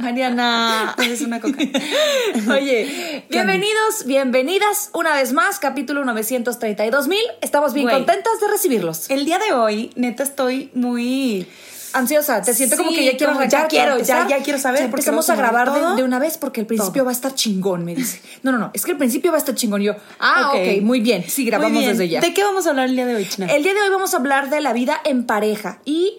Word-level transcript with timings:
Mariana. 0.00 0.94
Es 0.98 1.20
una 1.20 1.40
coca. 1.40 1.58
Oye, 2.50 3.24
bienvenidos, 3.28 4.04
bienvenidas 4.06 4.90
una 4.94 5.14
vez 5.14 5.32
más, 5.32 5.58
capítulo 5.58 6.04
932 6.04 7.08
mil. 7.08 7.18
Estamos 7.40 7.74
bien 7.74 7.86
Güey. 7.86 7.96
contentas 7.96 8.40
de 8.40 8.48
recibirlos. 8.48 9.10
El 9.10 9.24
día 9.24 9.38
de 9.38 9.52
hoy, 9.52 9.90
neta, 9.96 10.22
estoy 10.22 10.70
muy. 10.74 11.46
Ansiosa, 11.92 12.40
te 12.40 12.54
siento 12.54 12.76
como 12.76 12.90
que 12.90 13.04
ya 13.04 13.16
quiero 13.16 13.32
como 13.32 13.44
ya 13.46 13.66
quiero, 13.66 13.92
empezar. 13.94 14.28
ya- 14.28 14.38
quiero 14.44 14.60
saber, 14.60 14.78
Ya 14.82 14.90
porque 14.90 15.00
empezamos 15.00 15.28
a 15.28 15.34
vamos 15.34 15.48
a 15.48 15.50
grabar 15.52 15.72
de, 15.74 15.80
todo. 15.80 15.96
de 15.96 16.04
una 16.04 16.20
vez 16.20 16.38
porque 16.38 16.60
el 16.60 16.66
principio 16.68 17.04
va 17.04 17.10
a 17.10 17.12
estar 17.12 17.34
chingón, 17.34 17.84
me 17.84 17.96
dice. 17.96 18.20
No, 18.44 18.52
no, 18.52 18.58
no, 18.58 18.70
es 18.72 18.84
que 18.84 18.92
el 18.92 18.96
principio 18.96 19.32
va 19.32 19.38
a 19.38 19.40
estar 19.40 19.56
chingón. 19.56 19.82
Y 19.82 19.86
yo, 19.86 19.96
ah, 20.20 20.50
Ok. 20.54 20.60
ok, 20.76 20.82
muy 20.82 21.00
bien. 21.00 21.24
Sí, 21.28 21.44
grabamos 21.44 21.72
Muy 21.72 21.80
bien. 21.80 21.92
desde 21.98 22.08
ya. 22.08 22.20
¿De 22.20 22.32
qué 22.32 22.44
vamos 22.44 22.64
a 22.68 22.70
hablar 22.70 22.88
el 22.88 22.94
día 22.94 23.06
de 23.06 23.16
hoy, 23.16 23.28
China? 23.28 23.46
El 23.52 23.64
día 23.64 23.74
de 23.74 23.80
hoy 23.82 23.88
vamos 23.90 24.14
a 24.14 24.18
hablar 24.18 24.50
de 24.50 24.60
la 24.60 24.72
vida 24.72 25.00
en 25.04 25.24
pareja 25.26 25.80
y 25.84 26.18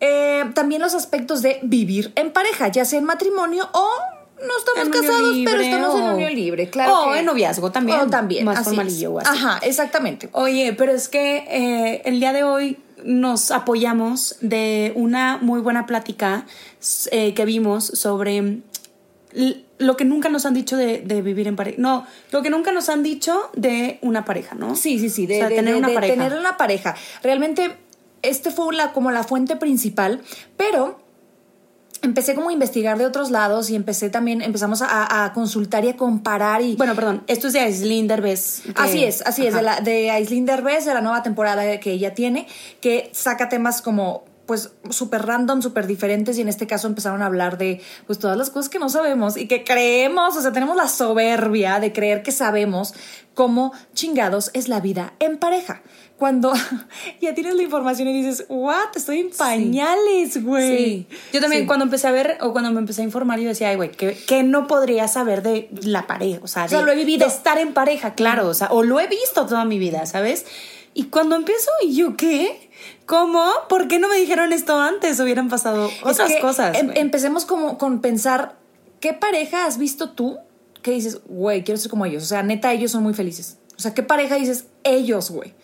eh, 0.00 0.44
también 0.54 0.80
los 0.82 0.94
aspectos 0.94 1.42
de 1.42 1.58
vivir 1.62 2.12
en 2.16 2.32
pareja, 2.32 2.68
ya 2.68 2.84
sea 2.84 2.98
en 2.98 3.04
matrimonio 3.04 3.68
o 3.72 3.88
no 4.46 4.58
estamos 4.58 4.88
casados, 4.90 5.34
pero 5.44 5.60
estamos 5.62 5.94
en 5.98 6.02
unión 6.14 6.34
libre, 6.34 6.68
claro. 6.68 7.00
o 7.08 7.12
que- 7.12 7.20
en 7.20 7.24
noviazgo 7.24 7.72
también, 7.72 8.00
O 8.00 8.06
también, 8.08 8.44
más 8.44 8.58
así 8.58 8.66
formalillo 8.76 9.18
así. 9.18 9.28
Ajá, 9.32 9.58
exactamente. 9.62 10.28
Oye, 10.32 10.74
pero 10.76 10.92
es 10.92 11.08
que 11.08 11.38
eh, 11.48 12.02
el 12.04 12.20
día 12.20 12.34
de 12.34 12.44
hoy 12.44 12.78
nos 13.02 13.50
apoyamos 13.50 14.36
de 14.42 14.92
una 14.94 15.38
muy 15.40 15.60
buena 15.60 15.86
plática 15.86 16.44
eh, 17.10 17.32
que 17.34 17.44
vimos 17.46 17.86
sobre 17.86 18.58
lo 19.78 19.96
que 19.98 20.04
nunca 20.06 20.30
nos 20.30 20.46
han 20.46 20.54
dicho 20.54 20.76
de, 20.78 20.98
de 21.00 21.20
vivir 21.20 21.46
en 21.46 21.56
pareja. 21.56 21.76
No, 21.78 22.06
lo 22.30 22.42
que 22.42 22.48
nunca 22.48 22.72
nos 22.72 22.88
han 22.88 23.02
dicho 23.02 23.50
de 23.54 23.98
una 24.00 24.24
pareja, 24.24 24.54
¿no? 24.54 24.74
Sí, 24.76 24.98
sí, 24.98 25.10
sí, 25.10 25.26
de, 25.26 25.36
O 25.36 25.38
sea, 25.40 25.48
de- 25.50 25.56
tener 25.56 25.74
de- 25.74 25.78
una 25.78 25.88
de 25.88 25.94
pareja. 25.94 26.14
tener 26.14 26.38
una 26.38 26.56
pareja. 26.56 26.94
Realmente, 27.22 27.76
este 28.22 28.50
fue 28.50 28.74
la, 28.74 28.92
como 28.92 29.10
la 29.10 29.22
fuente 29.24 29.56
principal, 29.56 30.20
pero 30.56 30.98
empecé 32.02 32.34
como 32.34 32.50
a 32.50 32.52
investigar 32.52 32.98
de 32.98 33.06
otros 33.06 33.30
lados 33.30 33.70
y 33.70 33.74
empecé 33.74 34.10
también, 34.10 34.42
empezamos 34.42 34.82
a, 34.82 35.24
a 35.24 35.32
consultar 35.32 35.84
y 35.84 35.88
a 35.88 35.96
comparar 35.96 36.62
y... 36.62 36.76
Bueno, 36.76 36.94
perdón, 36.94 37.22
esto 37.26 37.46
es 37.48 37.52
de 37.54 37.60
Aislinn 37.60 38.06
Derbez. 38.06 38.62
que- 38.64 38.72
Así 38.76 39.02
es, 39.04 39.22
así 39.26 39.46
es, 39.46 39.54
de, 39.54 39.62
la, 39.62 39.80
de 39.80 40.10
Aislinn 40.10 40.46
Derbez, 40.46 40.84
de 40.84 40.94
la 40.94 41.00
nueva 41.00 41.22
temporada 41.22 41.80
que 41.80 41.92
ella 41.92 42.14
tiene, 42.14 42.46
que 42.80 43.10
saca 43.12 43.48
temas 43.48 43.82
como 43.82 44.24
pues 44.46 44.70
súper 44.90 45.26
random, 45.26 45.60
súper 45.60 45.86
diferentes 45.86 46.38
y 46.38 46.40
en 46.40 46.48
este 46.48 46.66
caso 46.66 46.86
empezaron 46.86 47.20
a 47.22 47.26
hablar 47.26 47.58
de 47.58 47.80
pues 48.06 48.18
todas 48.18 48.36
las 48.36 48.50
cosas 48.50 48.68
que 48.68 48.78
no 48.78 48.88
sabemos 48.88 49.36
y 49.36 49.48
que 49.48 49.64
creemos, 49.64 50.36
o 50.36 50.40
sea, 50.42 50.52
tenemos 50.52 50.76
la 50.76 50.88
soberbia 50.88 51.80
de 51.80 51.92
creer 51.92 52.22
que 52.22 52.32
sabemos 52.32 52.94
cómo 53.34 53.72
chingados 53.94 54.50
es 54.54 54.68
la 54.68 54.80
vida 54.80 55.14
en 55.18 55.36
pareja. 55.38 55.82
Cuando 56.16 56.54
ya 57.20 57.34
tienes 57.34 57.54
la 57.56 57.62
información 57.62 58.08
y 58.08 58.22
dices, 58.22 58.46
what, 58.48 58.96
estoy 58.96 59.20
en 59.20 59.30
pañales, 59.30 60.42
güey. 60.42 60.76
Sí. 60.76 61.06
Yo 61.32 61.40
también 61.40 61.62
Sí. 61.62 61.66
cuando 61.66 61.84
empecé 61.84 62.06
a 62.06 62.12
ver 62.12 62.38
o 62.40 62.52
cuando 62.52 62.70
me 62.72 62.78
empecé 62.78 63.02
a 63.02 63.04
informar 63.04 63.38
yo 63.40 63.48
decía, 63.48 63.68
ay, 63.68 63.76
güey, 63.76 63.90
¿qué, 63.90 64.16
qué 64.26 64.42
no 64.42 64.66
podría 64.66 65.08
saber 65.08 65.42
de 65.42 65.68
la 65.82 66.06
pareja? 66.06 66.38
O 66.42 66.46
sea, 66.46 66.62
de, 66.62 66.68
sea, 66.70 66.80
lo 66.82 66.92
he 66.92 66.96
vivido. 66.96 67.26
de 67.26 67.32
estar 67.34 67.58
en 67.58 67.74
pareja, 67.74 68.14
claro, 68.14 68.48
o 68.48 68.54
sea, 68.54 68.68
o 68.70 68.82
lo 68.82 68.98
he 69.00 69.08
visto 69.08 69.44
toda 69.44 69.64
mi 69.64 69.78
vida, 69.78 70.06
¿sabes? 70.06 70.46
Y 70.94 71.04
cuando 71.04 71.36
empiezo, 71.36 71.70
¿y 71.82 71.94
yo 71.94 72.16
qué? 72.16 72.65
¿Cómo? 73.06 73.50
¿Por 73.68 73.88
qué 73.88 73.98
no 73.98 74.08
me 74.08 74.16
dijeron 74.16 74.52
esto 74.52 74.78
antes? 74.80 75.18
Hubieran 75.20 75.48
pasado 75.48 75.86
Es 75.88 76.02
otras 76.02 76.32
que 76.32 76.40
cosas. 76.40 76.76
em- 76.76 76.90
empecemos 76.96 77.44
como 77.44 77.78
con 77.78 78.00
pensar, 78.00 78.56
¿qué 79.00 79.12
pareja 79.12 79.64
has 79.66 79.78
visto 79.78 80.10
tú 80.10 80.38
que 80.82 80.90
dices, 80.90 81.20
güey, 81.26 81.62
quiero 81.64 81.80
ser 81.80 81.90
como 81.90 82.04
ellos? 82.04 82.22
O 82.24 82.26
sea, 82.26 82.42
neta, 82.42 82.72
ellos 82.72 82.90
son 82.90 83.02
muy 83.04 83.14
felices. 83.14 83.58
O 83.76 83.80
sea, 83.80 83.94
¿qué 83.94 84.02
pareja 84.02 84.34
dices, 84.36 84.66
ellos, 84.84 85.30
güey? 85.30 85.54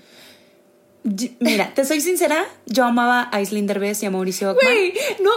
Mira, 1.41 1.73
te 1.75 1.85
soy 1.85 2.01
sincera, 2.01 2.45
yo 2.67 2.85
amaba 2.85 3.23
a 3.23 3.37
Aislinn 3.39 3.67
Derbez 3.67 4.01
y 4.05 4.07
a 4.07 4.11
Mauricio 4.13 4.53
Ockman. 4.53 4.73
Güey, 4.73 4.93
no, 5.21 5.31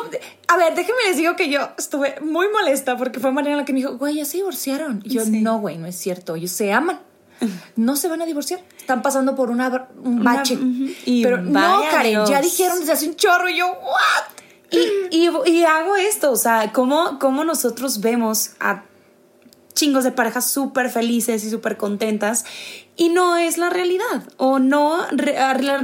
a 0.47 0.57
ver, 0.57 0.75
déjenme 0.75 1.01
les 1.07 1.17
digo 1.17 1.35
que 1.35 1.49
yo 1.49 1.69
estuve 1.79 2.13
muy 2.21 2.45
molesta 2.49 2.95
porque 2.97 3.19
fue 3.19 3.31
Mariana 3.31 3.57
la 3.57 3.65
que 3.65 3.73
me 3.73 3.79
dijo, 3.79 3.97
güey, 3.97 4.13
ya 4.17 4.25
se 4.25 4.37
divorciaron. 4.37 5.01
Y 5.03 5.15
yo, 5.15 5.25
Sí. 5.25 5.41
no, 5.41 5.59
güey, 5.59 5.79
no 5.79 5.87
es 5.87 5.95
cierto, 5.95 6.35
ellos 6.35 6.51
se 6.51 6.71
aman. 6.71 6.99
No 7.75 7.95
se 7.95 8.07
van 8.07 8.21
a 8.21 8.25
divorciar. 8.25 8.61
Están 8.77 9.01
pasando 9.01 9.35
por 9.35 9.49
una, 9.49 9.87
un 10.01 10.19
Una- 10.21 10.35
bache. 10.35 10.57
Y 11.05 11.23
Pero 11.23 11.41
no, 11.41 11.81
Karen, 11.91 12.11
Dios. 12.11 12.29
ya 12.29 12.41
dijeron 12.41 12.79
desde 12.79 12.93
hace 12.93 13.07
un 13.09 13.15
chorro 13.15 13.49
y 13.49 13.57
yo, 13.57 13.67
¿what? 13.67 14.43
Y, 14.71 15.17
y, 15.17 15.29
y 15.51 15.63
hago 15.63 15.95
esto, 15.95 16.31
o 16.31 16.35
sea, 16.35 16.71
¿cómo, 16.73 17.19
cómo 17.19 17.43
nosotros 17.43 18.01
vemos 18.01 18.51
a 18.59 18.83
chingos 19.73 20.03
de 20.05 20.11
parejas 20.11 20.49
súper 20.49 20.89
felices 20.89 21.43
y 21.43 21.49
súper 21.49 21.75
contentas 21.77 22.45
y 22.95 23.09
no 23.09 23.35
es 23.37 23.57
la 23.57 23.69
realidad 23.69 24.23
o 24.37 24.57
no 24.59 25.05
re- 25.11 25.35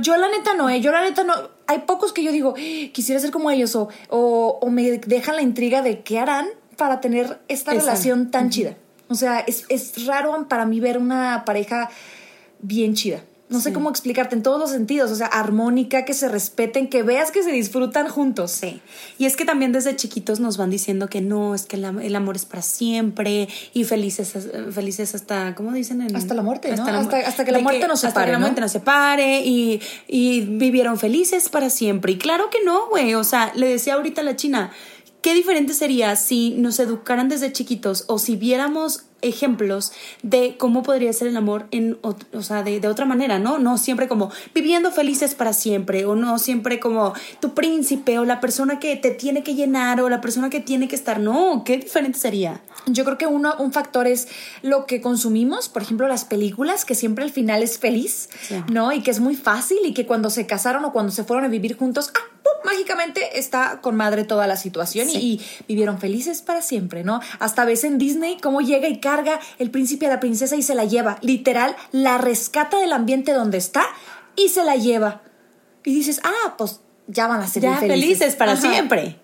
Yo 0.02 0.16
la 0.18 0.30
neta 0.30 0.54
no, 0.54 0.70
¿eh? 0.70 0.80
Yo 0.82 0.92
la 0.92 1.02
neta 1.02 1.24
no. 1.26 1.34
Hay 1.68 1.80
pocos 1.80 2.12
que 2.14 2.24
yo 2.24 2.32
digo, 2.32 2.54
quisiera 2.94 3.20
ser 3.20 3.32
como 3.32 3.52
ellos 3.52 3.76
o, 3.76 3.90
o, 4.10 4.60
o 4.62 4.70
me 4.70 4.84
dejan 5.00 5.36
la 5.36 5.42
intriga 5.42 5.82
de 5.82 6.02
qué 6.04 6.20
harán 6.20 6.48
para 6.78 7.02
tener 7.02 7.40
esta 7.50 7.72
relación 7.74 8.32
tan 8.32 8.50
chida. 8.50 8.76
O 9.12 9.16
sea, 9.16 9.40
es, 9.42 9.66
es 9.70 10.06
raro 10.06 10.48
para 10.48 10.66
mí 10.66 10.80
ver 10.80 10.98
una 10.98 11.44
pareja 11.46 11.90
bien 12.62 12.94
chida. 12.96 13.22
No 13.50 13.60
sé 13.60 13.68
Sí. 13.68 13.74
cómo 13.74 13.90
explicarte 13.90 14.34
en 14.34 14.44
todos 14.44 14.58
los 14.58 14.70
sentidos. 14.70 15.12
O 15.12 15.16
sea, 15.16 15.28
armónica, 15.28 16.06
que 16.06 16.14
se 16.14 16.30
respeten, 16.30 16.88
que 16.88 17.04
veas 17.04 17.32
que 17.32 17.44
se 17.44 17.52
disfrutan 17.52 18.08
juntos. 18.08 18.52
Sí. 18.52 18.82
Y 19.18 19.26
es 19.26 19.36
que 19.36 19.44
también 19.44 19.74
desde 19.74 19.94
chiquitos 19.98 20.40
nos 20.40 20.56
van 20.56 20.70
diciendo 20.70 21.10
que 21.10 21.20
no, 21.20 21.54
es 21.54 21.64
que 21.64 21.76
el, 21.76 21.84
el 21.84 22.16
amor 22.16 22.38
es 22.38 22.46
para 22.46 22.62
siempre 22.62 23.50
y 23.74 23.84
felices, 23.84 24.32
felices 24.74 25.14
hasta, 25.16 25.54
¿cómo 25.54 25.74
dicen? 25.74 26.02
En- 26.02 26.16
Hasta 26.16 26.34
la 26.34 26.44
muerte, 26.44 26.74
¿no? 26.78 26.86
la 26.86 26.94
mu- 26.94 27.00
Hasta- 27.00 27.28
hasta 27.28 27.44
que 27.44 27.52
la 27.52 27.60
muerte 27.60 27.86
nos 27.90 27.96
Hasta 28.06 28.08
separe, 28.12 28.28
que 28.28 28.32
la 28.32 28.38
¿no? 28.38 28.46
muerte 28.46 28.62
nos 28.62 28.72
separe 28.72 29.42
y, 29.42 29.82
y 30.08 30.42
vivieron 30.46 30.98
felices 30.98 31.50
para 31.50 31.70
siempre. 31.70 32.14
Y 32.14 32.18
claro 32.18 32.50
que 32.50 32.64
no, 32.64 32.88
güey. 32.88 33.16
O 33.16 33.26
sea, 33.26 33.52
le 33.56 33.68
decía 33.68 33.96
ahorita 33.96 34.22
a 34.22 34.24
la 34.24 34.38
China, 34.38 34.72
qué 35.22 35.34
diferente 35.34 35.74
sería 35.74 36.16
si 36.16 36.52
nos 36.52 36.80
educaran 36.80 37.30
desde 37.30 37.52
chiquitos 37.52 38.06
o 38.08 38.20
si 38.20 38.36
viéramos 38.36 39.06
ejemplos 39.22 39.92
de 40.24 40.56
cómo 40.58 40.84
podría 40.84 41.12
ser 41.14 41.28
el 41.28 41.38
amor 41.38 41.68
en 41.72 41.98
o 42.02 42.42
sea 42.42 42.64
de, 42.64 42.80
de 42.80 42.88
otra 42.88 43.06
manera 43.06 43.40
no 43.40 43.60
no 43.60 43.78
siempre 43.78 44.08
como 44.08 44.32
viviendo 44.54 44.92
felices 44.92 45.36
para 45.36 45.54
siempre 45.54 46.06
o 46.06 46.16
no 46.16 46.40
siempre 46.40 46.80
como 46.80 47.14
tu 47.40 47.54
príncipe 47.54 48.18
o 48.20 48.26
la 48.26 48.40
persona 48.40 48.80
que 48.80 48.96
te 48.96 49.12
tiene 49.12 49.44
que 49.44 49.56
llenar 49.56 50.02
o 50.02 50.10
la 50.10 50.22
persona 50.22 50.50
que 50.50 50.60
tiene 50.60 50.88
que 50.88 50.96
estar 50.96 51.20
no 51.20 51.64
qué 51.66 51.78
diferente 51.78 52.18
sería 52.20 52.62
Yo 52.88 53.06
creo 53.06 53.18
que 53.18 53.28
uno, 53.28 53.54
un 53.60 53.72
factor 53.74 54.08
es 54.08 54.28
lo 54.64 54.86
que 54.88 55.02
consumimos, 55.02 55.70
por 55.70 55.84
ejemplo, 55.84 56.08
las 56.08 56.26
películas, 56.26 56.84
que 56.84 56.96
siempre 56.96 57.24
al 57.24 57.30
final 57.32 57.62
es 57.62 57.78
feliz, 57.78 58.28
Sí. 58.48 58.56
¿no? 58.72 58.92
Y 58.92 59.02
que 59.04 59.12
es 59.12 59.20
muy 59.20 59.36
fácil 59.36 59.78
y 59.86 59.94
que 59.94 60.08
cuando 60.08 60.32
se 60.32 60.48
casaron 60.48 60.84
o 60.86 60.92
cuando 60.92 61.12
se 61.12 61.24
fueron 61.24 61.46
a 61.46 61.48
vivir 61.48 61.78
juntos, 61.78 62.12
¡ah! 62.16 62.28
mágicamente 62.64 63.40
está 63.40 63.80
con 63.82 63.96
madre 63.96 64.24
toda 64.24 64.46
la 64.48 64.56
situación 64.56 65.10
y- 65.10 65.12
Sí. 65.12 65.20
y, 65.22 65.64
vivieron 65.68 66.00
felices 66.00 66.42
para 66.42 66.62
siempre, 66.62 67.04
¿no? 67.04 67.20
Hasta 67.40 67.66
ves 67.66 67.84
en 67.84 67.98
Disney 67.98 68.38
cómo 68.42 68.62
llega 68.62 68.88
y 68.88 69.00
carga 69.12 69.40
el 69.60 69.72
príncipe 69.72 70.06
a 70.06 70.10
la 70.10 70.20
princesa 70.20 70.56
y 70.56 70.64
se 70.64 70.74
la 70.76 70.86
lleva. 70.86 71.18
Literal, 71.22 71.76
la 71.92 72.18
rescata 72.18 72.80
del 72.80 72.94
ambiente 72.94 73.34
donde 73.34 73.58
está 73.58 73.84
y 74.36 74.50
se 74.50 74.64
la 74.64 74.76
lleva. 74.76 75.22
Y 75.84 75.94
dices, 75.94 76.22
ah, 76.24 76.56
pues 76.58 76.80
ya 77.08 77.28
van 77.28 77.42
a 77.42 77.48
ser 77.48 77.64
ya 77.64 77.78
felices. 77.78 78.02
felices 78.02 78.36
para 78.36 78.54
Ajá. 78.54 78.62
siempre 78.62 79.20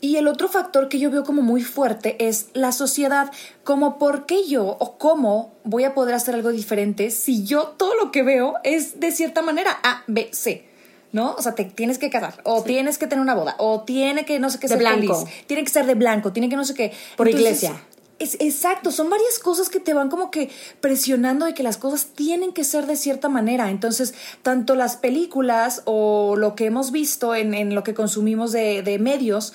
Y 0.00 0.16
el 0.16 0.28
otro 0.28 0.48
factor 0.48 0.88
que 0.88 1.00
yo 1.00 1.10
veo 1.10 1.24
como 1.24 1.42
muy 1.42 1.62
fuerte 1.62 2.16
es 2.28 2.46
la 2.52 2.70
sociedad, 2.70 3.32
como 3.64 3.98
por 3.98 4.26
qué 4.26 4.46
yo 4.46 4.76
o 4.78 4.98
cómo 4.98 5.54
voy 5.64 5.84
a 5.84 5.94
poder 5.94 6.14
hacer 6.14 6.34
algo 6.34 6.50
diferente 6.50 7.10
si 7.10 7.44
yo 7.44 7.74
todo 7.76 7.94
lo 7.96 8.12
que 8.12 8.22
veo 8.22 8.54
es 8.62 9.00
de 9.00 9.10
cierta 9.10 9.42
manera 9.42 9.78
A, 9.82 10.04
B, 10.06 10.28
C. 10.32 10.68
¿no? 11.12 11.34
O 11.34 11.42
sea, 11.42 11.54
te 11.54 11.64
tienes 11.64 11.98
que 11.98 12.08
casar, 12.08 12.40
o 12.44 12.62
tienes 12.62 12.96
que 12.98 13.06
tener 13.06 13.22
una 13.22 13.34
boda, 13.34 13.54
o 13.58 13.82
tiene 13.82 14.24
que 14.24 14.38
no 14.38 14.48
sé 14.48 14.58
qué 14.58 14.66
De 14.66 14.74
ser 14.74 14.78
blanco. 14.78 15.14
feliz, 15.14 15.44
tiene 15.46 15.62
que 15.62 15.70
ser 15.70 15.86
de 15.86 15.94
blanco, 15.94 16.32
tiene 16.32 16.48
que 16.48 16.56
no 16.56 16.64
sé 16.64 16.74
qué. 16.74 16.92
Por 17.16 17.28
iglesia. 17.28 17.74
Es, 18.22 18.36
exacto, 18.40 18.90
son 18.92 19.10
varias 19.10 19.38
cosas 19.38 19.68
que 19.68 19.80
te 19.80 19.94
van 19.94 20.08
como 20.08 20.30
que 20.30 20.48
presionando 20.80 21.46
de 21.46 21.54
que 21.54 21.62
las 21.62 21.76
cosas 21.76 22.06
tienen 22.14 22.52
que 22.52 22.62
ser 22.62 22.86
de 22.86 22.96
cierta 22.96 23.28
manera. 23.28 23.70
Entonces, 23.70 24.14
tanto 24.42 24.74
las 24.74 24.96
películas 24.96 25.82
o 25.86 26.36
lo 26.36 26.54
que 26.54 26.66
hemos 26.66 26.92
visto 26.92 27.34
en, 27.34 27.54
en 27.54 27.74
lo 27.74 27.82
que 27.82 27.94
consumimos 27.94 28.52
de, 28.52 28.82
de 28.82 28.98
medios, 28.98 29.54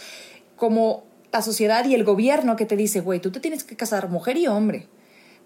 como 0.57 1.05
la 1.31 1.41
sociedad 1.41 1.85
y 1.85 1.93
el 1.93 2.03
gobierno 2.03 2.55
que 2.55 2.65
te 2.65 2.75
dice, 2.75 2.99
güey, 2.99 3.19
tú 3.19 3.31
te 3.31 3.39
tienes 3.39 3.63
que 3.63 3.75
casar 3.75 4.09
mujer 4.09 4.37
y 4.37 4.47
hombre. 4.47 4.87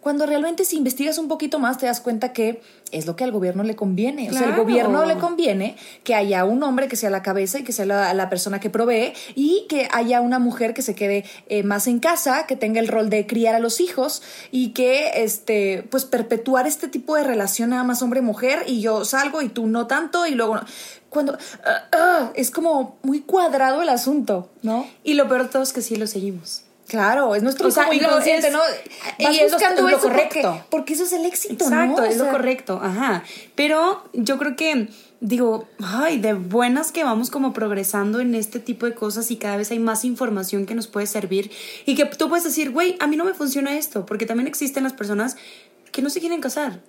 Cuando 0.01 0.25
realmente 0.25 0.65
si 0.65 0.77
investigas 0.77 1.17
un 1.17 1.27
poquito 1.27 1.59
más 1.59 1.77
te 1.77 1.85
das 1.85 2.01
cuenta 2.01 2.33
que 2.33 2.61
es 2.91 3.05
lo 3.05 3.15
que 3.15 3.23
al 3.23 3.31
gobierno 3.31 3.63
le 3.63 3.75
conviene. 3.75 4.29
O 4.29 4.33
sea, 4.33 4.47
al 4.47 4.55
gobierno 4.55 5.05
le 5.05 5.17
conviene 5.17 5.75
que 6.03 6.15
haya 6.15 6.43
un 6.43 6.61
hombre 6.63 6.87
que 6.87 6.95
sea 6.95 7.09
la 7.09 7.21
cabeza 7.21 7.59
y 7.59 7.63
que 7.63 7.71
sea 7.71 7.85
la, 7.85 8.13
la 8.13 8.29
persona 8.29 8.59
que 8.59 8.69
provee 8.69 9.13
y 9.35 9.65
que 9.69 9.87
haya 9.91 10.19
una 10.21 10.39
mujer 10.39 10.73
que 10.73 10.81
se 10.81 10.95
quede 10.95 11.23
eh, 11.47 11.63
más 11.63 11.87
en 11.87 11.99
casa, 11.99 12.47
que 12.47 12.55
tenga 12.55 12.79
el 12.79 12.87
rol 12.87 13.09
de 13.09 13.27
criar 13.27 13.55
a 13.55 13.59
los 13.59 13.79
hijos 13.79 14.23
y 14.51 14.69
que, 14.69 15.23
este, 15.23 15.87
pues 15.89 16.05
perpetuar 16.05 16.67
este 16.67 16.87
tipo 16.87 17.15
de 17.15 17.23
relación 17.23 17.69
nada 17.69 17.83
más 17.83 18.01
hombre-mujer 18.01 18.63
y 18.67 18.81
yo 18.81 19.05
salgo 19.05 19.41
y 19.41 19.49
tú 19.49 19.67
no 19.67 19.87
tanto 19.87 20.25
y 20.25 20.31
luego... 20.31 20.55
no. 20.55 20.65
Cuando 21.11 21.37
ah, 21.65 21.89
ah, 21.91 22.31
es 22.35 22.51
como 22.51 22.97
muy 23.03 23.19
cuadrado 23.19 23.81
el 23.81 23.89
asunto, 23.89 24.49
¿no? 24.61 24.87
Y 25.03 25.15
lo 25.15 25.27
peor 25.27 25.43
de 25.43 25.49
todo 25.49 25.61
es 25.61 25.73
que 25.73 25.81
sí 25.81 25.97
lo 25.97 26.07
seguimos. 26.07 26.63
Claro, 26.91 27.35
es 27.35 27.41
nuestro 27.41 27.69
O 27.69 27.71
sea, 27.71 27.87
lo 27.87 27.93
inconsciente, 27.93 28.47
es- 28.47 28.53
¿no? 28.53 28.59
y 29.17 29.23
Vas 29.23 29.35
es 29.37 29.43
lo- 29.43 29.57
buscando 29.57 29.81
lo 29.83 29.87
eso 29.87 29.99
correcto. 30.01 30.41
Porque, 30.41 30.63
porque 30.69 30.93
eso 30.93 31.05
es 31.05 31.13
el 31.13 31.25
éxito, 31.25 31.63
Exacto, 31.63 32.01
¿no? 32.01 32.05
es 32.05 32.19
O 32.19 32.25
lo 32.25 32.31
correcto, 32.31 32.81
ajá. 32.83 33.23
Pero 33.55 34.03
yo 34.11 34.37
creo 34.37 34.57
que, 34.57 34.89
digo, 35.21 35.69
ay, 35.81 36.19
de 36.19 36.33
buenas 36.33 36.91
que 36.91 37.05
vamos 37.05 37.29
como 37.31 37.53
progresando 37.53 38.19
en 38.19 38.35
este 38.35 38.59
tipo 38.59 38.85
de 38.85 38.93
cosas 38.93 39.31
y 39.31 39.37
cada 39.37 39.55
vez 39.55 39.71
hay 39.71 39.79
más 39.79 40.03
información 40.03 40.65
que 40.65 40.75
nos 40.75 40.87
puede 40.87 41.07
servir 41.07 41.49
y 41.85 41.95
que 41.95 42.03
tú 42.03 42.27
puedes 42.27 42.43
decir, 42.43 42.71
güey, 42.71 42.97
a 42.99 43.07
mí 43.07 43.15
no 43.15 43.23
me 43.23 43.33
funciona 43.33 43.77
esto, 43.77 44.05
porque 44.05 44.25
también 44.25 44.47
existen 44.47 44.83
las 44.83 44.91
personas 44.91 45.37
que 45.93 46.01
no 46.01 46.09
se 46.09 46.19
quieren 46.19 46.41
casar. 46.41 46.81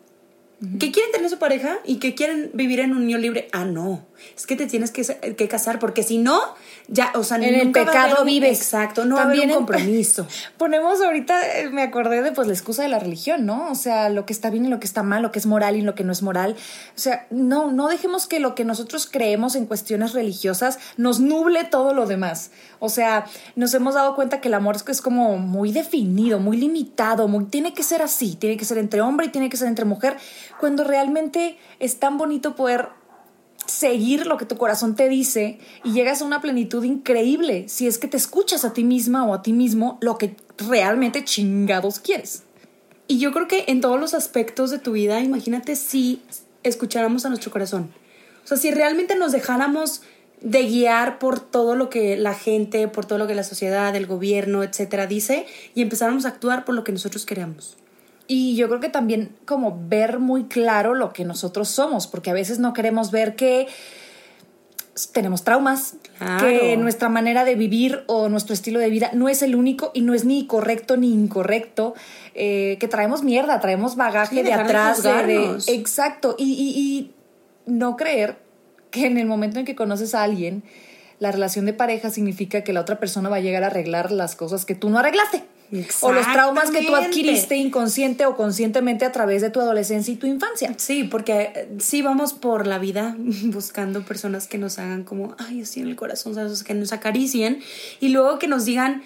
Que 0.79 0.93
quieren 0.93 1.11
tener 1.11 1.29
su 1.29 1.38
pareja 1.38 1.79
y 1.85 1.97
que 1.97 2.14
quieren 2.14 2.50
vivir 2.55 2.79
en 2.79 2.94
unión 2.94 3.20
libre. 3.20 3.49
Ah, 3.53 3.64
no. 3.64 4.06
Es 4.37 4.47
que 4.47 4.55
te 4.55 4.67
tienes 4.67 4.93
que, 4.93 5.03
que 5.37 5.49
casar 5.49 5.81
porque 5.81 6.05
si 6.05 6.19
no, 6.19 6.41
ya, 6.87 7.11
o 7.17 7.25
sea, 7.25 7.38
En 7.38 7.43
el 7.43 7.64
nunca 7.64 7.82
va 7.82 7.87
a 7.87 7.91
haber 7.94 8.03
pecado 8.05 8.23
un- 8.23 8.26
vives. 8.29 8.59
Exacto, 8.59 9.05
no 9.05 9.17
va 9.17 9.23
a 9.23 9.25
También 9.25 9.50
haber 9.50 9.56
un 9.56 9.62
en- 9.62 9.67
compromiso. 9.67 10.29
Ponemos 10.59 11.00
ahorita, 11.03 11.59
eh, 11.59 11.70
me 11.70 11.82
acordé 11.82 12.23
de 12.23 12.31
pues 12.31 12.47
la 12.47 12.53
excusa 12.55 12.82
de 12.85 12.88
la 12.88 13.00
religión, 13.00 13.44
¿no? 13.44 13.73
O 13.73 13.75
sea, 13.75 14.09
lo 14.11 14.25
que 14.25 14.32
está 14.32 14.50
bien 14.50 14.64
y 14.64 14.69
lo 14.69 14.79
que 14.79 14.87
está 14.87 15.03
mal, 15.03 15.23
lo 15.23 15.32
que 15.32 15.41
es 15.41 15.47
moral 15.47 15.75
y 15.75 15.82
lo 15.82 15.97
que 15.97 16.05
no 16.05 16.12
es 16.12 16.23
moral. 16.23 16.55
O 16.97 17.00
sea, 17.00 17.26
no, 17.31 17.73
no 17.73 17.88
dejemos 17.88 18.29
que 18.29 18.38
lo 18.38 18.55
que 18.55 18.65
nosotros 18.65 19.08
creemos 19.11 19.56
en 19.56 19.67
cuestiones 19.67 20.12
religiosas 20.12 20.79
nos 20.97 21.19
nuble 21.19 21.65
todo 21.65 21.93
lo 21.93 22.06
demás. 22.06 22.53
O 22.79 22.88
sea, 22.88 23.25
nos 23.56 23.75
hemos 23.75 23.94
dado 23.94 24.15
cuenta 24.15 24.41
que 24.41 24.47
el 24.47 24.55
amor 24.55 24.76
es, 24.76 24.85
es 24.88 25.00
como 25.03 25.38
muy 25.38 25.73
definido, 25.73 26.38
muy 26.38 26.56
limitado, 26.56 27.26
muy, 27.26 27.47
tiene 27.47 27.75
que 27.75 27.82
ser 27.82 28.00
así, 28.03 28.37
tiene 28.37 28.56
que 28.56 28.65
ser 28.65 28.79
entre 28.79 29.00
hombre 29.00 29.26
y 29.26 29.31
tiene 29.31 29.49
que 29.49 29.56
ser 29.56 29.67
entre 29.67 29.85
mujer, 29.85 30.17
cuando 30.62 30.85
realmente 30.85 31.59
es 31.81 31.99
tan 31.99 32.19
bonito 32.19 32.55
poder 32.55 32.91
seguir 33.67 34.29
lo 34.29 34.38
que 34.38 34.47
tu 34.47 34.56
corazón 34.56 34.94
te 34.94 35.09
dice 35.09 35.59
y 35.82 35.93
llegas 35.93 36.23
a 36.23 36.25
una 36.25 36.41
plenitud 36.41 36.85
increíble 36.85 37.64
si 37.67 37.88
es 37.88 37.99
que 37.99 38.06
te 38.06 38.17
escuchas 38.17 38.64
a 38.64 38.73
ti 38.73 38.85
misma 38.85 39.26
o 39.26 39.35
a 39.35 39.43
ti 39.43 39.53
mismo 39.53 39.99
lo 40.00 40.19
que 40.19 40.37
realmente 40.59 41.25
chingados 41.25 41.99
quieres. 41.99 42.44
Y 43.09 43.19
yo 43.19 43.32
creo 43.32 43.49
que 43.49 43.64
en 43.67 43.81
todos 43.81 43.99
los 43.99 44.14
aspectos 44.14 44.70
de 44.70 44.79
tu 44.79 44.93
vida, 44.93 45.19
imagínate 45.19 45.75
si 45.75 46.23
escucháramos 46.62 47.26
a 47.26 47.29
nuestro 47.29 47.50
corazón. 47.50 47.93
O 48.44 48.47
sea, 48.47 48.56
si 48.56 48.70
realmente 48.70 49.17
nos 49.17 49.32
dejáramos 49.32 50.03
de 50.43 50.62
guiar 50.62 51.19
por 51.19 51.41
todo 51.41 51.75
lo 51.75 51.91
que 51.91 52.17
la 52.17 52.35
gente, 52.35 52.87
por 52.87 53.05
todo 53.05 53.19
lo 53.19 53.26
que 53.26 53.35
la 53.35 53.43
sociedad, 53.43 53.97
el 53.97 54.06
gobierno, 54.06 54.62
etcétera, 54.62 55.08
dice 55.08 55.44
y 55.75 55.82
empezáramos 55.82 56.25
a 56.25 56.29
actuar 56.29 56.65
por 56.65 56.76
lo 56.76 56.85
que 56.85 56.93
nosotros 56.93 57.26
queremos. 57.26 57.79
Y 58.34 58.56
yo 58.56 58.67
creo 58.69 58.81
que 58.81 58.88
también 58.88 59.37
como 59.44 59.79
ver 59.88 60.19
muy 60.19 60.44
claro 60.44 60.94
lo 60.94 61.12
que 61.12 61.25
nosotros 61.26 61.69
somos, 61.69 62.06
porque 62.06 62.31
a 62.31 62.32
veces 62.32 62.58
no 62.58 62.73
queremos 62.73 63.11
ver 63.11 63.37
que 63.37 63.67
tenemos 65.12 65.43
traumas, 65.44 65.94
Claro. 66.19 66.46
que 66.49 66.76
nuestra 66.76 67.08
manera 67.08 67.44
de 67.44 67.55
vivir 67.56 68.05
o 68.06 68.29
nuestro 68.31 68.55
estilo 68.55 68.79
de 68.79 68.88
vida 68.90 69.11
no 69.12 69.29
es 69.29 69.43
el 69.43 69.55
único 69.55 69.90
y 69.94 70.02
no 70.02 70.14
es 70.14 70.25
ni 70.25 70.46
correcto 70.46 70.96
ni 70.96 71.12
incorrecto, 71.12 71.94
eh, 72.34 72.76
que 72.79 72.88
traemos 72.88 73.23
mierda, 73.23 73.58
traemos 73.61 73.96
bagaje 73.96 74.37
Sí, 74.37 74.43
de 74.43 74.52
atrás, 74.52 75.02
de, 75.02 75.11
de- 75.11 75.37
juzgarnos. 75.38 75.69
exacto, 75.69 76.34
y, 76.38 76.44
y- 76.52 76.81
y 76.81 77.14
no 77.67 77.96
creer 77.96 78.37
que 78.90 79.06
en 79.06 79.19
el 79.19 79.26
momento 79.26 79.58
en 79.58 79.64
que 79.67 79.75
conoces 79.75 80.14
a 80.14 80.23
alguien, 80.23 80.62
la 81.19 81.32
relación 81.32 81.64
de 81.67 81.73
pareja 81.73 82.11
significa 82.11 82.62
que 82.64 82.73
la 82.73 82.81
otra 82.81 82.99
persona 82.99 83.29
va 83.29 83.37
a 83.37 83.40
llegar 83.40 83.64
a 83.64 83.69
arreglar 83.69 84.11
las 84.12 84.37
cosas 84.37 84.64
que 84.64 84.75
tú 84.75 84.90
no 84.90 84.99
arreglaste. 84.99 85.44
O 86.02 86.12
los 86.12 86.30
traumas 86.30 86.70
que 86.70 86.84
tú 86.84 86.94
adquiriste 86.94 87.56
inconsciente 87.56 88.26
o 88.26 88.36
conscientemente 88.36 89.06
a 89.06 89.12
través 89.12 89.40
de 89.40 89.48
tu 89.48 89.60
adolescencia 89.60 90.12
y 90.12 90.16
tu 90.16 90.26
infancia. 90.26 90.74
Sí, 90.76 91.04
porque 91.04 91.52
eh, 91.54 91.69
sí 91.78 92.02
vamos 92.02 92.34
por 92.34 92.66
la 92.66 92.78
vida 92.78 93.16
buscando 93.44 94.04
personas 94.04 94.48
que 94.48 94.58
nos 94.58 94.78
hagan 94.78 95.04
como, 95.04 95.34
ay, 95.38 95.62
así 95.62 95.80
en 95.80 95.88
el 95.88 95.96
corazón, 95.96 96.34
¿sabes? 96.34 96.62
Que 96.62 96.74
nos 96.74 96.92
acaricien 96.92 97.60
y 98.00 98.10
luego 98.10 98.38
que 98.38 98.48
nos 98.48 98.66
digan 98.66 99.02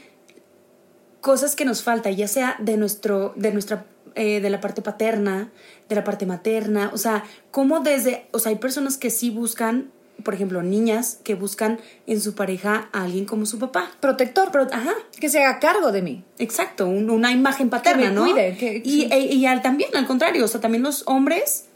cosas 1.21 1.55
que 1.55 1.65
nos 1.65 1.83
falta, 1.83 2.11
ya 2.11 2.29
sea 2.29 2.57
de 2.59 2.77
nuestro, 2.77 3.33
de 3.37 3.53
nuestra, 3.53 3.87
eh, 4.15 4.41
de 4.41 4.51
la 4.51 4.61
parte 4.61 4.83
paterna, 4.83 5.51
de 5.89 5.95
la 5.95 6.05
parte 6.05 6.27
materna, 6.27 6.91
o 6.93 6.99
sea, 6.99 7.25
como 7.51 7.81
desde, 7.81 8.27
o 8.33 8.39
sea, 8.39 8.51
hay 8.51 8.59
personas 8.59 8.97
que 8.97 9.11
sí 9.11 9.31
buscan, 9.31 9.91
por 10.25 10.35
ejemplo, 10.35 10.63
niñas 10.63 11.19
que 11.23 11.35
buscan 11.35 11.79
en 12.07 12.21
su 12.21 12.35
pareja 12.35 12.89
a 12.93 13.05
alguien 13.05 13.27
como 13.27 13.47
su 13.47 13.59
papá. 13.59 13.91
Protector, 14.01 14.49
Pero, 14.51 14.67
ajá, 14.73 14.93
que 15.21 15.29
se 15.29 15.43
haga 15.45 15.59
cargo 15.61 15.93
de 15.93 16.03
mí. 16.03 16.25
Exacto, 16.39 16.87
un- 16.87 17.11
una 17.11 17.31
imagen 17.33 17.69
paterna, 17.71 18.09
me 18.09 18.15
¿no? 18.15 18.23
cuide, 18.25 18.57
que- 18.57 18.83
y, 18.85 19.03
sí. 19.03 19.09
e- 19.11 19.35
y 19.35 19.47
al- 19.47 19.63
también, 19.63 19.91
al 19.97 20.07
contrario, 20.07 20.45
o 20.45 20.49
sea, 20.49 20.61
también 20.61 20.83
los 20.83 21.03
hombres 21.07 21.67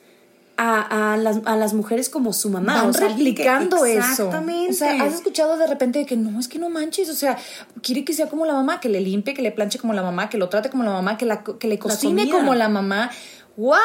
a, 0.57 1.13
a 1.15 1.17
las, 1.17 1.39
a 1.47 1.57
las 1.57 1.73
mujeres 1.73 2.11
como 2.11 2.33
su 2.35 2.51
mamá. 2.51 2.75
Van 2.83 2.91
o 2.91 2.93
sea, 2.93 3.07
alguien 3.07 3.35
que- 3.35 3.43
replicando 3.45 3.85
eso. 3.87 3.99
Exactamente. 3.99 4.73
O 4.73 4.75
sea, 4.75 5.03
has 5.05 5.15
escuchado 5.15 5.57
de 5.57 5.67
repente 5.67 6.01
de 6.01 6.07
que 6.07 6.17
no, 6.17 6.39
es 6.39 6.49
que 6.49 6.59
no 6.59 6.69
manches. 6.69 7.09
O 7.09 7.15
sea, 7.15 7.39
quiere 7.83 8.05
que 8.05 8.13
sea 8.13 8.29
como 8.29 8.45
la 8.45 8.53
mamá, 8.53 8.79
que 8.81 8.89
le 8.91 9.01
limpie, 9.01 9.33
que 9.33 9.41
le 9.43 9.53
planche 9.53 9.79
como 9.79 9.95
la 9.95 10.03
mamá, 10.03 10.29
que 10.29 10.37
lo 10.37 10.49
trate 10.51 10.69
como 10.69 10.83
la 10.85 10.91
mamá, 10.91 11.17
que, 11.17 11.25
la, 11.25 11.43
que 11.45 11.67
le 11.67 11.79
cocine 11.79 12.29
como 12.31 12.55
la 12.55 12.69
mamá. 12.69 13.11
¿What? 13.57 13.81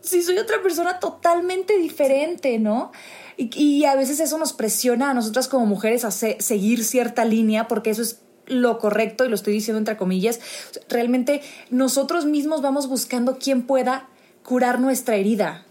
Si 0.00 0.22
soy 0.22 0.38
otra 0.38 0.62
persona 0.62 1.00
totalmente 1.00 1.76
diferente, 1.76 2.58
¿no? 2.58 2.92
Y, 3.36 3.50
y 3.60 3.84
a 3.84 3.94
veces 3.94 4.20
eso 4.20 4.38
nos 4.38 4.52
presiona 4.52 5.10
a 5.10 5.14
nosotras 5.14 5.48
como 5.48 5.66
mujeres 5.66 6.04
a 6.04 6.10
se- 6.10 6.38
seguir 6.40 6.84
cierta 6.84 7.24
línea 7.24 7.68
porque 7.68 7.90
eso 7.90 8.02
es 8.02 8.20
lo 8.46 8.78
correcto 8.78 9.24
y 9.24 9.28
lo 9.28 9.34
estoy 9.34 9.52
diciendo 9.52 9.78
entre 9.78 9.96
comillas. 9.96 10.40
Realmente 10.88 11.42
nosotros 11.70 12.24
mismos 12.24 12.62
vamos 12.62 12.88
buscando 12.88 13.38
quién 13.38 13.62
pueda 13.66 14.08
curar 14.42 14.80
nuestra 14.80 15.16
herida. 15.16 15.65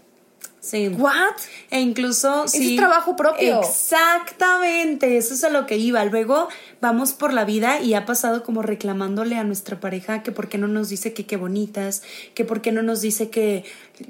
Sí. 0.66 0.88
¿What? 0.88 1.36
E 1.70 1.80
incluso 1.80 2.44
Ese 2.44 2.58
sí. 2.58 2.70
es 2.74 2.76
trabajo 2.76 3.14
propio. 3.14 3.60
Exactamente, 3.60 5.16
eso 5.16 5.34
es 5.34 5.44
a 5.44 5.48
lo 5.50 5.64
que 5.66 5.76
iba. 5.76 6.04
Luego 6.04 6.48
vamos 6.80 7.12
por 7.12 7.32
la 7.32 7.44
vida 7.44 7.80
y 7.80 7.94
ha 7.94 8.04
pasado 8.04 8.42
como 8.42 8.62
reclamándole 8.62 9.36
a 9.36 9.44
nuestra 9.44 9.78
pareja 9.78 10.24
que 10.24 10.32
por 10.32 10.48
qué 10.48 10.58
no 10.58 10.66
nos 10.66 10.88
dice 10.88 11.12
que 11.12 11.24
qué 11.24 11.36
bonitas, 11.36 12.02
que 12.34 12.44
por 12.44 12.62
qué 12.62 12.72
no 12.72 12.82
nos 12.82 13.00
dice 13.00 13.30
que 13.30 13.64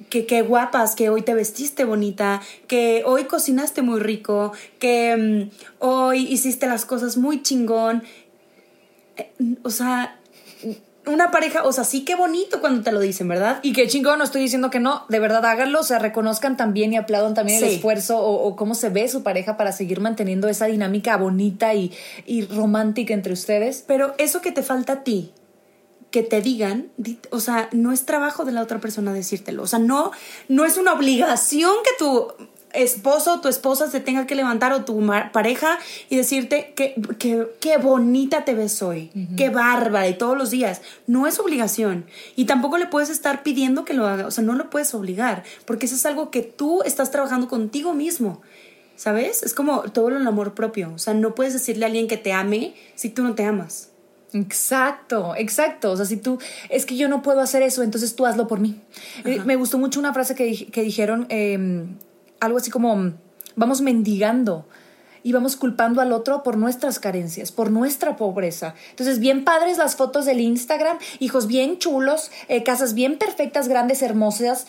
que 0.09 0.25
qué 0.27 0.43
guapas, 0.43 0.95
que 0.97 1.11
hoy 1.11 1.23
te 1.23 1.35
vestiste 1.35 1.85
bonita, 1.85 2.41
que 2.67 3.03
hoy 3.05 3.25
cocinaste 3.25 3.83
muy 3.83 4.01
rico, 4.01 4.53
que 4.79 5.51
mm, 5.51 5.85
hoy 5.85 6.27
hiciste 6.33 6.67
las 6.67 6.87
cosas 6.87 7.17
muy 7.19 7.43
chingón. 7.43 8.03
Eh, 9.17 9.31
O 9.63 9.71
sea, 9.71 10.19
una 11.07 11.31
pareja, 11.31 11.63
o 11.65 11.73
sea, 11.73 11.85
sí 11.85 12.05
que 12.05 12.15
bonito 12.17 12.61
cuando 12.61 12.83
te 12.83 12.93
lo 12.93 13.01
dicen, 13.01 13.29
¿verdad? 13.29 13.61
Y 13.63 13.73
qué 13.73 13.87
chingón, 13.89 14.19
no 14.19 14.25
estoy 14.25 14.43
diciendo 14.43 14.71
que 14.71 14.81
no, 14.81 15.05
de 15.09 15.19
verdad 15.21 15.45
háganlo, 15.47 15.81
o 15.81 15.83
sea, 15.85 15.99
reconozcan 15.99 16.57
también 16.57 16.93
y 16.93 16.97
aplaudan 16.97 17.35
también 17.35 17.59
el 17.59 17.65
esfuerzo 17.77 18.19
o, 18.19 18.47
o 18.47 18.57
cómo 18.57 18.75
se 18.75 18.89
ve 18.89 19.09
su 19.09 19.23
pareja 19.23 19.57
para 19.57 19.73
seguir 19.73 20.01
manteniendo 20.01 20.49
esa 20.49 20.67
dinámica 20.67 21.17
bonita 21.17 21.75
y, 21.75 21.93
y 22.27 22.45
romántica 22.47 23.15
entre 23.15 23.33
ustedes. 23.33 23.85
Pero 23.87 24.15
eso 24.19 24.41
que 24.41 24.53
te 24.53 24.63
falta 24.63 24.95
a 24.95 25.05
ti, 25.05 25.33
que 26.11 26.23
te 26.23 26.41
digan, 26.41 26.89
di- 26.97 27.19
o 27.31 27.41
sea, 27.41 27.69
no 27.73 27.93
es 27.93 28.07
trabajo 28.07 28.45
de 28.45 28.53
la 28.53 28.63
otra 28.63 28.81
persona 28.81 29.13
decírtelo. 29.13 29.63
O 29.63 29.67
sea, 29.67 29.79
no, 29.79 30.13
no 30.49 30.65
es 30.65 30.77
una 30.79 30.93
obligación 30.93 31.73
que 31.85 31.91
tu 32.05 32.29
esposo 32.77 33.35
o 33.35 33.41
tu 33.41 33.49
esposa 33.49 33.91
se 33.91 34.01
tenga 34.01 34.27
que 34.27 34.35
levantar 34.35 34.73
o 34.73 34.85
tu 34.85 35.05
pareja 35.33 35.79
y 36.09 36.17
decirte 36.17 36.73
que, 36.77 36.95
que, 37.19 37.47
qué 37.61 37.79
bonita 37.79 38.45
te 38.45 38.55
ves 38.55 38.83
hoy, 38.83 39.11
qué 39.37 39.51
bárbara 39.51 40.09
y 40.09 40.15
todos 40.15 40.37
los 40.37 40.51
días. 40.51 40.83
No 41.07 41.27
es 41.27 41.39
obligación. 41.39 42.07
Y 42.37 42.45
tampoco 42.45 42.79
le 42.79 42.87
puedes 42.87 43.11
estar 43.11 43.43
pidiendo 43.43 43.85
que 43.85 43.95
lo 43.95 44.07
haga. 44.07 44.27
O 44.27 44.31
sea, 44.31 44.45
no 44.45 44.55
lo 44.55 44.71
puedes 44.71 44.95
obligar, 44.95 45.45
porque 45.65 45.87
eso 45.87 45.95
es 45.95 46.07
algo 46.07 46.31
que 46.31 46.43
tú 46.43 46.83
estás 46.85 47.11
trabajando 47.11 47.49
contigo 47.49 47.95
mismo. 47.95 48.43
¿Sabes? 48.97 49.43
Es 49.43 49.53
como 49.53 49.83
todo 49.83 50.09
el 50.09 50.27
amor 50.27 50.55
propio. 50.55 50.93
O 50.95 50.99
sea, 50.99 51.13
no 51.13 51.35
puedes 51.35 51.53
decirle 51.53 51.85
a 51.85 51.89
alguien 51.89 52.09
que 52.09 52.17
te 52.17 52.33
ame 52.33 52.75
si 52.95 53.11
tú 53.11 53.23
no 53.23 53.35
te 53.35 53.45
amas. 53.45 53.91
Exacto, 54.33 55.35
exacto. 55.37 55.93
O 55.93 55.97
sea, 55.97 56.07
si 56.07 56.17
tú, 56.17 56.39
es 56.71 56.87
que 56.87 56.97
yo 56.97 57.09
no 57.09 57.23
puedo 57.23 57.41
hacer 57.41 57.63
eso, 57.63 57.83
entonces 57.83 58.17
tú 58.17 58.25
hazlo 58.25 58.49
por 58.49 58.59
mí. 58.59 58.81
Eh, 59.25 59.43
me 59.45 59.57
gustó 59.57 59.79
mucho 59.79 60.01
una 60.01 60.15
frase 60.15 60.35
que, 60.35 60.67
que 60.67 60.83
dijeron, 60.83 61.27
eh, 61.29 61.87
algo 62.41 62.59
así 62.59 62.71
como, 62.71 63.15
vamos 63.55 63.81
mendigando 63.81 64.67
y 65.23 65.33
vamos 65.33 65.57
culpando 65.57 66.01
al 66.01 66.13
otro 66.13 66.45
por 66.45 66.57
nuestras 66.57 67.01
carencias, 67.01 67.51
por 67.51 67.73
nuestra 67.73 68.17
pobreza. 68.17 68.75
Entonces, 68.91 69.19
bien 69.19 69.45
padres 69.45 69.77
las 69.77 69.97
fotos 69.97 70.25
del 70.25 70.41
Instagram, 70.41 70.99
hijos 71.19 71.49
bien 71.49 71.79
chulos, 71.79 72.31
eh, 72.47 72.63
casas 72.63 72.95
bien 72.95 73.19
perfectas, 73.19 73.67
grandes, 73.67 74.03
hermosas, 74.03 74.69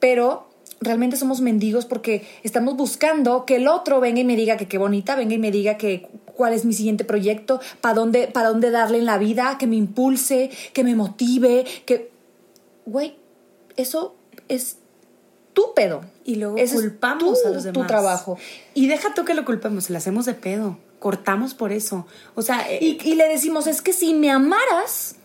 pero 0.00 0.48
realmente 0.80 1.16
somos 1.16 1.40
mendigos 1.40 1.86
porque 1.86 2.26
estamos 2.42 2.76
buscando 2.76 3.46
que 3.46 3.56
el 3.56 3.68
otro 3.68 4.00
venga 4.00 4.20
y 4.20 4.24
me 4.24 4.34
diga 4.34 4.56
que 4.56 4.66
qué 4.66 4.78
bonita, 4.78 5.14
venga 5.14 5.34
y 5.34 5.38
me 5.38 5.52
diga 5.52 5.76
que 5.76 6.08
cuál 6.34 6.52
es 6.52 6.64
mi 6.64 6.72
siguiente 6.72 7.04
proyecto, 7.04 7.60
para 7.80 7.94
dónde, 7.94 8.28
dónde 8.34 8.70
darle 8.70 8.98
en 8.98 9.06
la 9.06 9.18
vida, 9.18 9.56
que 9.58 9.68
me 9.68 9.76
impulse, 9.76 10.50
que 10.72 10.82
me 10.82 10.96
motive, 10.96 11.64
que... 11.86 12.10
Güey, 12.86 13.14
eso 13.76 14.16
es 14.48 14.78
tu 15.52 15.74
pedo. 15.74 16.02
Y 16.24 16.36
luego 16.36 16.56
culpamos 16.56 17.44
a 17.44 17.50
los 17.50 17.64
demás. 17.64 17.82
Tu 17.82 17.86
trabajo. 17.86 18.38
Y 18.74 18.86
deja 18.86 19.14
tú 19.14 19.24
que 19.24 19.34
lo 19.34 19.44
culpemos, 19.44 19.90
le 19.90 19.98
hacemos 19.98 20.26
de 20.26 20.34
pedo. 20.34 20.78
Cortamos 20.98 21.54
por 21.54 21.72
eso. 21.72 22.06
O 22.34 22.42
sea, 22.42 22.70
eh, 22.70 22.78
Y, 22.80 22.98
y 23.02 23.14
le 23.14 23.28
decimos, 23.28 23.66
es 23.66 23.82
que 23.82 23.92
si 23.92 24.14
me 24.14 24.30
amaras, 24.30 25.16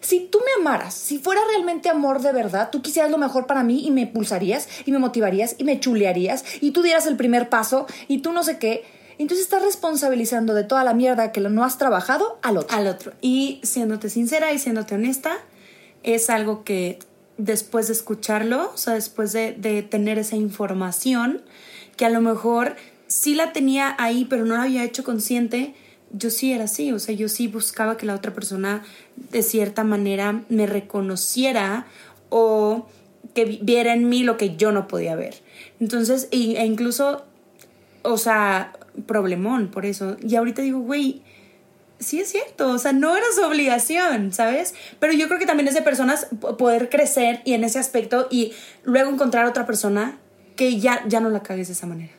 si 0.00 0.20
tú 0.20 0.38
me 0.38 0.60
amaras, 0.60 0.94
si 0.94 1.18
fuera 1.18 1.40
realmente 1.48 1.88
amor 1.88 2.20
de 2.20 2.32
verdad, 2.32 2.70
tú 2.70 2.82
quisieras 2.82 3.10
lo 3.10 3.18
mejor 3.18 3.46
para 3.46 3.62
mí 3.62 3.86
y 3.86 3.90
me 3.90 4.02
impulsarías 4.02 4.68
y 4.86 4.92
me 4.92 4.98
motivarías 4.98 5.54
y 5.58 5.64
me 5.64 5.78
chulearías 5.78 6.44
y 6.60 6.72
tú 6.72 6.82
dieras 6.82 7.06
el 7.06 7.16
primer 7.16 7.48
paso 7.48 7.86
y 8.08 8.18
tú 8.18 8.32
no 8.32 8.42
sé 8.42 8.58
qué. 8.58 8.84
Entonces 9.18 9.44
estás 9.44 9.62
responsabilizando 9.62 10.54
de 10.54 10.64
toda 10.64 10.82
la 10.82 10.94
mierda 10.94 11.30
que 11.30 11.40
no 11.40 11.62
has 11.62 11.76
trabajado 11.76 12.38
al 12.42 12.56
otro. 12.56 12.76
al 12.76 12.86
otro. 12.86 13.12
Y 13.20 13.60
siéndote 13.62 14.08
sincera 14.08 14.52
y 14.52 14.58
siéndote 14.58 14.94
honesta, 14.94 15.36
es 16.02 16.30
algo 16.30 16.64
que 16.64 16.98
después 17.44 17.86
de 17.86 17.92
escucharlo, 17.94 18.70
o 18.74 18.76
sea, 18.76 18.94
después 18.94 19.32
de, 19.32 19.52
de 19.52 19.82
tener 19.82 20.18
esa 20.18 20.36
información, 20.36 21.42
que 21.96 22.04
a 22.04 22.10
lo 22.10 22.20
mejor 22.20 22.76
sí 23.06 23.34
la 23.34 23.52
tenía 23.52 23.94
ahí, 23.98 24.26
pero 24.28 24.44
no 24.44 24.56
la 24.56 24.64
había 24.64 24.84
hecho 24.84 25.04
consciente, 25.04 25.74
yo 26.12 26.30
sí 26.30 26.52
era 26.52 26.64
así, 26.64 26.92
o 26.92 26.98
sea, 26.98 27.14
yo 27.14 27.28
sí 27.28 27.46
buscaba 27.48 27.96
que 27.96 28.06
la 28.06 28.14
otra 28.14 28.32
persona 28.34 28.82
de 29.16 29.42
cierta 29.42 29.84
manera 29.84 30.42
me 30.48 30.66
reconociera 30.66 31.86
o 32.30 32.86
que 33.34 33.44
vi- 33.44 33.60
viera 33.62 33.94
en 33.94 34.08
mí 34.08 34.22
lo 34.24 34.36
que 34.36 34.56
yo 34.56 34.72
no 34.72 34.88
podía 34.88 35.14
ver. 35.14 35.34
Entonces, 35.80 36.28
e 36.32 36.64
incluso, 36.64 37.24
o 38.02 38.18
sea, 38.18 38.72
problemón 39.06 39.68
por 39.68 39.86
eso. 39.86 40.16
Y 40.20 40.34
ahorita 40.36 40.62
digo, 40.62 40.80
güey, 40.80 41.22
sí 42.00 42.18
es 42.20 42.30
cierto, 42.32 42.68
o 42.70 42.78
sea, 42.78 42.92
no 42.92 43.16
era 43.16 43.26
su 43.34 43.42
obligación, 43.42 44.32
¿sabes? 44.32 44.74
Pero 44.98 45.12
yo 45.12 45.28
creo 45.28 45.38
que 45.38 45.46
también 45.46 45.68
es 45.68 45.74
de 45.74 45.82
personas 45.82 46.26
po- 46.40 46.56
poder 46.56 46.88
crecer 46.88 47.40
y 47.44 47.52
en 47.52 47.62
ese 47.62 47.78
aspecto 47.78 48.26
y 48.30 48.52
luego 48.82 49.10
encontrar 49.10 49.44
otra 49.46 49.66
persona 49.66 50.18
que 50.56 50.78
ya, 50.80 51.04
ya 51.06 51.20
no 51.20 51.30
la 51.30 51.42
cagues 51.42 51.68
de 51.68 51.74
esa 51.74 51.86
manera. 51.86 52.12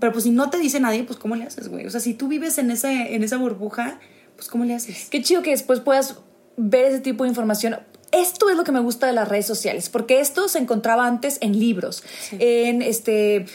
Pero 0.00 0.12
pues 0.12 0.24
si 0.24 0.30
no 0.30 0.50
te 0.50 0.58
dice 0.58 0.80
nadie, 0.80 1.04
pues 1.04 1.18
¿cómo 1.18 1.34
le 1.36 1.44
haces, 1.44 1.68
güey? 1.68 1.86
O 1.86 1.90
sea, 1.90 2.00
si 2.00 2.14
tú 2.14 2.28
vives 2.28 2.58
en, 2.58 2.70
ese, 2.70 3.14
en 3.14 3.22
esa 3.24 3.36
burbuja, 3.36 3.98
pues 4.36 4.48
¿cómo 4.48 4.64
le 4.64 4.74
haces? 4.74 5.08
Qué 5.10 5.22
chido 5.22 5.42
que 5.42 5.50
después 5.50 5.80
puedas 5.80 6.16
ver 6.56 6.84
ese 6.86 7.00
tipo 7.00 7.24
de 7.24 7.28
información. 7.30 7.78
Esto 8.12 8.50
es 8.50 8.56
lo 8.56 8.64
que 8.64 8.72
me 8.72 8.80
gusta 8.80 9.06
de 9.06 9.14
las 9.14 9.26
redes 9.26 9.46
sociales, 9.46 9.88
porque 9.88 10.20
esto 10.20 10.46
se 10.46 10.58
encontraba 10.58 11.06
antes 11.06 11.38
en 11.40 11.58
libros, 11.58 12.04
en 12.32 12.82
este 12.82 13.46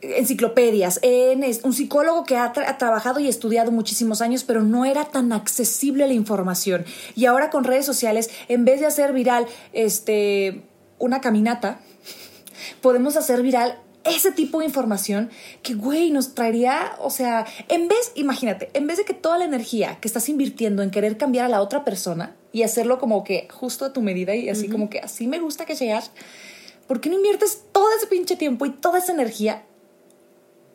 enciclopedias, 0.00 0.98
en 1.02 1.44
un 1.62 1.72
psicólogo 1.74 2.24
que 2.24 2.36
ha, 2.36 2.52
tra- 2.52 2.64
ha 2.66 2.78
trabajado 2.78 3.20
y 3.20 3.28
estudiado 3.28 3.70
muchísimos 3.70 4.22
años, 4.22 4.44
pero 4.44 4.62
no 4.62 4.86
era 4.86 5.04
tan 5.04 5.32
accesible 5.32 6.06
la 6.06 6.14
información. 6.14 6.86
Y 7.14 7.26
ahora 7.26 7.50
con 7.50 7.64
redes 7.64 7.84
sociales, 7.84 8.30
en 8.48 8.64
vez 8.64 8.80
de 8.80 8.86
hacer 8.86 9.12
viral 9.12 9.46
este 9.72 10.62
una 10.98 11.20
caminata, 11.20 11.80
podemos 12.80 13.16
hacer 13.16 13.42
viral 13.42 13.78
ese 14.16 14.32
tipo 14.32 14.58
de 14.60 14.66
información 14.66 15.30
que, 15.62 15.74
güey, 15.74 16.10
nos 16.10 16.34
traería, 16.34 16.92
o 17.00 17.10
sea, 17.10 17.46
en 17.68 17.88
vez, 17.88 18.12
imagínate, 18.14 18.70
en 18.74 18.86
vez 18.86 18.98
de 18.98 19.04
que 19.04 19.14
toda 19.14 19.38
la 19.38 19.44
energía 19.44 19.98
que 20.00 20.08
estás 20.08 20.28
invirtiendo 20.28 20.82
en 20.82 20.90
querer 20.90 21.16
cambiar 21.16 21.46
a 21.46 21.48
la 21.48 21.60
otra 21.60 21.84
persona 21.84 22.34
y 22.52 22.62
hacerlo 22.62 22.98
como 22.98 23.24
que 23.24 23.48
justo 23.50 23.84
a 23.84 23.92
tu 23.92 24.02
medida 24.02 24.34
y 24.34 24.48
así 24.48 24.68
como 24.68 24.90
que 24.90 25.00
así 25.00 25.26
me 25.26 25.38
gusta 25.38 25.64
que 25.64 25.76
seas, 25.76 26.10
¿por 26.86 27.00
qué 27.00 27.08
no 27.08 27.16
inviertes 27.16 27.62
todo 27.72 27.86
ese 27.96 28.06
pinche 28.06 28.36
tiempo 28.36 28.66
y 28.66 28.70
toda 28.70 28.98
esa 28.98 29.12
energía 29.12 29.64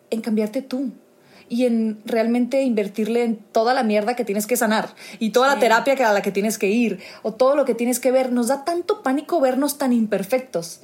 en 0.09 0.21
cambiarte 0.21 0.61
tú? 0.61 0.91
Y 1.49 1.65
en 1.65 2.01
realmente 2.05 2.63
invertirle 2.63 3.23
en 3.23 3.35
toda 3.35 3.73
la 3.73 3.83
mierda 3.83 4.15
que 4.15 4.25
tienes 4.25 4.47
que 4.47 4.55
sanar 4.55 4.95
y 5.19 5.31
toda 5.31 5.53
la 5.53 5.59
terapia 5.59 5.95
que 5.95 6.03
a 6.03 6.13
la 6.13 6.21
que 6.21 6.31
tienes 6.31 6.57
que 6.57 6.69
ir 6.69 6.99
o 7.21 7.33
todo 7.33 7.55
lo 7.55 7.65
que 7.65 7.75
tienes 7.75 7.99
que 7.99 8.11
ver. 8.11 8.31
Nos 8.31 8.47
da 8.47 8.63
tanto 8.63 9.03
pánico 9.03 9.39
vernos 9.39 9.77
tan 9.77 9.93
imperfectos 9.93 10.79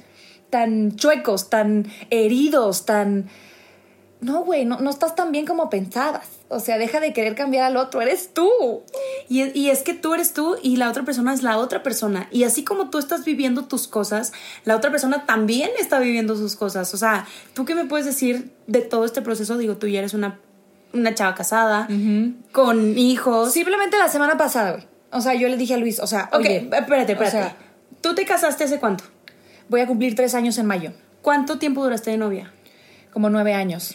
tan 0.50 0.96
chuecos, 0.96 1.48
tan 1.50 1.86
heridos, 2.10 2.84
tan... 2.84 3.28
No, 4.20 4.44
güey, 4.44 4.66
no, 4.66 4.78
no 4.80 4.90
estás 4.90 5.14
tan 5.14 5.32
bien 5.32 5.46
como 5.46 5.70
pensabas. 5.70 6.26
O 6.48 6.60
sea, 6.60 6.76
deja 6.76 7.00
de 7.00 7.14
querer 7.14 7.34
cambiar 7.34 7.64
al 7.64 7.78
otro, 7.78 8.02
eres 8.02 8.34
tú. 8.34 8.50
Y, 9.30 9.40
es- 9.40 9.56
y 9.56 9.70
es 9.70 9.82
que 9.82 9.94
tú 9.94 10.12
eres 10.12 10.34
tú 10.34 10.56
y 10.62 10.76
la 10.76 10.90
otra 10.90 11.04
persona 11.04 11.32
es 11.32 11.42
la 11.42 11.56
otra 11.56 11.82
persona. 11.82 12.28
Y 12.30 12.44
así 12.44 12.62
como 12.62 12.90
tú 12.90 12.98
estás 12.98 13.24
viviendo 13.24 13.64
tus 13.64 13.88
cosas, 13.88 14.32
la 14.66 14.76
otra 14.76 14.90
persona 14.90 15.24
también 15.24 15.70
está 15.78 15.98
viviendo 16.00 16.36
sus 16.36 16.54
cosas. 16.54 16.92
O 16.92 16.98
sea, 16.98 17.26
¿tú 17.54 17.64
qué 17.64 17.74
me 17.74 17.86
puedes 17.86 18.04
decir 18.04 18.52
de 18.66 18.82
todo 18.82 19.06
este 19.06 19.22
proceso? 19.22 19.56
Digo, 19.56 19.78
tú 19.78 19.86
ya 19.86 20.00
eres 20.00 20.12
una, 20.12 20.38
una 20.92 21.14
chava 21.14 21.34
casada, 21.34 21.88
con 22.52 22.98
hijos. 22.98 23.52
Simplemente 23.54 23.96
la 23.96 24.08
semana 24.08 24.36
pasada, 24.36 24.72
güey. 24.72 24.84
O 25.12 25.22
sea, 25.22 25.32
yo 25.34 25.48
le 25.48 25.56
dije 25.56 25.74
a 25.74 25.78
Luis, 25.78 25.98
o 25.98 26.06
sea, 26.06 26.28
Ok, 26.32 26.40
oye, 26.40 26.56
espérate, 26.58 27.12
espérate. 27.12 27.24
o 27.24 27.30
sea, 27.40 27.56
¿Tú 28.02 28.14
te 28.14 28.24
casaste 28.26 28.64
hace 28.64 28.78
cuánto? 28.78 29.04
Voy 29.70 29.80
a 29.80 29.86
cumplir 29.86 30.14
tres 30.14 30.34
años 30.34 30.58
en 30.58 30.66
mayo, 30.66 30.92
¿Cuánto 31.22 31.58
tiempo 31.58 31.82
duraste 31.82 32.10
de 32.10 32.16
novia? 32.18 32.52
como 33.12 33.28
nueve 33.30 33.54
años. 33.54 33.94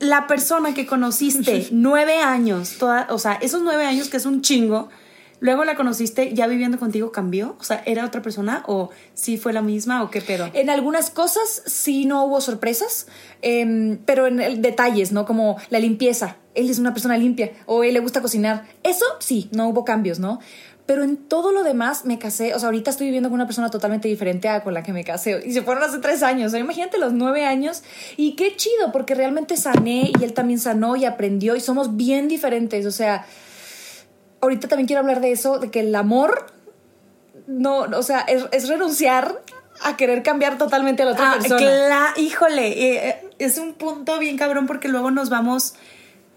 La 0.00 0.26
persona 0.26 0.74
que 0.74 0.86
conociste 0.86 1.68
nueve 1.72 2.18
años, 2.20 2.76
toda, 2.78 3.06
o 3.10 3.18
sea, 3.18 3.34
esos 3.34 3.62
nueve 3.62 3.84
años 3.84 4.08
que 4.08 4.16
es 4.16 4.26
un 4.26 4.42
chingo, 4.42 4.88
luego 5.40 5.64
la 5.64 5.76
conociste 5.76 6.34
ya 6.34 6.46
viviendo 6.48 6.78
contigo, 6.78 7.12
¿cambió? 7.12 7.56
O 7.60 7.64
sea, 7.64 7.82
¿era 7.86 8.04
otra 8.04 8.20
persona 8.20 8.64
o 8.66 8.90
sí 9.14 9.38
fue 9.38 9.52
la 9.52 9.62
misma 9.62 10.02
o 10.02 10.10
qué 10.10 10.20
pedo? 10.20 10.50
En 10.54 10.70
algunas 10.70 11.10
cosas 11.10 11.62
sí 11.66 12.04
no 12.04 12.24
hubo 12.24 12.40
sorpresas, 12.40 13.06
em, 13.42 13.98
pero 14.04 14.26
en 14.26 14.40
el- 14.40 14.60
detalles, 14.62 15.12
¿no? 15.12 15.24
Como 15.24 15.56
la 15.70 15.78
limpieza. 15.78 16.36
Él 16.54 16.68
es 16.70 16.78
una 16.80 16.92
persona 16.92 17.16
limpia 17.16 17.52
o 17.66 17.84
él 17.84 17.94
le 17.94 18.00
gusta 18.00 18.20
cocinar. 18.20 18.64
Eso 18.82 19.04
sí, 19.20 19.48
no 19.52 19.68
hubo 19.68 19.84
cambios, 19.84 20.18
¿no? 20.18 20.40
Pero 20.88 21.04
en 21.04 21.18
todo 21.18 21.52
lo 21.52 21.62
demás 21.64 22.06
me 22.06 22.18
casé, 22.18 22.54
o 22.54 22.58
sea, 22.58 22.68
ahorita 22.68 22.90
estoy 22.90 23.08
viviendo 23.08 23.28
con 23.28 23.34
una 23.34 23.44
persona 23.46 23.68
totalmente 23.70 24.08
diferente 24.08 24.48
a 24.48 24.64
con 24.64 24.72
la 24.72 24.82
que 24.82 24.94
me 24.94 25.04
casé. 25.04 25.40
Y 25.44 25.52
se 25.52 25.60
fueron 25.60 25.84
hace 25.84 25.98
tres 25.98 26.22
años. 26.22 26.46
O 26.48 26.50
sea, 26.52 26.60
imagínate 26.60 26.96
los 26.96 27.12
nueve 27.12 27.44
años. 27.44 27.82
Y 28.16 28.34
qué 28.36 28.56
chido, 28.56 28.90
porque 28.90 29.14
realmente 29.14 29.58
sané 29.58 30.10
y 30.18 30.24
él 30.24 30.32
también 30.32 30.58
sanó 30.58 30.96
y 30.96 31.04
aprendió 31.04 31.56
y 31.56 31.60
somos 31.60 31.98
bien 31.98 32.26
diferentes. 32.26 32.86
O 32.86 32.90
sea, 32.90 33.26
ahorita 34.40 34.66
también 34.66 34.86
quiero 34.86 35.00
hablar 35.00 35.20
de 35.20 35.30
eso, 35.30 35.58
de 35.58 35.70
que 35.70 35.80
el 35.80 35.94
amor 35.94 36.46
no, 37.46 37.80
o 37.80 38.02
sea, 38.02 38.20
es, 38.20 38.44
es 38.52 38.68
renunciar 38.68 39.42
a 39.82 39.96
querer 39.96 40.22
cambiar 40.22 40.58
totalmente 40.58 41.02
a 41.02 41.06
la 41.06 41.12
otra 41.12 41.32
Ah, 41.32 41.38
persona. 41.38 41.60
cla- 41.60 42.12
híjole, 42.16 42.66
eh, 42.68 43.08
eh, 43.10 43.30
es 43.38 43.58
un 43.58 43.74
punto 43.74 44.18
bien 44.18 44.36
cabrón 44.36 44.66
porque 44.66 44.88
luego 44.88 45.10
nos 45.10 45.28
vamos, 45.30 45.74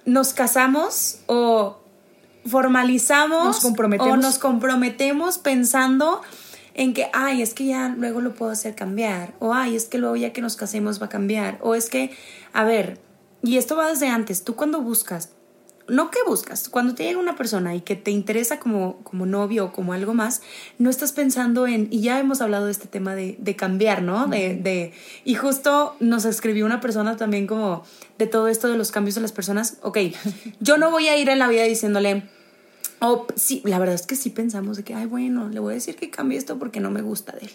nos 0.06 0.34
casamos 0.34 1.20
o 1.26 1.81
formalizamos 2.46 3.46
Nos 3.46 3.60
comprometemos. 3.60 4.14
o 4.14 4.18
nos 4.18 4.40
comprometemos 4.40 5.38
pensando 5.38 6.22
en 6.74 6.94
que, 6.94 7.10
ay, 7.14 7.42
es 7.42 7.54
que 7.54 7.66
ya 7.66 7.90
luego 7.90 8.22
lo 8.22 8.34
puedo 8.34 8.52
hacer 8.52 8.76
cambiar, 8.76 9.34
o 9.40 9.54
ay, 9.54 9.76
es 9.76 9.86
que 9.86 9.98
luego 9.98 10.16
ya 10.16 10.34
que 10.34 10.42
nos 10.42 10.56
casemos 10.56 11.02
va 11.02 11.08
a 11.08 11.10
cambiar, 11.10 11.58
o 11.62 11.76
es 11.76 11.90
que, 11.90 12.16
a 12.54 12.64
ver, 12.64 13.00
y 13.44 13.58
esto 13.58 13.76
va 13.76 13.90
desde 13.90 14.08
antes, 14.08 14.44
tú 14.44 14.56
cuando 14.56 14.82
buscas, 14.82 15.30
no 15.92 16.10
que 16.10 16.20
buscas, 16.26 16.70
cuando 16.70 16.96
te 16.96 17.04
llega 17.04 17.20
una 17.20 17.36
persona 17.36 17.76
y 17.76 17.82
que 17.82 17.96
te 17.96 18.12
interesa 18.12 18.60
como, 18.60 18.98
como 19.04 19.26
novio 19.26 19.66
o 19.66 19.72
como 19.74 19.94
algo 19.94 20.14
más, 20.14 20.42
no 20.80 20.90
estás 20.90 21.12
pensando 21.12 21.68
en, 21.68 21.88
y 21.92 22.02
ya 22.02 22.20
hemos 22.20 22.42
hablado 22.42 22.66
de 22.66 22.72
este 22.72 22.88
tema 22.88 23.14
de, 23.14 23.36
de 23.40 23.56
cambiar, 23.56 24.02
¿no? 24.02 24.28
De, 24.28 24.56
de, 24.56 24.94
y 25.26 25.36
justo 25.36 25.96
nos 26.00 26.26
escribió 26.26 26.66
una 26.66 26.80
persona 26.82 27.18
también 27.18 27.46
como 27.46 27.84
de 28.18 28.28
todo 28.28 28.48
esto 28.48 28.68
de 28.70 28.78
los 28.78 28.92
cambios 28.92 29.16
de 29.16 29.22
las 29.22 29.32
personas, 29.32 29.78
ok, 29.82 29.98
yo 30.60 30.78
no 30.78 30.92
voy 30.92 31.08
a 31.10 31.18
ir 31.18 31.30
en 31.30 31.40
la 31.40 31.48
vida 31.48 31.64
diciéndole, 31.64 32.24
oh, 33.00 33.28
sí, 33.36 33.62
la 33.66 33.78
verdad 33.80 33.96
es 33.96 34.08
que 34.08 34.16
sí 34.16 34.30
pensamos 34.30 34.78
de 34.78 34.84
que, 34.84 34.94
ay, 34.96 35.06
bueno, 35.08 35.50
le 35.50 35.60
voy 35.60 35.74
a 35.74 35.76
decir 35.76 35.96
que 35.96 36.10
cambie 36.10 36.38
esto 36.38 36.58
porque 36.58 36.80
no 36.80 36.90
me 36.92 37.02
gusta 37.02 37.34
de 37.34 37.48
él 37.48 37.52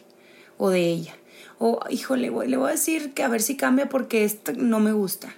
o 0.59 0.71
de 0.71 0.81
ella. 0.89 1.15
O, 1.59 1.81
híjole, 1.89 2.29
voy- 2.31 2.49
le 2.49 2.57
voy 2.59 2.69
a 2.69 2.73
decir 2.73 3.13
que 3.15 3.23
a 3.23 3.29
ver 3.29 3.41
si 3.41 3.57
cambia 3.57 3.89
porque 3.89 4.25
esto 4.25 4.53
no 4.57 4.79
me 4.81 4.93
gusta. 4.93 5.35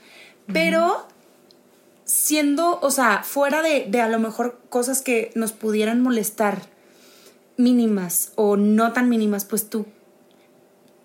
Pero 0.52 1.06
siendo, 2.08 2.80
o 2.80 2.90
sea, 2.90 3.22
fuera 3.22 3.60
de, 3.60 3.84
de 3.86 4.00
a 4.00 4.08
lo 4.08 4.18
mejor 4.18 4.58
cosas 4.70 5.02
que 5.02 5.30
nos 5.34 5.52
pudieran 5.52 6.00
molestar 6.02 6.62
mínimas 7.58 8.32
o 8.34 8.56
no 8.56 8.92
tan 8.92 9.10
mínimas, 9.10 9.44
pues 9.44 9.68
tú, 9.68 9.84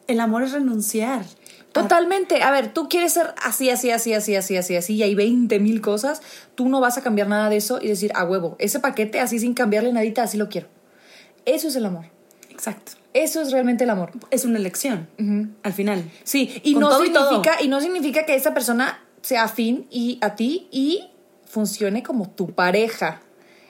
el 0.08 0.22
amor 0.22 0.44
es 0.44 0.54
renunciar. 0.54 1.26
Totalmente. 1.74 2.42
A 2.44 2.52
ver, 2.52 2.72
tú 2.72 2.88
quieres 2.88 3.14
ser 3.14 3.34
así, 3.44 3.70
así, 3.70 3.90
así, 3.92 4.14
así, 4.14 4.36
así, 4.36 4.56
así, 4.56 4.76
así, 4.76 4.96
y 4.96 5.04
hay 5.04 5.16
20 5.16 5.60
mil 5.60 5.82
cosas. 5.82 6.22
Tú 6.56 6.70
no 6.70 6.80
vas 6.80 6.98
a 6.98 7.02
cambiar 7.02 7.28
nada 7.28 7.50
de 7.50 7.58
eso 7.58 7.80
y 7.82 7.88
decir, 7.88 8.12
a 8.16 8.24
huevo, 8.24 8.56
ese 8.60 8.80
paquete 8.80 9.20
así 9.20 9.40
sin 9.40 9.54
cambiarle 9.54 9.92
nadita, 9.92 10.24
así 10.24 10.38
lo 10.38 10.50
quiero. 10.50 10.68
Eso 11.46 11.68
es 11.68 11.76
el 11.76 11.86
amor. 11.86 12.06
Exacto. 12.50 12.94
Eso 13.14 13.42
es 13.42 13.52
realmente 13.52 13.84
el 13.84 13.90
amor. 13.90 14.12
Es 14.32 14.46
una 14.46 14.58
elección, 14.58 15.08
al 15.64 15.74
final. 15.74 16.10
Sí, 16.24 16.62
y 16.64 16.74
Con 16.74 16.82
no, 16.82 16.90
todo 16.90 17.06
y 17.06 17.12
todo. 17.12 17.30
significa, 17.30 17.62
y 17.62 17.68
no 17.68 17.82
significa 17.82 18.26
que 18.26 18.36
esa 18.36 18.54
persona 18.54 19.03
sea 19.24 19.44
afín 19.46 19.88
y 19.90 20.20
a 20.22 20.36
ti 20.36 20.68
y 20.72 21.10
funcione 21.46 22.04
como 22.04 22.30
tu 22.30 22.52
pareja. 22.52 23.22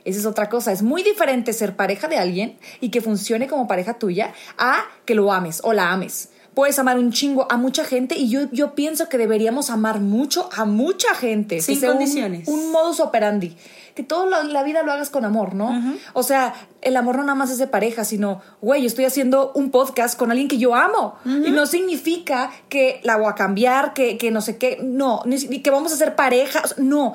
Esa 0.04 0.20
es 0.20 0.26
otra 0.26 0.50
cosa. 0.50 0.74
Es 0.74 0.82
muy 0.84 1.02
diferente 1.04 1.54
ser 1.54 1.78
pareja 1.78 2.10
de 2.10 2.18
alguien 2.18 2.58
y 2.82 2.90
que 2.90 3.00
funcione 3.02 3.48
como 3.48 3.68
pareja 3.68 3.94
tuya 3.94 4.34
a 4.58 4.84
que 5.06 5.16
lo 5.16 5.32
ames 5.32 5.62
o 5.64 5.72
la 5.72 5.92
ames. 5.94 6.30
Puedes 6.54 6.78
amar 6.78 7.00
un 7.00 7.12
chingo 7.12 7.48
a 7.50 7.58
mucha 7.58 7.84
gente 7.86 8.16
y 8.16 8.30
yo, 8.30 8.42
yo 8.52 8.76
pienso 8.76 9.10
que 9.10 9.18
deberíamos 9.18 9.70
amar 9.70 10.00
mucho 10.02 10.50
a 10.56 10.66
mucha 10.66 11.16
gente. 11.16 11.62
Sin 11.62 11.76
Que 11.76 11.80
sea 11.82 11.92
un- 11.92 11.98
condiciones. 11.98 12.48
Un, 12.48 12.72
modus 12.72 13.00
operandi. 13.00 13.56
Que 13.94 14.04
toda 14.04 14.44
la 14.44 14.64
vida 14.64 14.82
lo 14.82 14.92
hagas 14.92 15.10
con 15.10 15.24
amor, 15.24 15.54
¿no? 15.54 15.72
O 16.14 16.24
sea, 16.24 16.54
el 16.82 16.98
amor 16.98 17.18
no 17.18 17.24
nada 17.24 17.36
más 17.36 17.52
es 17.52 17.60
de 17.60 17.68
pareja, 17.68 18.04
sino, 18.06 18.42
güey, 18.60 18.86
estoy 18.86 19.06
haciendo 19.06 19.52
un 19.54 19.70
podcast 19.70 20.18
con 20.18 20.32
alguien 20.32 20.48
que 20.48 20.58
yo 20.58 20.74
amo. 20.76 21.16
Y 21.26 21.52
no 21.52 21.66
significa 21.66 22.52
que 22.70 23.02
la 23.04 23.18
voy 23.18 23.28
a 23.28 23.36
cambiar, 23.36 23.94
que, 23.94 24.18
que 24.18 24.32
no 24.32 24.42
sé 24.42 24.58
qué. 24.58 24.80
No, 24.82 25.22
ni 25.26 25.60
que 25.62 25.70
vamos 25.70 25.94
a 25.94 25.98
ser 25.98 26.16
pareja. 26.16 26.62
o 26.64 26.68
sea, 26.68 26.78
No. 26.84 27.14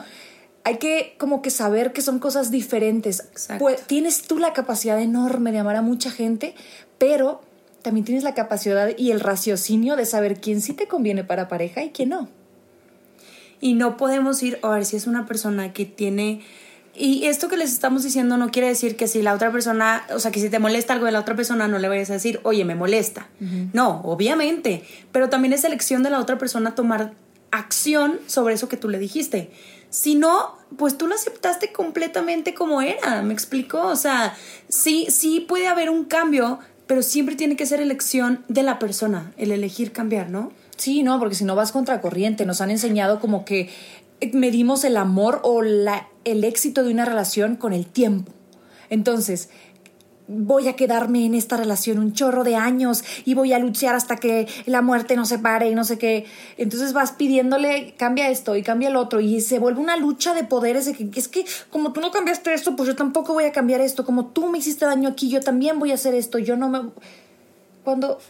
Hay 0.65 0.77
que 0.77 1.15
como 1.19 1.41
que 1.41 1.51
saber 1.51 1.93
que 1.93 2.03
son 2.03 2.19
cosas 2.19 2.51
diferentes. 2.51 3.21
Exacto. 3.21 3.65
Pues, 3.65 3.81
tienes 3.87 4.23
tú 4.23 4.39
la 4.39 4.53
capacidad 4.53 5.01
enorme 5.01 5.51
de 5.51 5.61
amar 5.61 5.77
a 5.77 5.83
mucha 5.83 6.11
gente, 6.11 6.55
pero 6.99 7.41
también 7.83 8.05
tienes 8.05 8.23
la 8.23 8.35
capacidad 8.35 8.91
y 8.97 9.11
el 9.13 9.21
raciocinio 9.21 9.97
de 9.97 10.05
saber 10.05 10.41
quién 10.41 10.61
sí 10.61 10.75
te 10.75 10.87
conviene 10.87 11.25
para 11.25 11.49
pareja 11.49 11.83
y 11.83 11.91
quién 11.91 12.11
no. 12.11 12.29
Y 13.61 13.75
no 13.75 13.97
podemos 13.97 14.43
ir, 14.43 14.59
a 14.63 14.69
ver, 14.69 14.85
si 14.85 14.97
es 14.97 15.07
una 15.07 15.27
persona 15.27 15.73
que 15.73 15.85
tiene... 15.85 16.43
Y 16.95 17.27
esto 17.27 17.49
que 17.49 17.57
les 17.57 17.73
estamos 17.73 18.03
diciendo 18.03 18.37
no 18.37 18.51
quiere 18.51 18.69
decir 18.69 18.97
que 18.97 19.07
si 19.07 19.23
la 19.23 19.35
otra 19.35 19.53
persona, 19.53 20.05
o 20.15 20.19
sea, 20.19 20.31
que 20.31 20.41
si 20.41 20.51
te 20.51 20.59
molesta 20.59 20.93
algo 20.93 21.07
de 21.07 21.13
la 21.13 21.21
otra 21.21 21.37
persona, 21.37 21.69
no 21.69 21.79
le 21.79 21.89
vayas 21.89 22.11
a 22.11 22.15
decir, 22.15 22.41
oye, 22.43 22.65
me 22.65 22.75
molesta. 22.75 23.29
No, 23.73 24.01
obviamente. 24.05 24.85
Pero 25.13 25.29
también 25.29 25.53
es 25.53 25.65
elección 25.65 26.03
de 26.03 26.11
la 26.11 26.19
otra 26.19 26.39
persona 26.39 26.75
tomar 26.75 27.15
acción 27.51 28.19
sobre 28.27 28.55
eso 28.55 28.69
que 28.69 28.77
tú 28.77 28.89
le 28.89 28.99
dijiste. 28.99 29.51
Si 29.91 30.15
no, 30.15 30.57
pues 30.77 30.99
tú 30.99 31.07
lo 31.07 31.15
aceptaste 31.15 31.73
completamente 31.73 32.55
como 32.55 32.83
era, 32.83 33.23
¿me 33.23 33.33
explico? 33.33 33.81
O 33.81 33.97
sea, 33.97 34.37
sí, 34.69 35.07
sí 35.09 35.41
puede 35.41 35.67
haber 35.67 35.89
un 35.89 36.05
cambio, 36.05 36.59
pero 36.87 37.03
siempre 37.03 37.37
tiene 37.37 37.57
que 37.57 37.65
ser 37.65 37.81
elección 37.81 38.45
de 38.49 38.63
la 38.63 38.79
persona, 38.79 39.33
el 39.37 39.51
elegir 39.51 39.93
cambiar, 39.93 40.31
¿no? 40.31 40.53
Sí, 40.77 41.03
no, 41.03 41.19
porque 41.19 41.35
si 41.35 41.45
no 41.45 41.57
vas 41.57 41.73
contracorriente, 41.73 42.45
nos 42.45 42.61
han 42.61 42.71
enseñado 42.71 43.19
como 43.19 43.45
que 43.45 43.71
medimos 44.33 44.85
el 44.85 44.97
amor 44.97 45.41
o 45.43 45.63
la, 45.63 46.09
el 46.31 46.45
éxito 46.45 46.85
de 46.85 46.93
una 46.93 47.05
relación 47.05 47.57
con 47.57 47.73
el 47.73 47.87
tiempo. 47.87 48.33
Entonces, 48.91 49.49
voy 50.29 50.69
a 50.69 50.75
quedarme 50.75 51.25
en 51.25 51.35
esta 51.35 51.57
relación 51.57 51.99
un 51.99 52.13
chorro 52.13 52.45
de 52.45 52.55
años 52.55 53.03
y 53.25 53.33
voy 53.33 53.55
a 53.55 53.59
luchar 53.59 53.95
hasta 53.95 54.17
que 54.17 54.47
la 54.67 54.83
muerte 54.83 55.17
nos 55.17 55.31
separe 55.31 55.71
y 55.71 55.75
no 55.75 55.85
sé 55.85 55.99
qué. 55.99 56.27
Entonces 56.59 56.93
vas 56.93 57.13
pidiéndole, 57.13 57.95
cambia 57.97 58.29
esto 58.29 58.55
y 58.55 58.63
cambia 58.63 58.91
el 58.91 58.97
otro 58.97 59.21
y 59.21 59.41
se 59.41 59.59
vuelve 59.59 59.81
una 59.81 59.97
lucha 59.97 60.35
de 60.35 60.45
poderes 60.45 60.85
de 60.85 60.95
que 60.95 61.19
es 61.19 61.29
que 61.29 61.47
como 61.71 61.93
tú 61.93 62.01
no 62.01 62.11
cambiaste 62.11 62.53
esto, 62.53 62.77
pues 62.77 62.87
yo 62.87 62.95
tampoco 62.95 63.33
voy 63.33 63.45
a 63.45 63.53
cambiar 63.53 63.81
esto. 63.81 64.05
Como 64.05 64.27
tú 64.27 64.49
me 64.49 64.59
hiciste 64.59 64.85
daño 64.85 65.09
aquí, 65.09 65.31
yo 65.31 65.41
también 65.41 65.79
voy 65.79 65.93
a 65.93 65.95
hacer 65.95 66.15
esto. 66.15 66.39
Yo 66.39 66.57
no 66.57 66.69
me... 66.69 66.81
Cuando... 67.83 68.19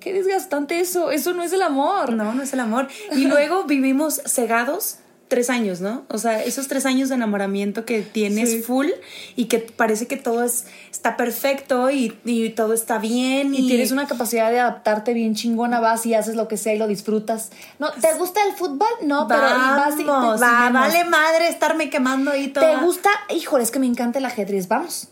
Qué 0.00 0.14
desgastante 0.14 0.80
eso, 0.80 1.10
eso 1.10 1.34
no 1.34 1.42
es 1.42 1.52
el 1.52 1.60
amor. 1.60 2.14
No, 2.14 2.32
no 2.32 2.42
es 2.42 2.54
el 2.54 2.60
amor. 2.60 2.88
Y 3.12 3.26
luego 3.26 3.64
vivimos 3.64 4.22
cegados 4.24 4.96
tres 5.30 5.48
años, 5.48 5.80
¿no? 5.80 6.04
O 6.10 6.18
sea, 6.18 6.44
esos 6.44 6.68
tres 6.68 6.84
años 6.84 7.08
de 7.08 7.14
enamoramiento 7.14 7.86
que 7.86 8.02
tienes 8.02 8.50
Sí. 8.50 8.60
full 8.62 8.88
y 9.36 9.46
que 9.46 9.60
parece 9.60 10.06
que 10.06 10.18
todo 10.18 10.44
es, 10.44 10.66
está 10.92 11.16
perfecto 11.16 11.90
y, 11.90 12.14
y 12.26 12.50
todo 12.50 12.74
está 12.74 12.98
bien. 12.98 13.54
Y 13.54 13.66
tienes 13.66 13.92
una 13.92 14.06
capacidad 14.06 14.50
de 14.50 14.60
adaptarte 14.60 15.14
bien 15.14 15.34
chingona, 15.34 15.80
vas 15.80 16.04
y 16.04 16.12
haces 16.14 16.34
lo 16.36 16.48
que 16.48 16.58
sea 16.58 16.74
y 16.74 16.78
lo 16.78 16.86
disfrutas. 16.86 17.50
¿No? 17.78 17.90
¿Te 17.92 18.12
gusta 18.18 18.40
el 18.46 18.54
fútbol? 18.56 18.88
No, 19.02 19.26
pero 19.26 19.40
y 19.40 19.52
vas 19.52 19.94
y 19.94 19.98
te- 19.98 20.04
Vamos, 20.04 20.42
va, 20.42 20.68
vale 20.70 21.04
madre 21.04 21.48
estarme 21.48 21.88
quemando 21.88 22.32
ahí 22.32 22.48
todo. 22.48 22.64
¿Te 22.66 22.76
gusta? 22.84 23.08
Híjole, 23.34 23.62
es 23.64 23.70
que 23.70 23.78
me 23.78 23.86
encanta 23.86 24.18
el 24.18 24.26
ajedrez. 24.26 24.68
Vamos. 24.68 25.08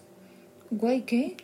Güey, 0.71 1.07
¿qué? 1.07 1.37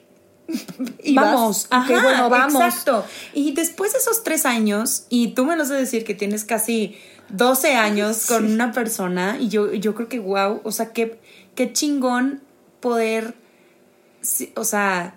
Y 1.02 1.14
vamos. 1.14 1.68
vas. 1.70 1.81
Ajá, 1.83 2.03
bueno, 2.03 2.29
vamos. 2.29 2.62
Exacto. 2.62 3.05
Y 3.33 3.53
después 3.53 3.92
de 3.92 3.98
esos 3.98 4.25
tres 4.25 4.44
años, 4.46 5.05
y 5.09 5.29
tú 5.29 5.44
me 5.46 5.57
lo 5.57 5.64
sé 5.64 5.75
decir 5.75 6.05
que 6.05 6.14
tienes 6.14 6.44
casi 6.44 6.96
12 7.30 7.74
años 7.74 8.26
con 8.26 8.44
una 8.44 8.72
persona, 8.72 9.38
y 9.38 9.48
yo, 9.48 9.72
yo 9.72 9.94
creo 9.94 10.08
que 10.08 10.18
wow, 10.18 10.60
o 10.64 10.72
sea, 10.72 10.92
qué, 10.92 11.18
qué 11.54 11.72
chingón 11.72 12.40
poder, 12.80 13.34
o 14.56 14.64
sea, 14.64 15.14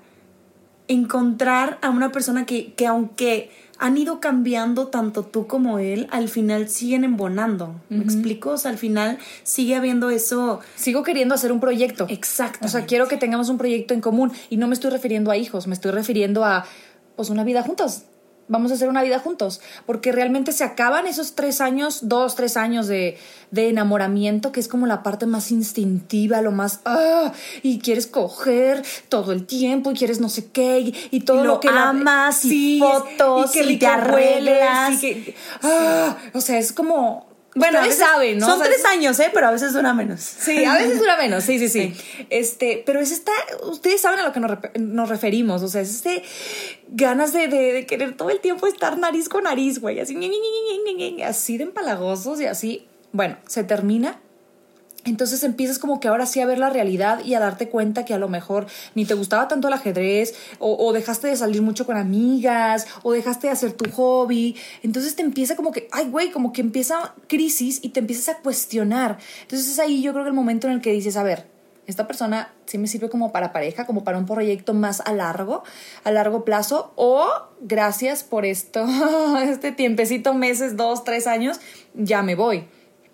encontrar 0.87 1.77
a 1.81 1.89
una 1.89 2.11
persona 2.11 2.45
que, 2.45 2.73
que 2.73 2.87
aunque 2.87 3.51
han 3.79 3.97
ido 3.97 4.19
cambiando 4.19 4.87
tanto 4.87 5.23
tú 5.23 5.47
como 5.47 5.79
él, 5.79 6.07
al 6.11 6.29
final 6.29 6.69
siguen 6.69 7.03
embonando. 7.03 7.75
¿Me 7.89 8.03
explico? 8.03 8.51
O 8.51 8.57
sea, 8.57 8.71
al 8.71 8.77
final 8.77 9.19
sigue 9.43 9.75
habiendo 9.75 10.09
eso. 10.09 10.61
Sigo 10.75 11.03
queriendo 11.03 11.35
hacer 11.35 11.51
un 11.51 11.59
proyecto. 11.59 12.07
Exacto. 12.09 12.65
O 12.65 12.69
sea, 12.69 12.85
quiero 12.85 13.07
que 13.07 13.17
tengamos 13.17 13.49
un 13.49 13.57
proyecto 13.57 13.93
en 13.93 14.01
común. 14.01 14.31
Y 14.49 14.57
no 14.57 14.67
me 14.67 14.73
estoy 14.73 14.91
refiriendo 14.91 15.31
a 15.31 15.37
hijos, 15.37 15.67
me 15.67 15.73
estoy 15.73 15.91
refiriendo 15.91 16.43
a, 16.43 16.65
pues, 17.15 17.29
una 17.29 17.43
vida 17.43 17.61
juntos. 17.61 18.03
Vamos 18.47 18.71
a 18.71 18.75
hacer 18.75 18.87
una 18.89 19.03
vida 19.03 19.19
juntos. 19.19 19.61
Porque 19.85 20.11
realmente 20.11 20.51
se 20.53 20.63
acaban 20.63 21.05
esos 21.07 21.35
tres 21.35 21.59
años, 21.61 21.99
dos, 22.07 22.35
tres 22.35 22.55
años 22.57 22.87
de, 22.87 23.17
de 23.51 23.69
enamoramiento, 23.69 24.51
que 24.51 24.59
es 24.59 24.67
como 24.67 24.87
la 24.87 25.03
parte 25.03 25.25
más 25.25 25.51
instintiva, 25.51 26.41
lo 26.41 26.51
más. 26.51 26.79
¡Ah! 26.85 27.33
Y 27.61 27.79
quieres 27.79 28.07
coger 28.07 28.83
todo 29.09 29.31
el 29.33 29.45
tiempo, 29.45 29.91
y 29.91 29.95
quieres 29.95 30.19
no 30.21 30.29
sé 30.29 30.49
qué, 30.51 30.79
y, 30.79 30.95
y 31.11 31.19
todo 31.21 31.41
Y 31.41 31.43
lo, 31.47 31.53
lo 31.55 31.59
que 31.59 31.69
la- 31.71 31.89
amas, 31.89 32.45
y 32.45 32.49
Sí, 32.49 32.79
fotos, 32.79 33.55
y 33.55 33.61
rico 33.63 33.79
te 33.81 33.87
arreglas. 33.87 34.93
y 34.93 34.99
que- 34.99 35.35
¡Ah! 35.63 36.15
O 36.33 36.41
sea, 36.41 36.57
es 36.57 36.71
como. 36.71 37.26
Bueno, 37.59 37.79
ustedes 37.79 37.97
veces 37.99 38.07
saben, 38.07 38.37
¿no? 38.39 38.45
Son 38.45 38.55
O 38.55 38.63
sea, 38.63 38.71
tres 38.71 38.85
años, 38.85 39.19
¿eh? 39.19 39.29
Pero 39.33 39.47
a 39.47 39.51
veces 39.51 39.73
dura 39.73 39.93
menos. 39.93 40.19
Sí, 40.21 40.63
a 40.65 40.73
veces 40.75 40.99
dura 40.99 41.17
menos, 41.17 41.43
sí, 41.43 41.59
sí, 41.59 41.69
sí. 41.69 41.93
Este, 42.29 42.83
pero 42.85 42.99
es 42.99 43.11
esta, 43.11 43.31
ustedes 43.63 44.01
saben 44.01 44.19
a 44.19 44.23
lo 44.23 44.31
que 44.33 44.39
nos, 44.39 44.57
nos 44.79 45.09
referimos, 45.09 45.63
o 45.63 45.67
sea, 45.67 45.81
es 45.81 45.89
este 45.89 46.23
ganas 46.89 47.33
de, 47.33 47.47
de- 47.47 47.73
de 47.73 47.85
querer 47.85 48.15
todo 48.15 48.29
el 48.29 48.39
tiempo 48.39 48.67
estar 48.67 48.97
nariz 48.97 49.29
con 49.29 49.43
nariz, 49.43 49.79
güey, 49.79 49.99
así, 49.99 50.15
así 51.23 51.57
de 51.57 51.63
empalagosos 51.65 52.39
y 52.41 52.45
así. 52.45 52.87
Bueno, 53.11 53.37
se 53.47 53.63
termina. 53.63 54.19
Entonces 55.09 55.43
empiezas 55.43 55.79
como 55.79 55.99
que 55.99 56.07
ahora 56.07 56.25
sí 56.25 56.41
a 56.41 56.45
ver 56.45 56.59
la 56.59 56.69
realidad 56.69 57.23
y 57.23 57.33
a 57.33 57.39
darte 57.39 57.69
cuenta 57.69 58.05
que 58.05 58.13
a 58.13 58.17
lo 58.17 58.27
mejor 58.27 58.67
ni 58.93 59.05
te 59.05 59.13
gustaba 59.13 59.47
tanto 59.47 59.67
el 59.67 59.73
ajedrez 59.73 60.35
o, 60.59 60.91
dejaste 60.93 61.27
de 61.27 61.35
salir 61.35 61.61
mucho 61.61 61.85
con 61.85 61.97
amigas 61.97 62.87
o 63.03 63.13
dejaste 63.13 63.47
de 63.47 63.53
hacer 63.53 63.73
tu 63.73 63.89
hobby. 63.91 64.55
Entonces 64.83 65.15
te 65.15 65.21
empieza 65.21 65.55
como 65.55 65.71
que, 65.71 65.87
ay 65.91 66.09
güey, 66.09 66.31
como 66.31 66.51
que 66.51 66.61
empieza 66.61 67.13
crisis 67.27 67.79
y 67.81 67.89
te 67.89 67.99
empiezas 67.99 68.35
a 68.35 68.39
cuestionar. 68.39 69.17
Entonces 69.41 69.69
es 69.69 69.79
ahí 69.79 70.01
yo 70.01 70.11
creo 70.11 70.23
que 70.25 70.29
el 70.29 70.35
momento 70.35 70.67
en 70.67 70.73
el 70.73 70.81
que 70.81 70.91
dices, 70.91 71.15
a 71.17 71.23
ver, 71.23 71.45
esta 71.85 72.05
persona 72.05 72.53
sí 72.65 72.77
me 72.77 72.87
sirve 72.87 73.09
como 73.09 73.31
para 73.31 73.53
pareja, 73.53 73.85
como 73.85 74.03
para 74.03 74.17
un 74.17 74.25
proyecto 74.25 74.73
más 74.73 75.01
a 75.05 75.13
largo, 75.13 75.63
a 76.03 76.11
largo 76.11 76.43
plazo, 76.43 76.91
o 76.97 77.25
gracias 77.61 78.25
por 78.25 78.45
esto, 78.45 78.85
este 79.41 79.71
tiempecito, 79.71 80.33
meses, 80.33 80.75
dos, 80.75 81.05
tres 81.05 81.27
años, 81.27 81.61
ya 81.93 82.23
me 82.23 82.35
voy, 82.35 82.65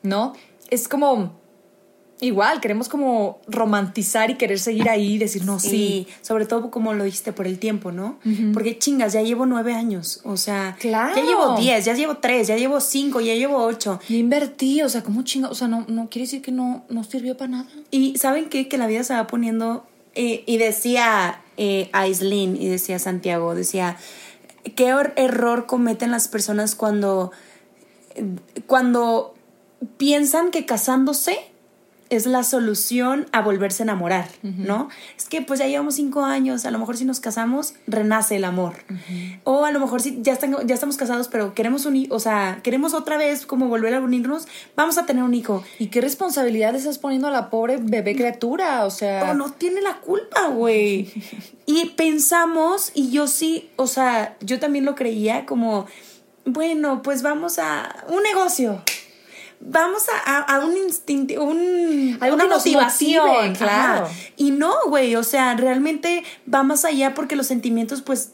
¿no? 0.02 0.34
Es 0.72 0.88
como, 0.88 1.43
igual, 2.22 2.62
queremos 2.62 2.88
como 2.90 3.40
romantizar 3.48 4.30
y 4.32 4.36
querer 4.36 4.58
seguir 4.60 4.88
ahí 4.90 5.16
y 5.16 5.18
decir, 5.18 5.44
no, 5.46 5.60
sí. 5.60 5.70
Sí, 5.70 6.08
sobre 6.22 6.46
todo 6.46 6.72
como 6.72 6.94
lo 6.94 7.04
dijiste 7.04 7.34
por 7.34 7.48
el 7.48 7.60
tiempo, 7.60 7.92
¿no? 7.92 8.18
Porque 8.54 8.78
chingas, 8.80 9.12
ya 9.14 9.22
llevo 9.22 9.46
nueve 9.46 9.74
años. 9.74 10.22
O 10.24 10.38
sea, 10.38 10.78
Claro. 10.80 11.16
ya 11.16 11.24
llevo 11.24 11.58
diez, 11.58 11.84
ya 11.86 11.94
llevo 11.94 12.18
tres, 12.18 12.48
ya 12.48 12.56
llevo 12.56 12.80
cinco, 12.80 13.20
ya 13.20 13.34
llevo 13.36 13.58
ocho. 13.64 14.00
Y 14.08 14.18
invertí, 14.18 14.82
o 14.82 14.90
sea, 14.90 15.04
¿cómo 15.04 15.24
chinga? 15.24 15.50
O 15.50 15.56
sea, 15.56 15.68
no, 15.68 15.86
no 15.90 16.08
quiere 16.10 16.26
decir 16.26 16.42
que 16.42 16.52
no, 16.54 16.86
no 16.90 17.04
sirvió 17.04 17.36
para 17.36 17.52
nada. 17.52 17.66
Y 17.92 18.18
¿saben 18.18 18.48
qué? 18.50 18.68
Que 18.70 18.78
la 18.78 18.88
vida 18.88 19.04
se 19.04 19.14
va 19.14 19.28
poniendo. 19.28 19.86
eh, 20.16 20.44
y 20.46 20.58
decía 20.58 21.42
eh, 21.58 21.90
Aislinn 21.92 22.56
y 22.56 22.68
decía 22.68 23.00
Santiago, 23.00 23.54
decía, 23.56 23.98
¿qué 24.76 24.94
er- 24.94 25.14
error 25.18 25.66
cometen 25.66 26.12
las 26.12 26.28
personas 26.28 26.76
cuando, 26.76 27.32
cuando 28.68 29.34
piensan 29.98 30.52
que 30.52 30.66
casándose 30.66 31.40
es 32.16 32.26
la 32.26 32.44
solución 32.44 33.26
a 33.32 33.42
volverse 33.42 33.84
a 33.84 33.86
enamorar, 33.86 34.28
¿no? 34.42 34.90
Es 35.18 35.26
que 35.30 35.42
pues 35.42 35.60
ya 35.60 35.68
llevamos 35.68 35.96
cinco 35.96 36.24
años, 36.24 36.66
a 36.66 36.72
lo 36.72 36.80
mejor 36.80 36.98
si 36.98 37.06
nos 37.06 37.20
casamos, 37.20 37.74
renace 37.88 38.36
el 38.36 38.44
amor. 38.46 38.76
O 39.44 39.66
a 39.66 39.72
lo 39.72 39.80
mejor 39.80 40.02
si 40.02 40.20
ya, 40.22 40.34
están- 40.34 40.66
ya 40.68 40.74
estamos 40.74 40.98
casados, 40.98 41.28
pero 41.28 41.54
queremos 41.54 41.86
un 41.86 41.96
hijo, 41.96 42.16
o 42.16 42.20
sea, 42.20 42.60
queremos 42.64 42.94
otra 42.94 43.18
vez 43.18 43.46
como 43.46 43.68
volver 43.68 43.94
a 43.94 44.00
unirnos, 44.02 44.48
vamos 44.76 44.98
a 44.98 45.06
tener 45.06 45.24
un 45.24 45.34
hijo. 45.34 45.64
¿Y 45.80 45.88
qué 45.88 46.02
responsabilidad 46.02 46.76
estás 46.76 47.00
poniendo 47.00 47.28
a 47.28 47.32
la 47.32 47.50
pobre 47.50 47.78
bebé 47.82 48.16
criatura? 48.16 48.86
O 48.86 48.90
sea, 48.92 49.32
Oh, 49.32 49.34
no 49.34 49.52
tiene 49.52 49.82
la 49.82 49.98
culpa, 50.02 50.48
güey. 50.48 51.12
y 51.66 51.86
pensamos, 51.98 52.92
y 52.94 53.10
yo 53.12 53.28
sí, 53.28 53.70
o 53.76 53.88
sea, 53.88 54.36
yo 54.42 54.60
también 54.60 54.86
lo 54.86 54.96
creía 54.96 55.46
como, 55.46 55.86
bueno, 56.46 57.02
pues 57.02 57.22
vamos 57.22 57.60
a 57.60 58.06
un 58.10 58.22
negocio. 58.24 58.82
Vamos 59.66 60.04
a, 60.10 60.40
a- 60.40 60.56
a 60.58 60.66
un 60.66 60.76
instinto, 60.76 61.42
un, 61.44 62.18
Algo 62.20 62.36
una 62.36 62.48
motivación, 62.48 63.26
motive, 63.28 63.54
claro. 63.58 64.06
Ajá. 64.06 64.14
Y 64.36 64.52
no, 64.52 64.74
güey, 64.88 65.16
o 65.16 65.24
sea, 65.24 65.56
realmente 65.56 66.24
va 66.54 66.64
más 66.64 66.84
allá 66.84 67.14
porque 67.14 67.36
los 67.38 67.48
sentimientos, 67.48 68.02
pues, 68.02 68.32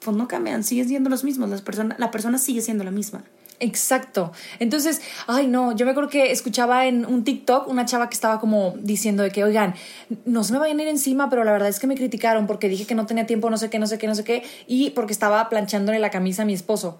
pues 0.00 0.16
no 0.16 0.28
cambian, 0.28 0.62
siguen 0.64 0.86
siendo 0.88 1.08
los 1.10 1.24
mismos. 1.24 1.48
Las 1.48 1.62
personas, 1.62 1.98
la 1.98 2.10
persona 2.10 2.36
sigue 2.38 2.60
siendo 2.60 2.84
la 2.84 2.90
misma. 2.90 3.24
Exacto. 3.60 4.30
Entonces, 4.60 5.00
ay 5.26 5.48
no, 5.48 5.74
yo 5.74 5.84
me 5.84 5.90
acuerdo 5.90 6.10
que 6.10 6.30
escuchaba 6.30 6.86
en 6.86 7.04
un 7.06 7.24
TikTok 7.24 7.66
una 7.66 7.86
chava 7.86 8.08
que 8.08 8.14
estaba 8.14 8.38
como 8.38 8.74
diciendo 8.78 9.24
de 9.24 9.30
que, 9.32 9.42
oigan, 9.42 9.74
no 10.26 10.44
se 10.44 10.52
me 10.52 10.60
vayan 10.60 10.78
a 10.78 10.82
ir 10.82 10.88
encima, 10.88 11.28
pero 11.28 11.42
la 11.44 11.50
verdad 11.50 11.68
es 11.68 11.80
que 11.80 11.88
me 11.88 11.96
criticaron 11.96 12.46
porque 12.46 12.68
dije 12.68 12.86
que 12.86 12.94
no 12.94 13.06
tenía 13.06 13.26
tiempo, 13.26 13.50
no 13.50 13.56
sé 13.58 13.68
qué, 13.68 13.78
no 13.80 13.86
sé 13.88 13.98
qué, 13.98 14.06
no 14.06 14.14
sé 14.14 14.22
qué, 14.22 14.44
y 14.68 14.90
porque 14.90 15.12
estaba 15.12 15.48
planchándole 15.48 15.98
la 15.98 16.10
camisa 16.10 16.42
a 16.42 16.44
mi 16.44 16.52
esposo. 16.54 16.98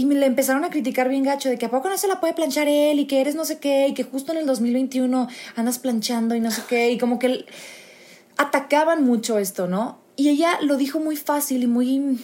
Y 0.00 0.06
me 0.06 0.14
le 0.14 0.24
empezaron 0.24 0.64
a 0.64 0.70
criticar 0.70 1.10
bien 1.10 1.24
gacho 1.24 1.50
de 1.50 1.58
que 1.58 1.66
a 1.66 1.70
poco 1.70 1.90
no 1.90 1.98
se 1.98 2.08
la 2.08 2.20
puede 2.20 2.32
planchar 2.32 2.68
él 2.68 3.00
y 3.00 3.06
que 3.06 3.20
eres 3.20 3.34
no 3.34 3.44
sé 3.44 3.58
qué 3.58 3.88
y 3.88 3.92
que 3.92 4.02
justo 4.02 4.32
en 4.32 4.38
el 4.38 4.46
2021 4.46 5.28
andas 5.56 5.78
planchando 5.78 6.34
y 6.34 6.40
no 6.40 6.50
sé 6.50 6.62
qué 6.66 6.90
y 6.90 6.96
como 6.96 7.18
que 7.18 7.44
atacaban 8.38 9.04
mucho 9.04 9.36
esto, 9.36 9.66
¿no? 9.66 9.98
Y 10.16 10.30
ella 10.30 10.58
lo 10.62 10.78
dijo 10.78 11.00
muy 11.00 11.16
fácil 11.16 11.64
y 11.64 11.66
muy 11.66 12.18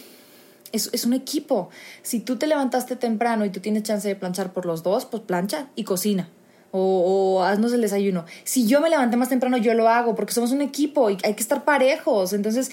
es, 0.73 1.05
un 1.05 1.13
equipo. 1.13 1.69
Si 2.01 2.21
tú 2.21 2.37
te 2.37 2.47
levantaste 2.47 2.97
temprano 2.97 3.45
y 3.45 3.51
tú 3.51 3.61
tienes 3.61 3.83
chance 3.83 4.09
de 4.09 4.17
planchar 4.17 4.55
por 4.55 4.65
los 4.65 4.83
dos, 4.83 5.05
pues 5.05 5.23
plancha 5.23 5.69
y 5.77 5.85
cocina. 5.85 6.31
O, 6.79 7.43
haznos 7.43 7.75
el 7.75 7.83
desayuno. 7.83 8.25
Si 8.45 8.67
yo 8.67 8.81
me 8.81 8.89
levanté 8.89 9.19
más 9.19 9.29
temprano, 9.29 9.59
yo 9.59 9.75
lo 9.75 9.89
hago 9.91 10.15
porque 10.15 10.33
somos 10.33 10.51
un 10.51 10.63
equipo 10.63 11.11
y 11.11 11.19
hay 11.25 11.35
que 11.35 11.43
estar 11.43 11.65
parejos. 11.65 12.33
Entonces, 12.33 12.71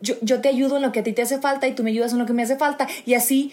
yo, 0.00 0.14
yo 0.22 0.40
te 0.40 0.48
ayudo 0.48 0.76
en 0.76 0.82
lo 0.82 0.92
que 0.92 1.00
a 1.00 1.02
ti 1.02 1.12
te 1.12 1.20
hace 1.20 1.38
falta 1.38 1.68
y 1.68 1.74
tú 1.74 1.82
me 1.82 1.90
ayudas 1.90 2.12
en 2.12 2.18
lo 2.18 2.24
que 2.24 2.32
me 2.32 2.42
hace 2.42 2.56
falta. 2.56 2.86
Y 3.04 3.12
así, 3.12 3.52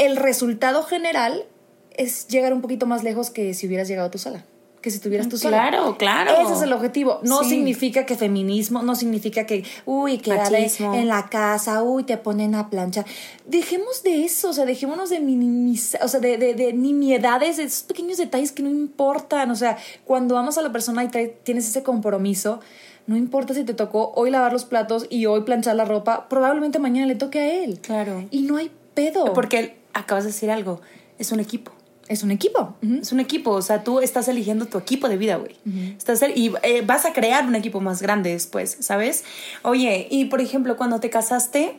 el 0.00 0.16
resultado 0.16 0.82
general 0.82 1.44
es 1.92 2.26
llegar 2.28 2.52
un 2.52 2.62
poquito 2.62 2.86
más 2.86 3.04
lejos 3.04 3.30
que 3.30 3.54
si 3.54 3.66
hubieras 3.66 3.86
llegado 3.86 4.10
tú 4.10 4.18
sola 4.18 4.44
que 4.80 4.90
si 4.90 4.98
tuvieras 4.98 5.28
tú 5.28 5.36
sola. 5.36 5.68
Claro, 5.68 5.98
claro. 5.98 6.32
Ese 6.42 6.54
es 6.54 6.62
el 6.62 6.72
objetivo. 6.72 7.20
No 7.22 7.44
significa 7.44 8.06
que 8.06 8.16
feminismo, 8.16 8.82
no 8.82 8.94
significa 8.94 9.44
que, 9.44 9.64
uy, 9.84 10.18
que 10.18 10.30
en 10.32 11.08
la 11.08 11.28
casa, 11.28 11.82
uy, 11.82 12.04
te 12.04 12.16
ponen 12.16 12.54
a 12.54 12.70
planchar. 12.70 13.04
Dejemos 13.46 14.02
de 14.02 14.24
eso, 14.24 14.50
o 14.50 14.52
sea, 14.52 14.64
dejémonos 14.64 15.10
de 15.10 15.20
minimizar, 15.20 16.02
o 16.02 16.08
sea, 16.08 16.20
de, 16.20 16.38
de, 16.38 16.54
de 16.54 16.72
nimiedades, 16.72 17.58
esos 17.58 17.82
pequeños 17.82 18.16
detalles 18.18 18.52
que 18.52 18.62
no 18.62 18.70
importan. 18.70 19.50
O 19.50 19.56
sea, 19.56 19.76
cuando 20.04 20.34
vamos 20.34 20.56
a 20.56 20.62
la 20.62 20.72
persona 20.72 21.04
y 21.04 21.08
tienes 21.42 21.68
ese 21.68 21.82
compromiso, 21.82 22.60
no 23.06 23.16
importa 23.16 23.54
si 23.54 23.64
te 23.64 23.74
tocó 23.74 24.12
hoy 24.14 24.30
lavar 24.30 24.52
los 24.52 24.64
platos 24.64 25.06
y 25.10 25.26
hoy 25.26 25.42
planchar 25.42 25.76
la 25.76 25.84
ropa, 25.84 26.28
probablemente 26.28 26.78
mañana 26.78 27.06
le 27.06 27.16
toque 27.16 27.38
a 27.38 27.64
él. 27.64 27.80
Claro. 27.80 28.24
Y 28.30 28.42
no 28.42 28.56
hay 28.56 28.70
pedo. 28.94 29.34
Porque 29.34 29.79
acabas 29.94 30.24
de 30.24 30.30
decir 30.30 30.50
algo, 30.50 30.80
es 31.18 31.32
un 31.32 31.40
equipo 31.40 31.72
es 32.10 32.24
un 32.24 32.32
equipo. 32.32 32.74
Es 33.00 33.12
un 33.12 33.20
equipo. 33.20 33.52
O 33.52 33.62
sea, 33.62 33.84
tú 33.84 34.00
estás 34.00 34.26
eligiendo 34.26 34.66
tu 34.66 34.78
equipo 34.78 35.08
de 35.08 35.16
vida, 35.16 35.36
güey. 35.36 35.54
Estás 35.96 36.20
Y 36.34 36.50
eh, 36.64 36.82
vas 36.84 37.04
a 37.04 37.12
crear 37.12 37.46
un 37.46 37.54
equipo 37.54 37.80
más 37.80 38.02
grande 38.02 38.32
después, 38.32 38.76
¿sabes? 38.80 39.22
Oye, 39.62 40.08
y 40.10 40.24
por 40.24 40.40
ejemplo, 40.40 40.76
cuando 40.76 40.98
te 40.98 41.08
casaste, 41.08 41.76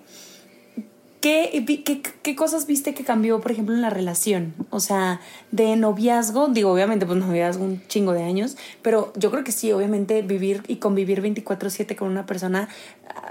¿qué, 1.19 1.65
qué, 1.83 2.01
qué 2.01 2.35
cosas 2.37 2.65
viste 2.65 2.93
que 2.93 3.03
cambió, 3.03 3.41
por 3.41 3.51
ejemplo, 3.51 3.75
en 3.75 3.81
la 3.81 3.89
relación? 3.89 4.53
O 4.69 4.79
sea, 4.79 5.19
de 5.51 5.75
noviazgo, 5.75 6.47
digo, 6.47 6.71
obviamente, 6.71 7.05
pues 7.05 7.19
noviazgo 7.19 7.65
un 7.65 7.85
chingo 7.89 8.13
de 8.13 8.23
años, 8.23 8.55
pero 8.81 9.11
yo 9.17 9.31
creo 9.31 9.43
que 9.43 9.51
sí, 9.51 9.73
obviamente, 9.73 10.21
vivir 10.21 10.63
y 10.69 10.77
convivir 10.77 11.21
24-7 11.21 11.97
con 11.97 12.07
una 12.07 12.25
persona 12.25 12.69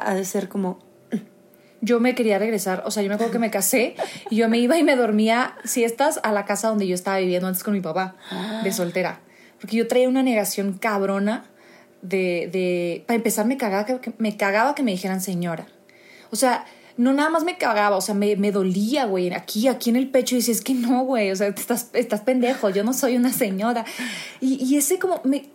ha 0.00 0.14
de 0.14 0.26
ser 0.26 0.50
como 0.50 0.89
yo 1.80 2.00
me 2.00 2.14
quería 2.14 2.38
regresar. 2.38 2.82
O 2.86 2.90
sea, 2.90 3.02
yo 3.02 3.08
me 3.08 3.14
acuerdo 3.14 3.32
que 3.32 3.38
me 3.38 3.50
casé 3.50 3.94
y 4.30 4.36
yo 4.36 4.48
me 4.48 4.58
iba 4.58 4.78
y 4.78 4.84
me 4.84 4.96
dormía 4.96 5.56
siestas 5.64 6.20
a 6.22 6.32
la 6.32 6.44
casa 6.44 6.68
donde 6.68 6.86
yo 6.86 6.94
estaba 6.94 7.18
viviendo 7.18 7.46
antes 7.48 7.62
con 7.62 7.74
mi 7.74 7.80
papá, 7.80 8.16
de 8.62 8.72
soltera. 8.72 9.20
Porque 9.60 9.76
yo 9.76 9.86
traía 9.86 10.08
una 10.08 10.22
negación 10.22 10.74
cabrona 10.74 11.44
de. 12.02 12.48
de 12.52 13.04
para 13.06 13.16
empezar, 13.16 13.46
me 13.46 13.56
cagaba 13.56 13.84
que, 13.84 14.12
me 14.18 14.36
cagaba 14.36 14.74
que 14.74 14.82
me 14.82 14.92
dijeran 14.92 15.20
señora. 15.20 15.66
O 16.30 16.36
sea, 16.36 16.64
no 16.96 17.12
nada 17.12 17.30
más 17.30 17.44
me 17.44 17.56
cagaba, 17.56 17.96
o 17.96 18.00
sea, 18.00 18.14
me, 18.14 18.36
me 18.36 18.52
dolía, 18.52 19.06
güey, 19.06 19.32
aquí, 19.32 19.68
aquí 19.68 19.90
en 19.90 19.96
el 19.96 20.08
pecho. 20.08 20.34
Y 20.34 20.38
dices, 20.38 20.58
es 20.58 20.62
que 20.62 20.74
no, 20.74 21.04
güey, 21.04 21.30
o 21.30 21.36
sea, 21.36 21.48
estás, 21.48 21.90
estás 21.92 22.20
pendejo, 22.20 22.70
yo 22.70 22.84
no 22.84 22.92
soy 22.92 23.16
una 23.16 23.32
señora. 23.32 23.84
Y, 24.40 24.62
y 24.64 24.76
ese 24.76 24.98
como. 24.98 25.20
Me, 25.24 25.50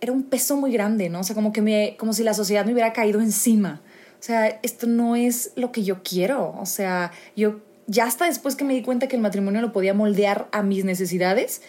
era 0.00 0.12
un 0.12 0.24
peso 0.24 0.56
muy 0.56 0.70
grande, 0.70 1.08
¿no? 1.08 1.20
O 1.20 1.24
sea, 1.24 1.34
como 1.34 1.52
que 1.52 1.62
me. 1.62 1.96
como 1.98 2.12
si 2.12 2.22
la 2.22 2.34
sociedad 2.34 2.64
me 2.64 2.72
hubiera 2.72 2.92
caído 2.92 3.20
encima. 3.20 3.80
O 4.24 4.26
sea, 4.26 4.58
esto 4.62 4.86
no 4.86 5.16
es 5.16 5.52
lo 5.54 5.70
que 5.70 5.84
yo 5.84 6.02
quiero. 6.02 6.54
O 6.58 6.64
sea, 6.64 7.12
yo 7.36 7.60
ya 7.86 8.06
hasta 8.06 8.24
después 8.24 8.56
que 8.56 8.64
me 8.64 8.72
di 8.72 8.80
cuenta 8.80 9.06
que 9.06 9.16
el 9.16 9.20
matrimonio 9.20 9.60
lo 9.60 9.70
podía 9.70 9.92
moldear 9.92 10.48
a 10.50 10.62
mis 10.62 10.82
necesidades 10.86 11.60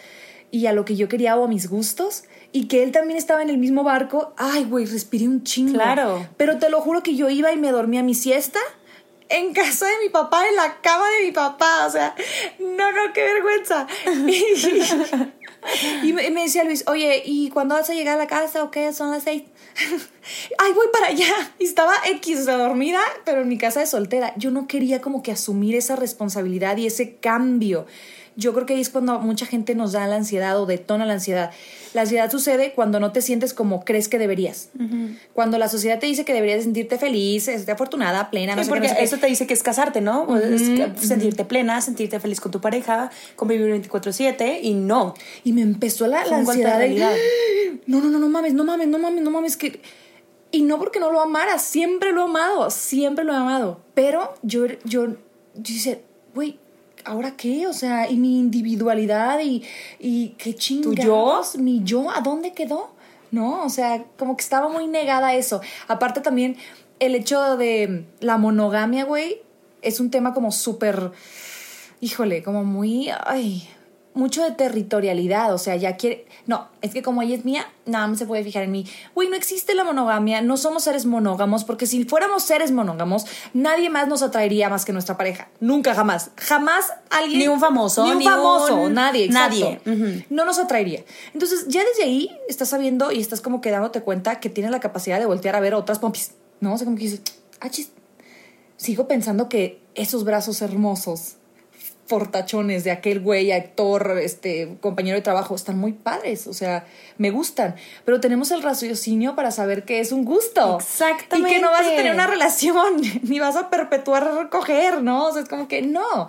y 0.50 0.64
a 0.64 0.72
lo 0.72 0.86
que 0.86 0.96
yo 0.96 1.06
quería 1.06 1.36
o 1.36 1.44
a 1.44 1.48
mis 1.48 1.68
gustos 1.68 2.24
y 2.52 2.66
que 2.66 2.82
él 2.82 2.92
también 2.92 3.18
estaba 3.18 3.42
en 3.42 3.50
el 3.50 3.58
mismo 3.58 3.84
barco, 3.84 4.32
ay, 4.38 4.64
güey, 4.64 4.86
respiré 4.86 5.28
un 5.28 5.44
chingo. 5.44 5.74
Claro. 5.74 6.26
Pero 6.38 6.56
te 6.56 6.70
lo 6.70 6.80
juro 6.80 7.02
que 7.02 7.14
yo 7.14 7.28
iba 7.28 7.52
y 7.52 7.58
me 7.58 7.70
dormía 7.70 8.02
mi 8.02 8.14
siesta 8.14 8.60
en 9.28 9.52
casa 9.52 9.86
de 9.86 9.98
mi 10.02 10.08
papá, 10.08 10.48
en 10.48 10.56
la 10.56 10.80
cama 10.80 11.04
de 11.10 11.26
mi 11.26 11.32
papá. 11.32 11.86
O 11.86 11.90
sea, 11.90 12.14
no, 12.58 12.92
no, 12.92 13.12
qué 13.12 13.22
vergüenza. 13.22 13.86
y, 16.02 16.12
me, 16.12 16.30
decía 16.30 16.64
Luis, 16.64 16.84
oye, 16.86 17.22
¿y 17.24 17.50
cuándo 17.50 17.74
vas 17.74 17.90
a 17.90 17.94
llegar 17.94 18.16
a 18.16 18.18
la 18.18 18.26
casa 18.26 18.62
o 18.62 18.70
qué? 18.70 18.92
Son 18.92 19.10
las 19.10 19.24
seis. 19.24 19.42
ay, 20.58 20.72
voy 20.72 20.86
para 20.92 21.08
allá. 21.08 21.52
Y 21.58 21.64
estaba 21.64 21.94
X, 22.06 22.46
dormida, 22.46 23.00
pero 23.24 23.42
en 23.42 23.48
mi 23.48 23.58
casa 23.58 23.80
de 23.80 23.86
soltera. 23.86 24.32
Yo 24.36 24.50
no 24.50 24.66
quería 24.66 25.00
como 25.00 25.22
que 25.22 25.32
asumir 25.32 25.74
esa 25.74 25.96
responsabilidad 25.96 26.76
y 26.76 26.86
ese 26.86 27.16
cambio. 27.16 27.86
Yo 28.36 28.52
creo 28.52 28.66
que 28.66 28.74
ahí 28.74 28.80
es 28.80 28.90
cuando 28.90 29.18
mucha 29.18 29.46
gente 29.46 29.74
nos 29.74 29.92
da 29.92 30.06
la 30.06 30.16
ansiedad 30.16 30.60
o 30.60 30.66
detona 30.66 31.06
la 31.06 31.14
ansiedad. 31.14 31.50
La 31.94 32.02
ansiedad 32.02 32.30
sucede 32.30 32.72
cuando 32.74 33.00
no 33.00 33.10
te 33.10 33.22
sientes 33.22 33.54
como 33.54 33.84
crees 33.84 34.08
que 34.08 34.18
deberías. 34.18 34.68
Cuando 35.32 35.56
la 35.56 35.68
sociedad 35.68 35.98
te 35.98 36.06
dice 36.06 36.26
que 36.26 36.34
deberías 36.34 36.62
sentirte 36.64 36.98
feliz, 36.98 37.48
estar 37.48 37.74
afortunada, 37.74 38.30
plena, 38.30 38.54
no 38.54 38.62
sé 38.62 38.68
porque 38.68 38.88
qué, 38.88 39.02
eso 39.02 39.16
te 39.16 39.26
dice 39.26 39.46
que 39.46 39.54
es 39.54 39.62
casarte, 39.62 40.02
¿no? 40.02 40.26
sentirte 40.96 41.44
plena, 41.46 41.80
sentirte 41.80 42.20
feliz 42.20 42.40
con 42.40 42.52
tu 42.52 42.60
pareja, 42.60 43.10
convivir 43.36 43.68
24/7 43.82 44.60
y 44.62 44.74
no. 44.74 45.14
Y 45.42 45.52
me 45.52 45.62
empezó 45.62 46.06
la, 46.06 46.26
la 46.26 46.38
ansiedad 46.38 46.78
de, 46.78 46.94
no, 47.86 48.00
no, 48.00 48.10
no, 48.10 48.18
no 48.18 48.28
mames, 48.28 48.52
no 48.52 48.64
mames, 48.64 48.88
no 48.88 48.98
mames, 48.98 49.22
no 49.22 49.30
mames, 49.30 49.56
que... 49.56 49.80
Y 50.52 50.62
no 50.62 50.78
porque 50.78 51.00
no 51.00 51.10
lo 51.10 51.20
amara, 51.20 51.58
siempre 51.58 52.12
lo 52.12 52.20
he 52.20 52.24
amado, 52.24 52.70
siempre 52.70 53.24
lo 53.24 53.32
he 53.32 53.36
amado. 53.36 53.80
Pero 53.94 54.34
yo, 54.42 54.66
yo, 54.84 55.08
yo 55.08 55.16
dice, 55.54 56.02
güey, 56.34 56.58
¿ahora 57.06 57.36
qué? 57.36 57.66
O 57.66 57.72
sea, 57.72 58.10
y 58.10 58.16
mi 58.16 58.38
individualidad 58.38 59.40
y, 59.40 59.62
y 59.98 60.30
qué 60.38 60.54
chingados. 60.54 61.52
¿Tu 61.52 61.58
yo? 61.58 61.62
Mi 61.62 61.82
yo, 61.84 62.10
¿a 62.10 62.20
dónde 62.20 62.52
quedó? 62.52 62.90
¿No? 63.30 63.64
O 63.64 63.70
sea, 63.70 64.04
como 64.18 64.36
que 64.36 64.42
estaba 64.42 64.68
muy 64.68 64.86
negada 64.86 65.28
a 65.28 65.34
eso. 65.34 65.60
Aparte 65.88 66.20
también, 66.20 66.56
el 66.98 67.14
hecho 67.14 67.56
de 67.56 68.04
la 68.20 68.38
monogamia, 68.38 69.04
güey, 69.04 69.40
es 69.82 70.00
un 70.00 70.10
tema 70.10 70.34
como 70.34 70.52
súper, 70.52 71.12
híjole, 72.00 72.42
como 72.42 72.64
muy, 72.64 73.10
ay, 73.24 73.68
mucho 74.16 74.42
de 74.42 74.50
territorialidad, 74.50 75.52
o 75.54 75.58
sea, 75.58 75.76
ya 75.76 75.96
quiere, 75.96 76.26
no, 76.46 76.68
es 76.80 76.92
que 76.92 77.02
como 77.02 77.22
ella 77.22 77.36
es 77.36 77.44
mía, 77.44 77.66
nada 77.84 78.06
más 78.06 78.18
se 78.18 78.26
puede 78.26 78.42
fijar 78.42 78.62
en 78.62 78.72
mí. 78.72 78.86
Güey, 79.14 79.28
no 79.28 79.36
existe 79.36 79.74
la 79.74 79.84
monogamia, 79.84 80.40
no 80.40 80.56
somos 80.56 80.84
seres 80.84 81.04
monógamos, 81.04 81.64
porque 81.64 81.86
si 81.86 82.04
fuéramos 82.04 82.42
seres 82.42 82.72
monógamos, 82.72 83.26
nadie 83.52 83.90
más 83.90 84.08
nos 84.08 84.22
atraería 84.22 84.68
más 84.68 84.84
que 84.84 84.92
nuestra 84.92 85.16
pareja. 85.16 85.48
Nunca, 85.60 85.94
jamás. 85.94 86.30
Jamás 86.36 86.92
alguien. 87.10 87.40
Ni 87.40 87.48
un 87.48 87.60
famoso. 87.60 88.04
Ni 88.04 88.12
un 88.12 88.22
famoso, 88.22 88.88
nadie. 88.88 89.28
Nadie. 89.28 89.80
No 90.30 90.44
nos 90.44 90.58
atraería. 90.58 91.04
Entonces, 91.34 91.66
ya 91.68 91.84
desde 91.84 92.04
ahí 92.04 92.30
estás 92.48 92.70
sabiendo 92.70 93.12
y 93.12 93.20
estás 93.20 93.42
como 93.42 93.60
que 93.60 93.70
dándote 93.70 94.00
cuenta 94.00 94.40
que 94.40 94.48
tienes 94.48 94.72
la 94.72 94.80
capacidad 94.80 95.18
de 95.18 95.26
voltear 95.26 95.56
a 95.56 95.60
ver 95.60 95.74
otras 95.74 95.98
pompis, 95.98 96.32
¿no? 96.60 96.74
O 96.74 96.78
sea, 96.78 96.86
como 96.86 96.96
que 96.96 97.04
dices, 97.04 97.20
ah, 97.60 97.68
chis. 97.68 97.90
Sigo 98.78 99.08
pensando 99.08 99.48
que 99.48 99.80
esos 99.94 100.24
brazos 100.24 100.60
hermosos 100.60 101.36
fortachones 102.06 102.84
de 102.84 102.90
aquel 102.90 103.20
güey, 103.20 103.52
actor, 103.52 104.18
este, 104.22 104.76
compañero 104.80 105.16
de 105.16 105.22
trabajo, 105.22 105.54
están 105.54 105.78
muy 105.78 105.92
padres, 105.92 106.46
o 106.46 106.52
sea, 106.52 106.86
me 107.18 107.30
gustan, 107.30 107.74
pero 108.04 108.20
tenemos 108.20 108.50
el 108.52 108.62
raciocinio 108.62 109.34
para 109.34 109.50
saber 109.50 109.84
que 109.84 110.00
es 110.00 110.12
un 110.12 110.24
gusto. 110.24 110.76
Exactamente. 110.76 111.50
Y 111.50 111.54
que 111.54 111.60
no 111.60 111.70
vas 111.70 111.86
a 111.86 111.90
tener 111.90 112.12
una 112.12 112.26
relación, 112.26 113.00
ni 113.22 113.40
vas 113.40 113.56
a 113.56 113.70
perpetuar 113.70 114.34
recoger, 114.34 115.02
¿no? 115.02 115.26
O 115.26 115.32
sea, 115.32 115.42
es 115.42 115.48
como 115.48 115.68
que 115.68 115.82
no. 115.82 116.28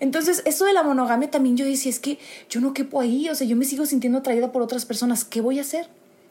Entonces, 0.00 0.42
eso 0.44 0.64
de 0.64 0.72
la 0.72 0.82
monogamia 0.82 1.30
también 1.30 1.56
yo 1.56 1.64
decía, 1.64 1.90
es 1.90 2.00
que 2.00 2.18
yo 2.50 2.60
no 2.60 2.74
quepo 2.74 3.00
ahí, 3.00 3.28
o 3.28 3.34
sea, 3.34 3.46
yo 3.46 3.56
me 3.56 3.64
sigo 3.64 3.86
sintiendo 3.86 4.18
atraída 4.18 4.52
por 4.52 4.62
otras 4.62 4.84
personas, 4.84 5.24
¿qué 5.24 5.40
voy 5.40 5.58
a 5.58 5.62
hacer? 5.62 5.88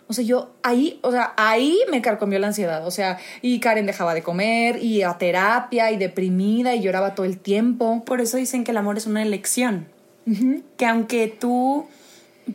O 0.07 0.13
sea, 0.13 0.23
yo 0.23 0.51
ahí, 0.61 0.99
o 1.01 1.11
sea, 1.11 1.33
ahí 1.35 1.79
me 1.89 2.01
carcomió 2.01 2.37
la 2.37 2.47
ansiedad. 2.47 2.85
O 2.85 2.91
sea, 2.91 3.17
y 3.41 3.59
Karen 3.59 3.85
dejaba 3.85 4.13
de 4.13 4.21
comer, 4.21 4.83
y 4.83 5.01
a 5.01 5.17
terapia, 5.17 5.91
y 5.91 5.97
deprimida, 5.97 6.75
y 6.75 6.81
lloraba 6.81 7.15
todo 7.15 7.25
el 7.25 7.39
tiempo. 7.39 8.03
Por 8.05 8.21
eso 8.21 8.37
dicen 8.37 8.63
que 8.63 8.71
el 8.71 8.77
amor 8.77 8.97
es 8.97 9.07
una 9.07 9.23
elección. 9.23 9.87
Que 10.77 10.85
aunque 10.87 11.27
tú 11.27 11.87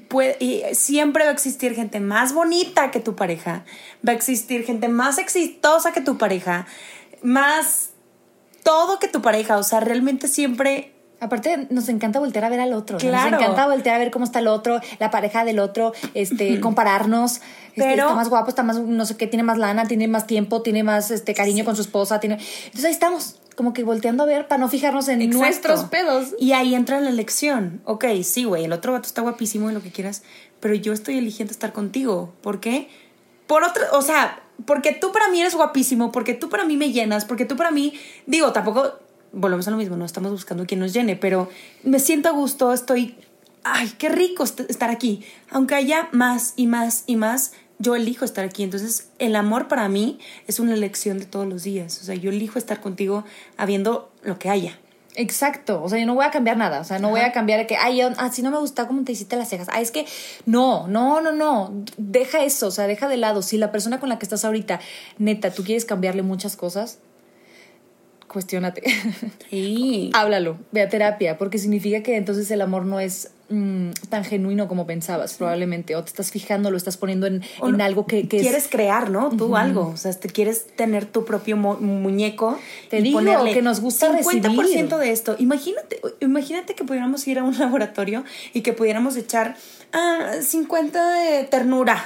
puede, 0.09 0.37
y 0.41 0.63
siempre 0.73 1.25
va 1.25 1.31
a 1.31 1.33
existir 1.33 1.75
gente 1.75 2.01
más 2.01 2.33
bonita 2.33 2.91
que 2.91 2.99
tu 2.99 3.15
pareja, 3.15 3.65
va 4.07 4.13
a 4.13 4.17
existir 4.17 4.65
gente 4.65 4.89
más 4.89 5.19
exitosa 5.19 5.93
que 5.93 6.01
tu 6.01 6.19
pareja, 6.19 6.67
más 7.23 7.91
todo 8.65 8.99
que 8.99 9.09
tu 9.09 9.23
pareja. 9.23 9.57
O 9.57 9.63
sea, 9.63 9.81
realmente 9.81 10.27
siempre 10.27 10.93
Aparte, 11.21 11.67
nos 11.69 11.89
encanta 11.91 12.19
voltear 12.19 12.47
a 12.47 12.49
ver 12.49 12.61
al 12.61 12.73
otro. 12.73 12.97
Claro. 12.97 13.31
Nos 13.31 13.41
encanta 13.41 13.67
voltear 13.67 13.97
a 13.97 13.99
ver 13.99 14.11
cómo 14.11 14.25
está 14.25 14.39
el 14.39 14.49
otro, 14.49 14.81
la 14.99 15.11
pareja 15.11 15.45
del 15.45 15.59
otro, 15.59 15.93
este, 16.15 16.61
compararnos. 16.61 17.41
Este, 17.69 17.83
Pero, 17.83 18.05
está 18.05 18.15
más 18.15 18.29
guapo, 18.31 18.49
está 18.49 18.63
más, 18.63 18.79
no 18.81 19.05
sé 19.05 19.17
qué, 19.17 19.27
tiene 19.27 19.43
más 19.43 19.59
lana, 19.59 19.87
tiene 19.87 20.09
más 20.09 20.27
tiempo, 20.27 20.63
tiene 20.63 20.83
más 20.83 21.11
este, 21.11 21.35
cariño 21.35 21.65
con 21.65 21.77
su 21.77 21.83
esposa. 21.83 22.21
Tiene... 22.21 22.39
Entonces 22.65 22.87
ahí 22.87 22.93
estamos. 22.93 23.37
como 23.55 23.73
que 23.75 23.85
volteando 23.85 24.23
a 24.23 24.27
ver 24.27 24.49
para 24.49 24.59
no 24.59 24.69
fijarnos 24.69 25.09
en 25.09 25.21
Exacto. 25.21 25.39
nuestros 25.39 25.85
pedos. 25.85 26.35
Y 26.39 26.53
ahí 26.53 26.75
entra 26.75 27.01
la 27.01 27.11
elección. 27.11 27.83
Ok, 27.85 28.07
sí, 28.25 28.45
güey, 28.45 28.65
el 28.65 28.73
otro 28.73 28.93
vato 28.93 29.07
está 29.07 29.21
guapísimo 29.21 29.71
y 29.71 29.75
lo 29.75 29.83
que 29.83 29.91
quieras, 29.91 30.23
pero 30.61 30.75
yo 30.75 30.93
estoy 30.93 31.19
eligiendo 31.19 31.53
estar 31.53 31.73
contigo. 31.73 32.33
¿Por 32.41 32.61
qué? 32.61 32.89
Por 33.47 33.63
otra, 33.65 33.83
o 33.93 34.01
sea, 34.03 34.41
porque 34.65 34.93
tú 34.93 35.13
para 35.13 35.29
mí 35.29 35.41
eres 35.41 35.55
guapísimo, 35.55 36.13
porque 36.13 36.35
tú 36.35 36.49
para 36.49 36.65
mí 36.65 36.77
me 36.77 36.93
llenas, 36.93 37.25
porque 37.25 37.45
tú 37.45 37.57
para 37.57 37.71
mí, 37.71 37.95
digo, 38.27 38.53
tampoco, 38.53 38.93
volvemos 39.33 39.67
a 39.69 39.71
lo 39.71 39.77
mismo, 39.77 39.97
no 39.97 40.05
estamos 40.05 40.31
buscando 40.33 40.67
quien 40.67 40.81
nos 40.81 40.93
llene, 40.93 41.17
pero 41.17 41.49
me 41.85 41.99
siento 41.99 42.29
a 42.29 42.33
gusto, 42.33 42.73
estoy, 42.73 43.17
ay, 43.65 43.93
qué 43.99 44.09
rico 44.09 44.45
est- 44.45 44.69
estar 44.69 44.91
aquí. 44.91 45.23
Aunque 45.51 45.75
haya 45.75 46.09
más 46.13 46.55
y 46.57 46.67
más 46.67 47.05
y 47.07 47.17
más, 47.17 47.53
yo 47.79 47.97
elijo 47.97 48.25
estar 48.25 48.45
aquí. 48.45 48.63
Entonces, 48.63 49.09
el 49.19 49.37
amor 49.37 49.67
para 49.69 49.89
mí 49.89 50.19
es 50.47 50.61
una 50.61 50.75
elección 50.75 51.19
de 51.19 51.25
todos 51.25 51.47
los 51.47 51.63
días. 51.63 51.99
O 52.01 52.05
sea, 52.05 52.15
yo 52.15 52.31
elijo 52.31 52.59
estar 52.59 52.81
contigo 52.81 53.25
habiendo 53.57 54.11
lo 54.23 54.39
que 54.39 54.51
haya. 54.51 54.79
Exacto, 55.17 55.83
o 55.83 55.89
sea, 55.89 55.99
yo 55.99 56.07
no 56.07 56.15
voy 56.15 56.25
a 56.25 56.31
cambiar 56.31 56.57
nada, 56.57 56.81
o 56.81 56.85
sea, 56.85 57.01
no 57.01 57.11
voy 57.11 57.21
a 57.21 57.33
cambiar 57.33 57.67
que, 57.67 57.77
ay, 57.77 58.01
así 58.01 58.43
no 58.43 58.53
me 58.53 58.59
gusta 58.59 58.87
cómo 58.87 59.03
te 59.03 59.11
hiciste 59.11 59.35
las 59.37 59.49
cejas, 59.49 59.67
ay, 59.73 59.83
es 59.83 59.91
que, 59.91 60.07
no, 60.47 60.87
no, 60.87 61.21
no, 61.21 61.33
no, 61.33 61.75
deja 61.99 62.45
eso, 62.45 62.69
o 62.69 62.71
sea, 62.71 62.87
deja 62.87 63.09
de 63.09 63.17
lado, 63.17 63.43
si 63.43 63.59
la 63.59 63.73
persona 63.73 63.99
con 63.99 64.09
la 64.09 64.21
que 64.21 64.25
estás 64.25 64.45
ahorita, 64.45 64.79
neta, 65.19 65.51
tú 65.51 65.65
quieres 65.65 65.85
cambiarle 65.85 66.23
muchas 66.23 66.55
cosas, 66.57 67.01
cuestiónate, 68.31 68.83
Sí. 69.51 70.11
háblalo, 70.15 70.57
ve 70.73 70.83
a 70.83 70.89
terapia, 70.89 71.37
porque 71.39 71.59
significa 71.59 72.03
que 72.03 72.17
entonces 72.17 72.51
el 72.51 72.61
amor 72.61 72.85
no 72.87 73.01
es 73.01 73.31
mm, 73.49 73.91
tan 74.09 74.25
genuino 74.25 74.69
como 74.69 74.87
pensabas, 74.87 75.35
probablemente, 75.35 75.97
o 75.97 76.03
te 76.05 76.11
estás 76.11 76.31
fijando, 76.31 76.71
lo 76.71 76.77
estás 76.77 76.97
poniendo 76.97 77.27
en, 77.27 77.43
en 77.67 77.81
algo 77.81 78.07
que, 78.07 78.29
que 78.29 78.37
es- 78.37 78.43
quieres 78.43 78.69
crear, 78.69 79.11
¿no? 79.11 79.31
Tú 79.31 79.57
algo, 79.57 79.89
o 79.89 79.97
sea, 79.97 80.13
te 80.13 80.29
quieres 80.29 80.67
tener 80.77 81.07
tu 81.07 81.25
propio 81.25 81.57
muñeco. 81.57 82.59
Te 82.89 83.01
y 83.01 83.03
digo 83.03 83.19
ponerle 83.19 83.53
que 83.53 83.63
nos 83.63 83.81
gusta 83.81 84.17
50% 84.17 84.57
recibir. 84.57 84.89
de 84.89 85.11
esto. 85.11 85.35
Imagínate, 85.39 86.01
imagínate 86.21 86.75
que 86.75 86.85
pudiéramos 86.85 87.27
ir 87.27 87.39
a 87.41 87.43
un 87.45 87.59
laboratorio 87.59 88.25
y 88.55 88.61
que 88.61 88.73
pudiéramos 88.73 89.17
echar 89.17 89.57
ah, 89.93 90.35
50 90.41 91.15
de 91.15 91.45
ternura, 91.45 92.05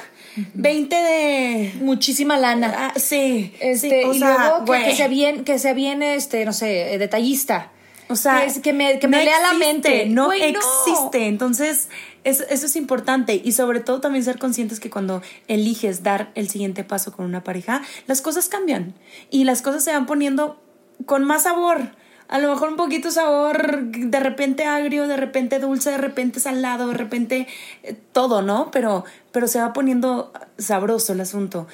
20 0.55 0.97
de 0.97 1.73
muchísima 1.81 2.37
lana. 2.37 2.73
ah, 2.77 2.93
sí, 2.99 3.53
Este, 3.61 3.89
sí, 4.03 4.09
o 4.09 4.13
y 4.15 4.19
sea, 4.19 4.37
luego 4.61 4.65
que, 4.85 4.95
sea 4.97 5.09
bien, 5.09 5.45
que 5.45 5.59
sea 5.59 5.75
bien, 5.75 6.03
este, 6.03 6.45
no 6.45 6.53
sé, 6.53 6.95
eh, 6.95 6.99
detallista. 6.99 7.71
O 8.09 8.17
sea, 8.17 8.41
que, 8.41 8.47
es- 8.47 8.59
que 8.59 8.73
me, 8.73 8.99
que 8.99 9.09
me 9.09 9.25
lea 9.25 9.41
la 9.41 9.55
mente. 9.55 10.07
No 10.07 10.31
existe. 10.33 11.27
Entonces, 11.27 11.89
eso, 12.25 12.45
eso 12.51 12.67
es 12.67 12.77
importante. 12.77 13.41
Y 13.43 13.53
sobre 13.53 13.81
todo 13.81 14.01
también 14.01 14.25
ser 14.25 14.39
conscientes 14.39 14.79
que 14.79 14.91
cuando 14.91 15.23
eliges 15.49 16.03
dar 16.03 16.31
el 16.35 16.49
siguiente 16.51 16.85
paso 16.85 17.13
con 17.13 17.25
una 17.25 17.43
pareja, 17.43 17.81
las 18.07 18.21
cosas 18.21 18.49
cambian. 18.49 18.95
Y 19.31 19.45
las 19.45 19.63
cosas 19.63 19.83
se 19.85 19.93
van 19.93 20.05
poniendo 20.07 20.61
con 21.07 21.25
más 21.25 21.45
sabor. 21.45 21.93
A 22.29 22.39
lo 22.39 22.51
mejor 22.51 22.71
un 22.71 22.77
poquito 22.77 23.11
sabor, 23.11 23.83
de 23.85 24.21
repente 24.21 24.65
agrio, 24.65 25.07
de 25.07 25.17
repente 25.17 25.59
dulce, 25.59 25.91
de 25.91 25.99
repente 25.99 26.41
salado, 26.41 26.89
de 26.89 26.95
repente 26.95 27.47
eh, 27.83 27.97
todo, 28.13 28.43
¿no? 28.43 28.71
Pero, 28.71 29.05
pero 29.31 29.47
se 29.47 29.61
va 29.61 29.73
poniendo 29.73 30.33
sabroso 30.59 31.13
el 31.13 31.21
asunto. 31.21 31.67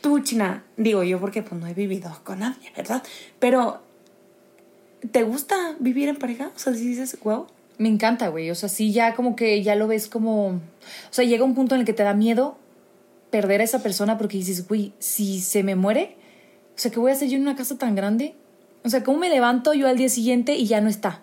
Tú, 0.00 0.20
China, 0.20 0.64
digo 0.76 1.02
yo 1.02 1.18
porque 1.18 1.42
pues 1.42 1.60
no 1.60 1.66
he 1.66 1.74
vivido 1.74 2.20
con 2.24 2.40
nadie, 2.40 2.72
¿verdad? 2.76 3.02
Pero 3.38 3.82
¿Te 5.12 5.22
gusta 5.22 5.76
vivir 5.78 6.08
en 6.08 6.16
pareja? 6.16 6.50
O 6.54 6.58
sea, 6.58 6.74
si 6.74 6.86
dices, 6.86 7.18
wow. 7.22 7.46
Me 7.78 7.88
encanta, 7.88 8.28
güey. 8.28 8.50
O 8.50 8.54
sea, 8.56 8.68
sí, 8.68 8.92
ya 8.92 9.14
como 9.14 9.36
que 9.36 9.62
ya 9.62 9.76
lo 9.76 9.86
ves 9.86 10.08
como. 10.08 10.48
O 10.48 10.60
sea, 11.10 11.24
llega 11.24 11.44
un 11.44 11.54
punto 11.54 11.76
en 11.76 11.82
el 11.82 11.86
que 11.86 11.92
te 11.92 12.02
da 12.02 12.12
miedo 12.12 12.58
perder 13.30 13.60
a 13.60 13.64
esa 13.64 13.82
persona 13.82 14.18
porque 14.18 14.36
dices, 14.36 14.66
güey, 14.66 14.92
si 14.98 15.40
se 15.40 15.62
me 15.62 15.76
muere, 15.76 16.16
o 16.74 16.78
sea, 16.78 16.90
¿qué 16.90 16.98
voy 16.98 17.12
a 17.12 17.14
hacer 17.14 17.28
yo 17.28 17.36
en 17.36 17.42
una 17.42 17.54
casa 17.54 17.78
tan 17.78 17.94
grande? 17.94 18.34
O 18.88 18.90
sea, 18.90 19.04
¿cómo 19.04 19.18
me 19.18 19.28
levanto 19.28 19.74
yo 19.74 19.86
al 19.86 19.98
día 19.98 20.08
siguiente 20.08 20.56
y 20.56 20.64
ya 20.66 20.80
no 20.80 20.88
está? 20.88 21.20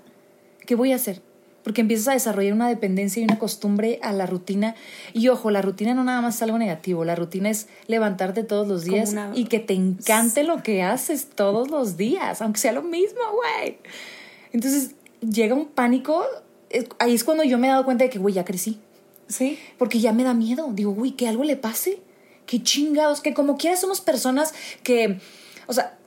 ¿Qué 0.67 0.75
voy 0.75 0.91
a 0.91 0.97
hacer? 0.97 1.23
Porque 1.63 1.81
empiezas 1.81 2.09
a 2.09 2.11
desarrollar 2.11 2.53
una 2.53 2.69
dependencia 2.69 3.21
y 3.21 3.23
una 3.23 3.39
costumbre 3.39 3.97
a 4.03 4.11
la 4.11 4.27
rutina. 4.27 4.75
Y 5.13 5.29
ojo, 5.29 5.49
la 5.49 5.63
rutina 5.63 5.95
no 5.95 6.03
nada 6.03 6.21
más 6.21 6.35
es 6.35 6.43
algo 6.43 6.59
negativo. 6.59 7.03
La 7.05 7.15
rutina 7.15 7.49
es 7.49 7.65
levantarte 7.87 8.43
todos 8.43 8.67
los 8.67 8.83
días 8.83 9.09
una- 9.13 9.31
y 9.33 9.45
que 9.45 9.57
te 9.57 9.73
encante 9.73 10.43
lo 10.43 10.61
que 10.61 10.83
haces 10.83 11.25
todos 11.33 11.71
los 11.71 11.97
días, 11.97 12.39
aunque 12.43 12.59
sea 12.59 12.71
lo 12.71 12.83
mismo, 12.83 13.19
güey. 13.33 13.79
Entonces 14.53 14.91
llega 15.27 15.55
un 15.55 15.65
pánico. 15.65 16.23
es- 16.69 16.85
Ahí 16.99 17.15
es 17.15 17.23
cuando 17.23 17.43
yo 17.43 17.57
me 17.57 17.65
he 17.65 17.71
dado 17.71 17.83
cuenta 17.83 18.03
de 18.03 18.11
que, 18.11 18.19
güey, 18.19 18.35
ya 18.35 18.45
crecí. 18.45 18.77
Sí. 19.27 19.57
Porque 19.79 19.99
ya 19.99 20.13
me 20.13 20.23
da 20.23 20.35
miedo. 20.35 20.69
Digo, 20.71 20.91
güey, 20.91 21.13
que 21.13 21.27
algo 21.27 21.43
le 21.43 21.55
pase. 21.57 21.97
Qué 22.45 22.61
chingados. 22.61 23.21
Que 23.21 23.33
como 23.33 23.57
quiera 23.57 23.75
somos 23.75 24.01
personas 24.01 24.53
que, 24.83 25.17
o 25.67 25.73
sea, 25.73 25.97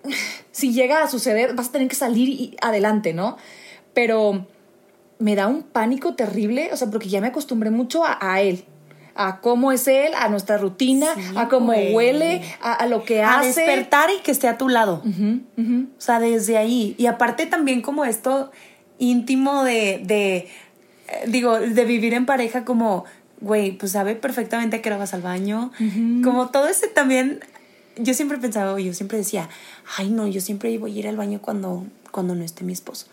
si 0.52 0.72
llega 0.72 1.02
a 1.02 1.08
suceder, 1.08 1.54
vas 1.54 1.68
a 1.68 1.72
tener 1.72 1.88
que 1.88 1.96
salir 1.96 2.28
y 2.28 2.56
adelante, 2.60 3.12
¿no? 3.12 3.36
Pero 3.94 4.46
me 5.18 5.34
da 5.34 5.46
un 5.48 5.62
pánico 5.62 6.14
terrible, 6.14 6.70
o 6.72 6.76
sea, 6.76 6.88
porque 6.90 7.08
ya 7.08 7.20
me 7.20 7.28
acostumbré 7.28 7.70
mucho 7.70 8.04
a, 8.04 8.18
a 8.20 8.40
él. 8.40 8.64
A 9.20 9.40
cómo 9.40 9.72
es 9.72 9.88
él, 9.88 10.12
a 10.16 10.28
nuestra 10.28 10.58
rutina, 10.58 11.08
Sí, 11.16 11.20
a 11.36 11.48
cómo 11.48 11.66
güey. 11.72 11.92
huele, 11.92 12.40
a, 12.62 12.72
a 12.74 12.86
lo 12.86 13.02
que 13.04 13.20
A 13.22 13.40
hace. 13.40 13.48
despertar 13.62 14.10
y 14.16 14.22
que 14.22 14.30
esté 14.30 14.46
a 14.46 14.56
tu 14.58 14.68
lado. 14.68 15.02
O 15.04 16.00
sea, 16.00 16.20
desde 16.20 16.56
ahí. 16.56 16.94
Y 16.98 17.06
aparte 17.06 17.46
también 17.46 17.82
como 17.82 18.04
esto 18.04 18.52
íntimo 18.98 19.64
de, 19.64 20.00
de 20.04 20.36
eh, 20.36 20.48
digo, 21.26 21.58
de 21.58 21.84
vivir 21.84 22.14
en 22.14 22.26
pareja 22.26 22.64
como, 22.64 23.06
güey, 23.40 23.72
pues 23.72 23.90
sabe 23.90 24.14
perfectamente 24.14 24.76
a 24.76 24.82
qué 24.82 24.88
hora 24.88 24.98
vas 24.98 25.14
al 25.14 25.22
baño. 25.22 25.72
Como 26.22 26.50
todo 26.50 26.68
ese 26.68 26.86
también, 26.86 27.40
yo 27.98 28.14
siempre 28.14 28.38
pensaba, 28.38 28.78
yo 28.80 28.94
siempre 28.94 29.18
decía, 29.18 29.48
ay 29.96 30.10
no, 30.10 30.26
yo 30.26 30.40
siempre 30.40 30.76
voy 30.78 30.96
a 30.96 30.98
ir 31.00 31.08
al 31.08 31.16
baño 31.16 31.40
cuando, 31.40 31.86
cuando 32.10 32.34
no 32.34 32.44
esté 32.44 32.64
mi 32.64 32.72
esposo. 32.72 33.06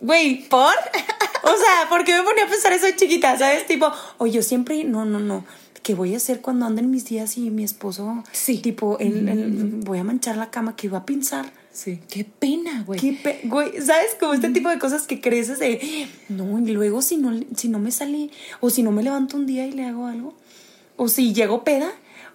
Güey, 0.00 0.48
¿por? 0.48 0.72
o 1.42 1.48
sea, 1.56 1.88
porque 1.88 2.14
me 2.16 2.22
ponía 2.22 2.44
a 2.44 2.48
pensar 2.48 2.72
eso 2.72 2.86
de 2.86 2.96
chiquita, 2.96 3.36
¿sabes? 3.36 3.66
Tipo, 3.66 3.90
o 4.18 4.26
yo 4.26 4.42
siempre, 4.42 4.84
no, 4.84 5.04
no, 5.04 5.18
no. 5.18 5.44
¿Qué 5.82 5.94
voy 5.94 6.12
a 6.14 6.18
hacer 6.18 6.40
cuando 6.40 6.66
anden 6.66 6.90
mis 6.90 7.06
días 7.06 7.36
y 7.38 7.50
mi 7.50 7.64
esposo? 7.64 8.22
Sí. 8.32 8.58
Tipo, 8.58 8.98
él, 8.98 9.28
él- 9.28 9.80
voy 9.84 9.98
a 9.98 10.04
manchar 10.04 10.36
la 10.36 10.50
cama, 10.50 10.76
¿qué 10.76 10.88
va 10.88 10.98
a 10.98 11.06
pensar? 11.06 11.50
Sí. 11.72 12.00
Qué 12.10 12.24
pena, 12.24 12.82
güey. 12.86 13.00
Qué 13.00 13.12
pe- 13.22 13.40
güey, 13.44 13.80
¿sabes? 13.80 14.16
Como 14.20 14.34
este 14.34 14.50
tipo 14.50 14.68
de 14.68 14.78
cosas 14.78 15.06
que 15.06 15.20
creces 15.20 15.58
de, 15.60 16.08
no, 16.28 16.58
y 16.58 16.72
luego 16.72 17.00
si 17.02 17.16
no, 17.16 17.32
si 17.56 17.68
no 17.68 17.78
me 17.78 17.90
sale, 17.90 18.30
o 18.60 18.68
si 18.70 18.82
no 18.82 18.90
me 18.90 19.02
levanto 19.02 19.36
un 19.36 19.46
día 19.46 19.66
y 19.66 19.72
le 19.72 19.84
hago 19.86 20.06
algo, 20.06 20.34
o 20.96 21.08
si 21.08 21.32
llego 21.32 21.64
peda, 21.64 21.90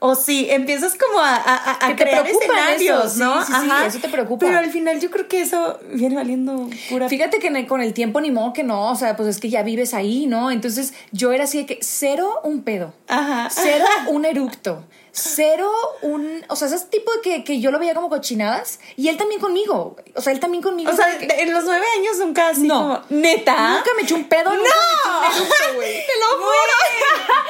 o 0.06 0.16
si 0.16 0.50
empiezas 0.52 0.96
como 0.96 1.20
a, 1.20 1.34
a, 1.38 1.88
a- 1.88 1.96
crear 1.96 2.28
escenarios, 2.28 3.16
eso, 3.16 3.24
¿no? 3.24 3.46
sí, 3.46 3.54
sí, 3.54 3.70
eso 3.88 4.00
te 4.00 4.10
preocupa. 4.10 4.46
Pero 4.46 4.60
al 4.60 4.70
final 4.70 5.00
yo 5.00 5.10
creo 5.10 5.30
que 5.30 5.40
eso 5.42 5.80
viene 5.94 6.16
valiendo 6.18 6.70
pura... 6.90 7.08
Fíjate 7.08 7.40
que 7.40 7.48
el- 7.48 7.68
con 7.68 7.80
el 7.80 7.94
tiempo 7.94 8.20
ni 8.20 8.30
modo 8.30 8.52
que 8.52 8.64
no, 8.64 8.92
o 8.92 8.96
sea, 8.98 9.16
pues 9.16 9.30
es 9.30 9.40
que 9.40 9.50
ya 9.50 9.64
vives 9.64 9.94
ahí, 9.94 10.26
¿no? 10.28 10.52
Entonces 10.52 10.94
yo 11.14 11.32
era 11.32 11.46
así 11.46 11.60
de 11.60 11.66
que 11.68 11.80
cero 11.82 12.42
un 12.44 12.64
pedo, 12.64 12.94
Ajá. 13.08 13.48
cero 13.50 13.86
un 14.10 14.26
eructo, 14.26 14.84
cero 15.14 15.72
un, 16.02 16.44
o 16.50 16.56
sea, 16.58 16.68
ese 16.68 16.80
tipo 16.88 17.10
de 17.14 17.22
que, 17.22 17.44
que 17.46 17.62
yo 17.62 17.72
lo 17.72 17.80
veía 17.80 17.94
como 17.94 18.10
cochinadas 18.10 18.80
y 18.98 19.08
él 19.08 19.16
también 19.16 19.40
conmigo, 19.40 19.96
o 20.16 20.22
sea, 20.22 20.34
él 20.34 20.40
también 20.42 20.62
conmigo. 20.64 20.92
O 20.92 20.96
sea, 20.96 21.18
que- 21.18 21.28
en 21.44 21.54
los 21.54 21.64
nueve 21.64 21.86
años 21.98 22.18
nunca 22.18 22.50
así 22.50 22.68
No. 22.68 22.76
como, 22.82 23.02
¿neta? 23.22 23.76
nunca 23.78 23.92
me 23.96 24.02
eché 24.02 24.16
un 24.16 24.26
pedo, 24.26 24.50
¡No! 24.50 24.58
nunca 24.58 24.74
me 25.22 25.28
eché 25.28 25.40
un 25.40 25.46
eructo, 25.48 25.76
güey. 25.76 25.94
¡Te 26.08 26.20
lo 26.20 26.38
juro! 26.44 26.74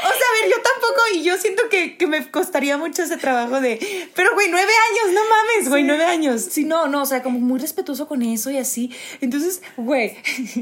O 0.04 0.08
sea, 0.10 0.10
a 0.10 0.42
ver, 0.42 0.52
yo 0.52 0.62
tampoco, 0.62 1.02
y 1.14 1.24
yo 1.24 1.38
siento 1.38 1.64
que, 1.70 1.98
que 1.98 2.06
me 2.08 2.18
costaría 2.44 2.78
mucho 2.78 3.04
ese 3.04 3.16
trabajo 3.18 3.62
de. 3.62 3.80
Pero, 4.16 4.34
güey, 4.34 4.48
nueve 4.50 4.72
años, 4.92 5.14
no 5.16 5.22
mames, 5.30 5.70
güey, 5.70 5.84
nueve 5.84 6.04
años. 6.06 6.42
Sí, 6.52 6.66
no, 6.66 6.88
no, 6.88 7.04
o 7.04 7.06
sea, 7.06 7.24
como 7.24 7.40
muy 7.40 7.60
respetuoso 7.60 8.08
con 8.08 8.22
eso 8.22 8.52
y 8.52 8.58
así. 8.58 8.92
Entonces, 9.22 9.62
güey, 9.78 10.18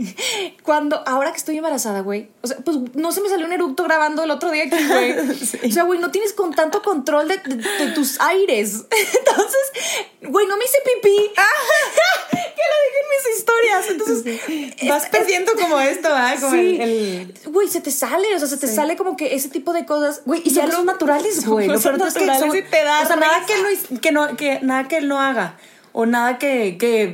cuando, 0.63 1.01
ahora 1.07 1.31
que 1.31 1.37
estoy 1.37 1.57
embarazada, 1.57 2.01
güey, 2.01 2.29
o 2.41 2.47
sea, 2.47 2.57
pues 2.57 2.77
no 2.93 3.11
se 3.11 3.21
me 3.21 3.29
salió 3.29 3.45
un 3.45 3.53
eructo 3.53 3.83
grabando 3.83 4.23
el 4.23 4.31
otro 4.31 4.51
día 4.51 4.65
aquí, 4.65 4.77
güey. 4.87 5.15
O 5.71 5.73
sea, 5.73 5.83
güey, 5.83 5.99
no 5.99 6.11
tienes 6.11 6.33
con 6.33 6.53
tanto 6.53 6.81
control 6.81 7.27
de, 7.27 7.37
de- 7.37 7.55
de 7.85 7.91
tus 7.93 8.19
aires. 8.19 8.73
Entonces, 8.91 9.59
güey, 10.21 10.45
no 10.47 10.57
me 10.57 10.65
hice 10.65 10.77
pipí. 10.83 11.15
que 11.33 12.63
lo 12.71 12.77
dije 12.85 12.99
en 13.01 13.09
mis 13.09 13.37
historias. 13.37 13.89
Entonces, 13.89 14.87
Vas 14.89 15.05
perdiendo 15.09 15.53
como 15.55 15.79
esto, 15.79 16.09
¿ah? 16.11 16.35
Como 16.39 16.51
sí. 16.53 16.77
el- 16.79 16.81
el, 16.81 17.33
Güey, 17.51 17.67
se 17.67 17.81
te 17.81 17.91
sale, 17.91 18.35
o 18.35 18.39
sea, 18.39 18.47
se 18.47 18.57
te 18.57 18.67
sale 18.67 18.95
como 18.97 19.15
que 19.17 19.33
ese 19.35 19.49
tipo 19.49 19.73
de 19.73 19.85
cosas. 19.85 20.21
Güey, 20.25 20.41
y 20.45 20.51
Ya 20.51 20.65
lo- 20.65 20.73
los 20.77 20.85
naturales, 20.85 21.45
güey. 21.45 21.67
Lo 21.73 21.79
son 21.79 21.97
que 21.97 22.11
son- 22.11 22.55
y 22.57 22.61
te 22.61 22.83
da 22.83 23.01
o 23.01 23.05
sea, 23.07 23.15
nada 23.15 23.45
que, 23.45 23.53
él 23.53 23.61
no, 23.91 23.99
que, 23.99 24.11
no, 24.11 24.35
que 24.37 24.59
nada 24.61 24.87
que 24.87 24.97
él 24.97 25.07
no 25.07 25.19
haga. 25.19 25.57
O 25.93 26.05
nada 26.05 26.37
que, 26.37 26.77
que 26.77 27.13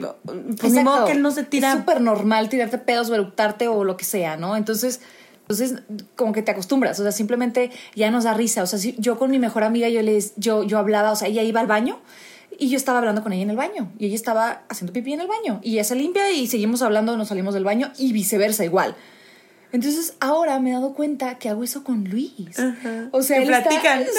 pues 0.59 0.71
ni 0.73 0.83
modo 0.83 1.05
que 1.05 1.13
él 1.13 1.21
no 1.21 1.31
se 1.31 1.43
tira. 1.43 1.71
Es 1.73 1.79
súper 1.79 1.99
normal 2.01 2.47
tirarte 2.49 2.77
pedos 2.77 3.09
eructarte 3.09 3.67
o 3.67 3.83
lo 3.83 3.97
que 3.97 4.05
sea, 4.05 4.37
¿no? 4.37 4.55
Entonces, 4.55 5.01
entonces 5.41 5.81
como 6.15 6.31
que 6.31 6.43
te 6.43 6.51
acostumbras, 6.51 6.99
o 6.99 7.03
sea, 7.03 7.11
simplemente 7.11 7.71
ya 7.95 8.11
nos 8.11 8.25
da 8.25 8.33
risa. 8.35 8.61
O 8.61 8.67
sea, 8.67 8.77
si 8.77 8.95
yo 8.99 9.17
con 9.17 9.31
mi 9.31 9.39
mejor 9.39 9.63
amiga, 9.63 9.89
yo, 9.89 10.01
les, 10.03 10.33
yo, 10.35 10.63
yo 10.63 10.77
hablaba, 10.77 11.11
o 11.11 11.15
sea, 11.15 11.27
ella 11.27 11.41
iba 11.41 11.59
al 11.59 11.67
baño 11.67 11.99
y 12.59 12.69
yo 12.69 12.77
estaba 12.77 12.99
hablando 12.99 13.23
con 13.23 13.33
ella 13.33 13.43
en 13.43 13.49
el 13.49 13.57
baño 13.57 13.91
y 13.97 14.05
ella 14.07 14.15
estaba 14.15 14.61
haciendo 14.69 14.93
pipí 14.93 15.13
en 15.13 15.21
el 15.21 15.27
baño 15.27 15.59
y 15.63 15.73
ella 15.73 15.83
se 15.83 15.95
limpia 15.95 16.29
y 16.31 16.47
seguimos 16.47 16.81
hablando, 16.83 17.17
nos 17.17 17.29
salimos 17.29 17.53
del 17.55 17.63
baño 17.63 17.91
y 17.97 18.13
viceversa 18.13 18.63
igual. 18.63 18.95
Entonces 19.71 20.15
ahora 20.19 20.59
me 20.59 20.69
he 20.69 20.73
dado 20.73 20.93
cuenta 20.93 21.37
que 21.39 21.49
hago 21.49 21.63
eso 21.63 21.83
con 21.83 22.05
Luis. 22.05 22.57
Ajá. 22.57 23.09
O 23.11 23.21
sea, 23.21 23.37
él 23.37 23.43
está- 23.43 23.63
platican. 23.63 23.99
sí, 23.99 24.05
yo 24.05 24.11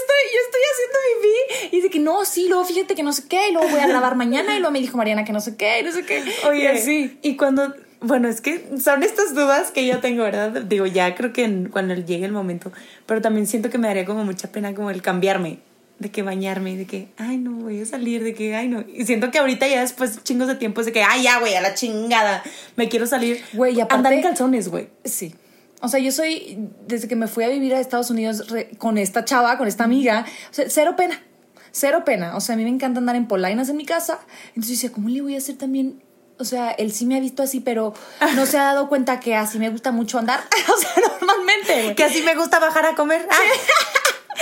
estoy, 0.00 0.24
yo 0.32 0.40
estoy 0.46 0.60
haciendo 0.72 0.98
pipí 1.20 1.68
y 1.72 1.76
dice 1.76 1.90
que 1.90 1.98
no, 1.98 2.24
sí, 2.24 2.48
luego 2.48 2.64
fíjate 2.64 2.94
que 2.94 3.02
no 3.02 3.12
sé 3.12 3.24
qué, 3.28 3.48
y 3.48 3.52
luego 3.52 3.68
voy 3.68 3.80
a 3.80 3.86
grabar 3.88 4.14
mañana, 4.16 4.54
y 4.56 4.60
luego 4.60 4.72
me 4.72 4.80
dijo 4.80 4.96
Mariana 4.96 5.24
que 5.24 5.32
no 5.32 5.40
sé 5.40 5.56
qué, 5.56 5.80
y 5.80 5.82
no 5.82 5.92
sé 5.92 6.04
qué. 6.04 6.22
Oye, 6.48 6.72
Y 6.74 6.78
sí. 6.78 7.18
Y 7.22 7.36
cuando, 7.36 7.74
bueno, 8.00 8.28
es 8.28 8.40
que 8.40 8.64
son 8.80 9.02
estas 9.02 9.34
dudas 9.34 9.70
que 9.72 9.86
yo 9.86 9.98
tengo, 10.00 10.22
¿verdad? 10.22 10.50
Digo, 10.62 10.86
ya 10.86 11.14
creo 11.14 11.32
que 11.32 11.66
cuando 11.70 11.94
llegue 11.94 12.24
el 12.24 12.32
momento, 12.32 12.70
pero 13.06 13.20
también 13.20 13.46
siento 13.46 13.70
que 13.70 13.78
me 13.78 13.88
daría 13.88 14.04
como 14.04 14.24
mucha 14.24 14.52
pena 14.52 14.74
como 14.74 14.90
el 14.90 15.02
cambiarme, 15.02 15.58
de 16.00 16.10
que 16.10 16.22
bañarme, 16.22 16.76
de 16.76 16.86
que, 16.86 17.08
ay, 17.18 17.36
no, 17.36 17.52
voy 17.52 17.80
a 17.80 17.86
salir, 17.86 18.24
de 18.24 18.34
que, 18.34 18.56
ay, 18.56 18.66
no. 18.68 18.82
Y 18.92 19.04
siento 19.06 19.30
que 19.30 19.38
ahorita 19.38 19.68
ya 19.68 19.82
después 19.82 20.24
chingos 20.24 20.48
de 20.48 20.56
tiempo 20.56 20.80
es 20.80 20.86
de 20.86 20.92
que, 20.92 21.02
ay, 21.04 21.22
ya, 21.22 21.38
güey, 21.38 21.54
a 21.54 21.60
la 21.60 21.74
chingada, 21.74 22.42
me 22.76 22.88
quiero 22.88 23.06
salir. 23.06 23.44
Güey, 23.52 23.74
y 23.76 23.80
aparte- 23.80 23.94
Andar 23.96 24.12
en 24.14 24.22
calzones, 24.22 24.68
güey. 24.68 24.88
Sí. 25.04 25.34
O 25.82 25.88
sea, 25.88 26.00
yo 26.00 26.10
soy, 26.10 26.58
desde 26.86 27.06
que 27.06 27.16
me 27.16 27.26
fui 27.28 27.44
a 27.44 27.48
vivir 27.48 27.74
a 27.74 27.80
Estados 27.80 28.10
Unidos 28.10 28.48
re- 28.50 28.70
con 28.78 28.98
esta 28.98 29.24
chava, 29.24 29.56
con 29.58 29.68
esta 29.68 29.84
amiga, 29.84 30.24
o 30.50 30.54
sea, 30.54 30.64
cero 30.68 30.94
pena, 30.96 31.22
cero 31.70 32.02
pena. 32.04 32.34
O 32.36 32.40
sea, 32.40 32.54
a 32.54 32.58
mí 32.58 32.64
me 32.64 32.70
encanta 32.70 32.98
andar 32.98 33.14
en 33.16 33.28
polainas 33.28 33.68
en 33.68 33.76
mi 33.76 33.84
casa. 33.86 34.18
Entonces 34.48 34.72
decía, 34.80 34.92
¿cómo 34.92 35.08
le 35.10 35.20
voy 35.20 35.34
a 35.34 35.38
hacer 35.38 35.56
también? 35.56 36.02
O 36.38 36.44
sea, 36.44 36.70
él 36.70 36.92
sí 36.92 37.04
me 37.04 37.16
ha 37.16 37.20
visto 37.20 37.42
así, 37.42 37.60
pero 37.60 37.92
no 38.34 38.46
se 38.46 38.56
ha 38.56 38.62
dado 38.64 38.88
cuenta 38.88 39.20
que 39.20 39.36
así 39.36 39.58
me 39.58 39.68
gusta 39.68 39.92
mucho 39.92 40.18
andar. 40.18 40.40
o 40.74 40.78
sea, 40.78 40.90
normalmente. 41.10 41.94
Que 41.94 42.04
así 42.04 42.22
me 42.22 42.34
gusta 42.34 42.58
bajar 42.58 42.86
a 42.86 42.94
comer. 42.94 43.26
Ah, 43.30 43.36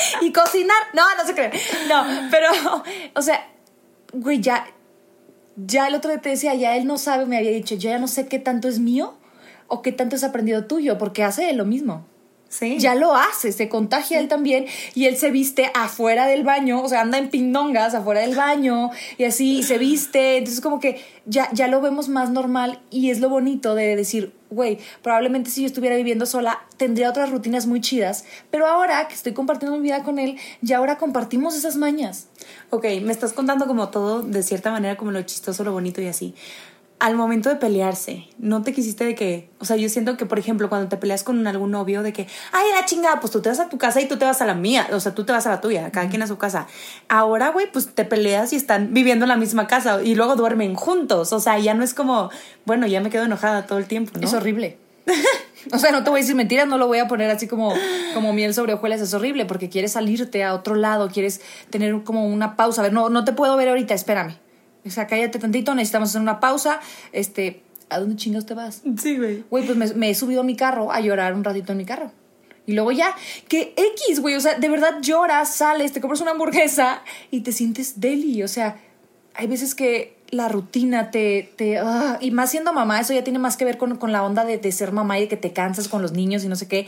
y 0.20 0.32
cocinar. 0.32 0.76
No, 0.94 1.02
no 1.16 1.26
se 1.26 1.34
cree. 1.34 1.50
No, 1.88 2.04
pero, 2.30 2.48
o 3.14 3.22
sea, 3.22 3.48
güey, 4.12 4.40
ya, 4.40 4.66
ya 5.56 5.88
el 5.88 5.94
otro 5.94 6.10
día 6.10 6.20
te 6.20 6.30
decía, 6.30 6.54
ya 6.54 6.76
él 6.76 6.86
no 6.86 6.98
sabe, 6.98 7.26
me 7.26 7.36
había 7.36 7.50
dicho, 7.50 7.74
yo 7.74 7.90
ya 7.90 7.98
no 7.98 8.08
sé 8.08 8.28
qué 8.28 8.38
tanto 8.38 8.68
es 8.68 8.78
mío 8.78 9.14
o 9.66 9.82
qué 9.82 9.92
tanto 9.92 10.16
es 10.16 10.24
aprendido 10.24 10.64
tuyo, 10.66 10.98
porque 10.98 11.24
hace 11.24 11.52
lo 11.52 11.64
mismo. 11.64 12.06
Sí. 12.48 12.78
Ya 12.78 12.94
lo 12.94 13.14
hace, 13.14 13.52
se 13.52 13.68
contagia 13.68 14.18
él 14.18 14.28
también 14.28 14.66
y 14.94 15.06
él 15.06 15.16
se 15.16 15.30
viste 15.30 15.70
afuera 15.74 16.26
del 16.26 16.44
baño, 16.44 16.82
o 16.82 16.88
sea, 16.88 17.02
anda 17.02 17.18
en 17.18 17.30
pindongas 17.30 17.94
afuera 17.94 18.20
del 18.20 18.34
baño 18.34 18.90
y 19.16 19.24
así 19.24 19.58
y 19.58 19.62
se 19.62 19.78
viste, 19.78 20.38
entonces 20.38 20.60
como 20.60 20.80
que 20.80 21.00
ya, 21.26 21.48
ya 21.52 21.68
lo 21.68 21.80
vemos 21.80 22.08
más 22.08 22.30
normal 22.30 22.80
y 22.90 23.10
es 23.10 23.20
lo 23.20 23.28
bonito 23.28 23.74
de 23.74 23.96
decir, 23.96 24.32
güey, 24.50 24.78
probablemente 25.02 25.50
si 25.50 25.62
yo 25.62 25.66
estuviera 25.66 25.96
viviendo 25.96 26.26
sola 26.26 26.60
tendría 26.76 27.10
otras 27.10 27.30
rutinas 27.30 27.66
muy 27.66 27.80
chidas, 27.80 28.24
pero 28.50 28.66
ahora 28.66 29.06
que 29.08 29.14
estoy 29.14 29.32
compartiendo 29.32 29.76
mi 29.76 29.82
vida 29.82 30.02
con 30.02 30.18
él, 30.18 30.38
ya 30.62 30.78
ahora 30.78 30.96
compartimos 30.96 31.54
esas 31.54 31.76
mañas. 31.76 32.28
Ok, 32.70 32.84
me 33.02 33.12
estás 33.12 33.32
contando 33.32 33.66
como 33.66 33.88
todo, 33.88 34.22
de 34.22 34.42
cierta 34.42 34.70
manera, 34.70 34.96
como 34.96 35.10
lo 35.10 35.22
chistoso, 35.22 35.64
lo 35.64 35.72
bonito 35.72 36.00
y 36.00 36.06
así. 36.06 36.34
Al 37.00 37.14
momento 37.14 37.48
de 37.48 37.56
pelearse, 37.56 38.26
no 38.38 38.62
te 38.62 38.72
quisiste 38.72 39.04
de 39.04 39.14
que, 39.14 39.50
o 39.60 39.64
sea, 39.64 39.76
yo 39.76 39.88
siento 39.88 40.16
que, 40.16 40.26
por 40.26 40.38
ejemplo, 40.38 40.68
cuando 40.68 40.88
te 40.88 40.96
peleas 40.96 41.22
con 41.22 41.46
algún 41.46 41.70
novio, 41.70 42.02
de 42.02 42.12
que, 42.12 42.26
ay, 42.50 42.66
la 42.74 42.84
chingada, 42.86 43.20
pues 43.20 43.32
tú 43.32 43.40
te 43.40 43.48
vas 43.48 43.60
a 43.60 43.68
tu 43.68 43.78
casa 43.78 44.00
y 44.00 44.08
tú 44.08 44.16
te 44.16 44.24
vas 44.24 44.42
a 44.42 44.46
la 44.46 44.54
mía, 44.54 44.88
o 44.92 44.98
sea, 44.98 45.14
tú 45.14 45.24
te 45.24 45.32
vas 45.32 45.46
a 45.46 45.50
la 45.50 45.60
tuya, 45.60 45.92
cada 45.92 46.08
quien 46.08 46.22
a 46.22 46.26
su 46.26 46.38
casa. 46.38 46.66
Ahora, 47.08 47.50
güey, 47.50 47.70
pues 47.70 47.94
te 47.94 48.04
peleas 48.04 48.52
y 48.52 48.56
están 48.56 48.92
viviendo 48.92 49.26
en 49.26 49.28
la 49.28 49.36
misma 49.36 49.68
casa 49.68 50.02
y 50.02 50.16
luego 50.16 50.34
duermen 50.34 50.74
juntos, 50.74 51.32
o 51.32 51.38
sea, 51.38 51.58
ya 51.58 51.74
no 51.74 51.84
es 51.84 51.94
como, 51.94 52.30
bueno, 52.64 52.86
ya 52.86 53.00
me 53.00 53.10
quedo 53.10 53.24
enojada 53.24 53.66
todo 53.66 53.78
el 53.78 53.86
tiempo, 53.86 54.18
¿no? 54.18 54.26
Es 54.26 54.34
horrible. 54.34 54.76
O 55.72 55.78
sea, 55.78 55.90
no 55.90 56.04
te 56.04 56.10
voy 56.10 56.20
a 56.20 56.22
decir 56.22 56.36
mentiras, 56.36 56.66
no 56.66 56.78
lo 56.78 56.86
voy 56.86 56.98
a 56.98 57.08
poner 57.08 57.30
así 57.30 57.46
como, 57.46 57.74
como 58.14 58.32
miel 58.32 58.54
sobre 58.54 58.74
hojuelas, 58.74 59.00
es 59.00 59.12
horrible 59.12 59.44
porque 59.44 59.68
quieres 59.68 59.92
salirte 59.92 60.44
a 60.44 60.54
otro 60.54 60.74
lado, 60.76 61.08
quieres 61.08 61.40
tener 61.70 62.02
como 62.04 62.26
una 62.26 62.56
pausa. 62.56 62.80
A 62.80 62.84
ver, 62.84 62.92
no, 62.92 63.10
no 63.10 63.24
te 63.24 63.32
puedo 63.32 63.56
ver 63.56 63.68
ahorita, 63.68 63.92
espérame. 63.92 64.36
O 64.88 64.90
sea, 64.90 65.06
cállate 65.06 65.38
tantito, 65.38 65.74
necesitamos 65.74 66.10
hacer 66.10 66.20
una 66.20 66.40
pausa. 66.40 66.80
Este, 67.12 67.62
¿a 67.90 67.98
dónde 68.00 68.16
chingados 68.16 68.46
te 68.46 68.54
vas? 68.54 68.82
Sí, 69.00 69.16
güey. 69.16 69.44
Güey, 69.50 69.64
pues 69.64 69.76
me, 69.76 69.86
me 69.94 70.10
he 70.10 70.14
subido 70.14 70.40
a 70.40 70.44
mi 70.44 70.56
carro 70.56 70.92
a 70.92 71.00
llorar 71.00 71.34
un 71.34 71.44
ratito 71.44 71.72
en 71.72 71.78
mi 71.78 71.84
carro. 71.84 72.10
Y 72.68 72.74
luego 72.74 72.92
ya, 72.92 73.14
que 73.48 73.72
X, 73.76 74.20
güey, 74.20 74.34
o 74.34 74.40
sea, 74.40 74.58
de 74.58 74.68
verdad 74.68 74.98
lloras, 75.00 75.54
sales, 75.54 75.92
te 75.92 76.02
compras 76.02 76.20
una 76.20 76.32
hamburguesa 76.32 77.02
y 77.30 77.40
te 77.40 77.50
sientes 77.50 77.98
deli. 77.98 78.42
O 78.42 78.48
sea, 78.48 78.76
hay 79.34 79.46
veces 79.46 79.74
que 79.74 80.18
la 80.30 80.48
rutina 80.48 81.10
te... 81.10 81.50
te 81.56 81.78
ah, 81.78 82.18
y 82.20 82.30
más 82.30 82.50
siendo 82.50 82.74
mamá, 82.74 83.00
eso 83.00 83.14
ya 83.14 83.24
tiene 83.24 83.38
más 83.38 83.56
que 83.56 83.64
ver 83.64 83.78
con, 83.78 83.96
con 83.96 84.12
la 84.12 84.22
onda 84.22 84.44
de, 84.44 84.58
de 84.58 84.70
ser 84.70 84.92
mamá 84.92 85.18
y 85.18 85.22
de 85.22 85.28
que 85.28 85.38
te 85.38 85.54
cansas 85.54 85.88
con 85.88 86.02
los 86.02 86.12
niños 86.12 86.44
y 86.44 86.48
no 86.48 86.56
sé 86.56 86.68
qué. 86.68 86.86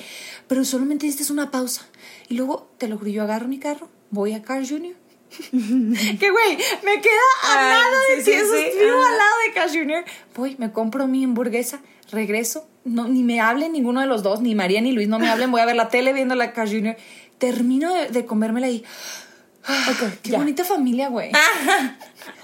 Pero 0.48 0.66
solamente 0.66 1.06
necesitas 1.06 1.30
una 1.30 1.50
pausa. 1.50 1.86
Y 2.28 2.34
luego, 2.34 2.68
te 2.76 2.86
lo 2.86 2.98
juro, 2.98 3.10
yo 3.10 3.22
agarro 3.22 3.48
mi 3.48 3.58
carro, 3.58 3.88
voy 4.10 4.34
a 4.34 4.42
Carl 4.42 4.68
Jr. 4.68 4.94
que 5.50 6.30
güey, 6.30 6.58
me 6.82 7.00
queda 7.00 7.20
a 7.44 7.58
Ay, 7.58 7.72
nada 7.74 7.96
de 8.10 8.16
sí, 8.16 8.24
ti, 8.24 8.30
sí, 8.30 8.32
eso 8.32 8.52
sí, 8.52 8.78
al 8.80 8.88
lado 9.18 9.34
de 9.46 9.52
Carl 9.54 9.70
Jr. 9.70 10.04
Voy, 10.34 10.56
me 10.58 10.72
compro 10.72 11.06
mi 11.06 11.24
hamburguesa, 11.24 11.80
regreso, 12.10 12.66
no, 12.84 13.06
ni 13.08 13.22
me 13.22 13.40
hablen 13.40 13.72
ninguno 13.72 14.00
de 14.00 14.06
los 14.06 14.22
dos, 14.22 14.40
ni 14.40 14.54
María 14.54 14.80
ni 14.80 14.92
Luis, 14.92 15.08
no 15.08 15.18
me 15.18 15.28
hablen, 15.28 15.50
voy 15.50 15.60
a 15.60 15.66
ver 15.66 15.76
la 15.76 15.88
tele 15.88 16.12
viendo 16.12 16.34
la 16.34 16.52
Carl 16.52 16.68
Jr. 16.68 16.96
Termino 17.38 17.94
de, 17.94 18.08
de 18.08 18.26
comérmela 18.26 18.68
y... 18.68 18.84
ah, 19.64 19.92
qué 20.22 20.30
ya. 20.30 20.38
bonita 20.38 20.64
familia, 20.64 21.08
güey. 21.08 21.30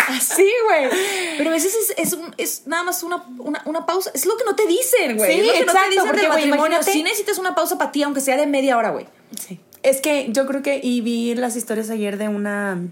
Así, 0.09 0.49
güey. 0.66 0.88
Pero 1.37 1.51
a 1.51 1.53
veces 1.53 1.75
es, 1.75 1.94
es, 1.99 2.12
un- 2.12 2.35
es 2.38 2.66
nada 2.66 2.85
más 2.85 3.03
una, 3.03 3.25
una, 3.38 3.61
una 3.64 3.85
pausa. 3.85 4.11
Es 4.14 4.25
lo 4.25 4.37
que 4.37 4.44
no 4.44 4.55
te 4.55 4.66
dicen, 4.66 5.16
güey. 5.16 5.35
Sí, 5.35 5.40
es 5.40 5.46
lo 5.46 5.53
que 5.53 5.59
no 5.64 5.72
exacto, 5.72 5.81
te 5.88 5.90
dicen 5.90 6.07
porque, 6.07 6.20
del 6.22 6.29
matrimonio. 6.31 6.83
Sí 6.83 7.03
necesitas 7.03 7.38
una 7.38 7.55
pausa 7.55 7.77
para 7.77 7.90
ti, 7.92 8.03
aunque 8.05 8.20
sea 8.20 8.37
de 8.37 8.46
media 8.46 8.77
hora, 8.79 8.90
güey. 8.90 9.07
Sí. 9.38 9.59
Es 9.87 10.01
que 10.01 10.33
yo 10.33 10.49
creo 10.49 10.64
que, 10.64 10.81
y 10.83 11.01
vi 11.01 11.33
las 11.37 11.55
historias 11.55 11.90
ayer 11.90 12.18
de 12.18 12.27
una 12.27 12.88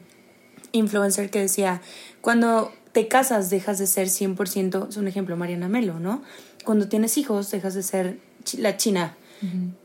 influencer 0.71 1.29
que 1.29 1.41
decía, 1.41 1.83
cuando 2.21 2.73
te 2.93 3.09
casas 3.09 3.51
dejas 3.51 3.81
de 3.81 3.89
ser 3.89 4.07
100%, 4.07 4.91
es 4.91 4.97
un 4.97 5.09
ejemplo, 5.09 5.37
Mariana 5.37 5.69
Melo, 5.69 5.99
¿no? 5.99 6.23
Cuando 6.65 6.89
tienes 6.89 7.19
hijos 7.19 7.51
dejas 7.51 7.75
de 7.75 7.83
ser 7.83 8.21
la 8.59 8.77
china, 8.77 9.17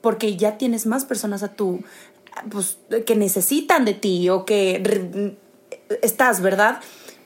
porque 0.02 0.38
ya 0.38 0.60
tienes 0.60 0.86
más 0.86 1.04
personas 1.06 1.42
a 1.42 1.56
tu, 1.56 1.84
pues, 2.52 2.78
que 3.08 3.16
necesitan 3.16 3.86
de 3.86 3.96
ti 3.96 4.30
o 4.30 4.46
que 4.46 5.36
estás, 6.04 6.42
¿verdad? 6.42 6.80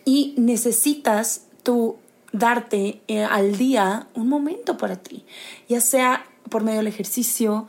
Y 0.06 0.34
necesitas 0.38 1.42
tú 1.62 1.98
darte 2.32 3.02
eh, 3.10 3.26
al 3.26 3.58
día 3.58 4.08
un 4.14 4.30
momento 4.30 4.78
para 4.78 4.96
ti, 4.96 5.26
ya 5.68 5.82
sea 5.82 6.26
por 6.50 6.64
medio 6.64 6.78
del 6.78 6.88
ejercicio, 6.88 7.68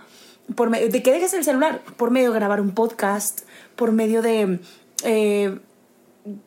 por 0.55 0.71
medio 0.71 0.89
de 0.89 1.03
que 1.03 1.13
dejes 1.13 1.35
el 1.35 1.45
celular, 1.45 1.83
por 1.97 2.11
medio 2.11 2.33
de 2.33 2.39
grabar 2.39 2.61
un 2.61 2.73
podcast, 2.73 3.43
por 3.77 3.93
medio 3.93 4.23
de 4.23 4.61
eh, 5.05 5.59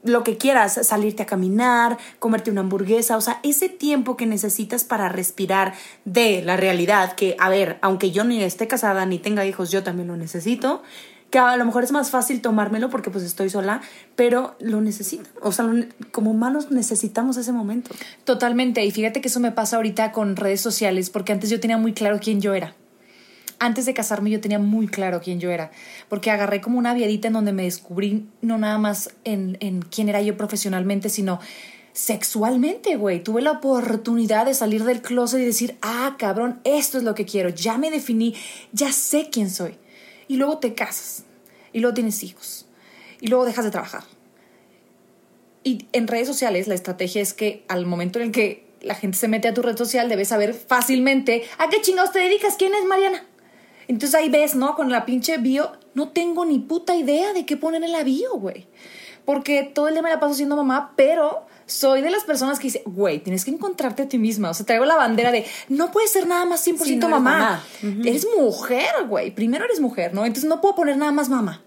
lo 0.03 0.23
que 0.23 0.37
quieras, 0.37 0.79
salirte 0.83 1.23
a 1.23 1.25
caminar, 1.25 1.97
comerte 2.19 2.49
una 2.49 2.61
hamburguesa, 2.61 3.17
o 3.17 3.21
sea, 3.21 3.39
ese 3.43 3.69
tiempo 3.69 4.17
que 4.17 4.25
necesitas 4.25 4.83
para 4.83 5.09
respirar 5.09 5.73
de 6.05 6.41
la 6.41 6.57
realidad, 6.57 7.13
que, 7.13 7.35
a 7.39 7.49
ver, 7.49 7.77
aunque 7.81 8.11
yo 8.11 8.23
ni 8.23 8.41
esté 8.41 8.67
casada 8.67 9.05
ni 9.05 9.19
tenga 9.19 9.45
hijos, 9.45 9.69
yo 9.69 9.83
también 9.83 10.07
lo 10.07 10.17
necesito, 10.17 10.81
que 11.29 11.39
a 11.39 11.57
lo 11.57 11.65
mejor 11.65 11.83
es 11.83 11.91
más 11.91 12.09
fácil 12.09 12.41
tomármelo 12.41 12.89
porque 12.89 13.11
pues 13.11 13.23
estoy 13.23 13.49
sola, 13.49 13.81
pero 14.15 14.55
lo 14.59 14.81
necesito, 14.81 15.29
o 15.41 15.51
sea, 15.51 15.69
como 16.11 16.31
humanos 16.31 16.71
necesitamos 16.71 17.37
ese 17.37 17.51
momento. 17.51 17.91
Totalmente. 18.23 18.83
Y 18.85 18.91
fíjate 18.91 19.21
que 19.21 19.27
eso 19.27 19.39
me 19.39 19.51
pasa 19.51 19.75
ahorita 19.75 20.11
con 20.11 20.35
redes 20.35 20.61
sociales, 20.61 21.09
porque 21.09 21.33
antes 21.33 21.49
yo 21.49 21.59
tenía 21.59 21.77
muy 21.77 21.93
claro 21.93 22.19
quién 22.21 22.41
yo 22.41 22.53
era. 22.53 22.73
Antes 23.59 23.85
de 23.85 23.93
casarme 23.93 24.29
yo 24.29 24.39
tenía 24.39 24.59
muy 24.59 24.87
claro 24.87 25.19
quién 25.21 25.39
yo 25.39 25.49
era, 25.49 25.71
porque 26.09 26.29
agarré 26.29 26.61
como 26.61 26.77
una 26.77 26.93
viadita 26.93 27.27
en 27.27 27.33
donde 27.33 27.53
me 27.53 27.63
descubrí 27.63 28.27
no 28.41 28.57
nada 28.57 28.77
más 28.77 29.09
en, 29.23 29.57
en 29.61 29.81
quién 29.81 30.09
era 30.09 30.21
yo 30.21 30.37
profesionalmente, 30.37 31.09
sino 31.09 31.39
sexualmente, 31.97 32.95
güey. 32.95 33.23
Tuve 33.23 33.41
la 33.41 33.53
oportunidad 33.53 34.45
de 34.45 34.53
salir 34.53 34.83
del 34.83 35.01
closet 35.01 35.39
y 35.39 35.45
decir, 35.45 35.77
ah, 35.81 36.15
cabrón, 36.19 36.61
esto 36.63 36.99
es 36.99 37.03
lo 37.03 37.15
que 37.15 37.25
quiero, 37.25 37.49
ya 37.49 37.79
me 37.79 37.89
definí, 37.89 38.35
ya 38.71 38.91
sé 38.91 39.29
quién 39.31 39.49
soy. 39.49 39.75
Y 40.27 40.37
luego 40.37 40.59
te 40.59 40.75
casas, 40.75 41.23
y 41.73 41.79
luego 41.79 41.95
tienes 41.95 42.21
hijos, 42.21 42.67
y 43.19 43.27
luego 43.27 43.45
dejas 43.45 43.65
de 43.65 43.71
trabajar. 43.71 44.03
Y 45.63 45.87
en 45.91 46.07
redes 46.07 46.27
sociales 46.27 46.67
la 46.67 46.75
estrategia 46.75 47.21
es 47.21 47.33
que 47.33 47.65
al 47.67 47.87
momento 47.87 48.19
en 48.19 48.25
el 48.25 48.31
que 48.31 48.67
la 48.81 48.93
gente 48.93 49.17
se 49.17 49.27
mete 49.27 49.47
a 49.47 49.53
tu 49.53 49.63
red 49.63 49.75
social 49.75 50.07
debes 50.07 50.27
saber 50.27 50.53
fácilmente 50.53 51.43
a 51.57 51.67
qué 51.69 51.81
chingados 51.81 52.11
te 52.11 52.19
dedicas, 52.19 52.55
quién 52.57 52.73
es 52.75 52.85
Mariana. 52.85 53.25
Entonces 53.87 54.15
ahí 54.15 54.29
ves, 54.29 54.55
¿no? 54.55 54.75
Con 54.75 54.91
la 54.91 55.05
pinche 55.05 55.37
bio, 55.37 55.71
no 55.93 56.09
tengo 56.09 56.45
ni 56.45 56.59
puta 56.59 56.95
idea 56.95 57.33
de 57.33 57.45
qué 57.45 57.57
poner 57.57 57.83
en 57.83 57.91
la 57.91 58.03
bio, 58.03 58.33
güey. 58.35 58.67
Porque 59.25 59.63
todo 59.63 59.87
el 59.87 59.93
día 59.93 60.03
me 60.03 60.09
la 60.09 60.19
paso 60.19 60.33
siendo 60.33 60.55
mamá, 60.55 60.93
pero 60.95 61.45
soy 61.65 62.01
de 62.01 62.09
las 62.09 62.23
personas 62.23 62.59
que 62.59 62.67
dice, 62.67 62.83
güey, 62.85 63.19
tienes 63.19 63.43
que 63.43 63.51
encontrarte 63.51 64.03
a 64.03 64.09
ti 64.09 64.17
misma. 64.17 64.49
O 64.49 64.53
sea, 64.53 64.65
traigo 64.65 64.85
la 64.85 64.95
bandera 64.95 65.31
de, 65.31 65.45
no 65.67 65.91
puedes 65.91 66.11
ser 66.11 66.27
nada 66.27 66.45
más 66.45 66.65
100% 66.65 66.83
Sí, 66.83 66.95
no 66.95 67.07
eres 67.07 67.21
mamá. 67.21 67.63
Eres 68.05 68.27
mujer, 68.37 69.05
güey. 69.07 69.31
Primero 69.31 69.65
eres 69.65 69.79
mujer, 69.79 70.13
¿no? 70.13 70.25
Entonces 70.25 70.49
no 70.49 70.61
puedo 70.61 70.75
poner 70.75 70.97
nada 70.97 71.11
más 71.11 71.29
mamá 71.29 71.61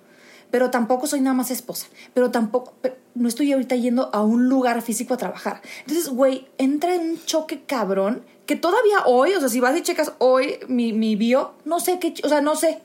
pero 0.51 0.70
tampoco 0.70 1.07
soy 1.07 1.20
nada 1.20 1.34
más 1.34 1.51
esposa, 1.51 1.86
pero 2.12 2.30
tampoco, 2.30 2.74
pero 2.80 2.97
no 3.14 3.28
estoy 3.28 3.52
ahorita 3.52 3.76
yendo 3.76 4.11
a 4.14 4.22
un 4.22 4.48
lugar 4.48 4.82
físico 4.82 5.14
a 5.14 5.16
trabajar. 5.16 5.62
Entonces, 5.80 6.08
güey, 6.08 6.46
entra 6.58 6.94
en 6.94 7.00
un 7.11 7.24
choque 7.24 7.62
cabrón 7.64 8.22
que 8.46 8.56
todavía 8.56 9.04
hoy, 9.06 9.34
o 9.34 9.40
sea, 9.40 9.48
si 9.48 9.61
vas 9.61 9.76
y 9.76 9.82
checas 9.82 10.12
hoy 10.18 10.58
mi, 10.68 10.92
mi 10.92 11.16
bio, 11.16 11.52
no 11.64 11.80
sé 11.80 11.98
qué, 11.98 12.14
o 12.24 12.28
sea, 12.28 12.40
no 12.40 12.56
sé. 12.56 12.80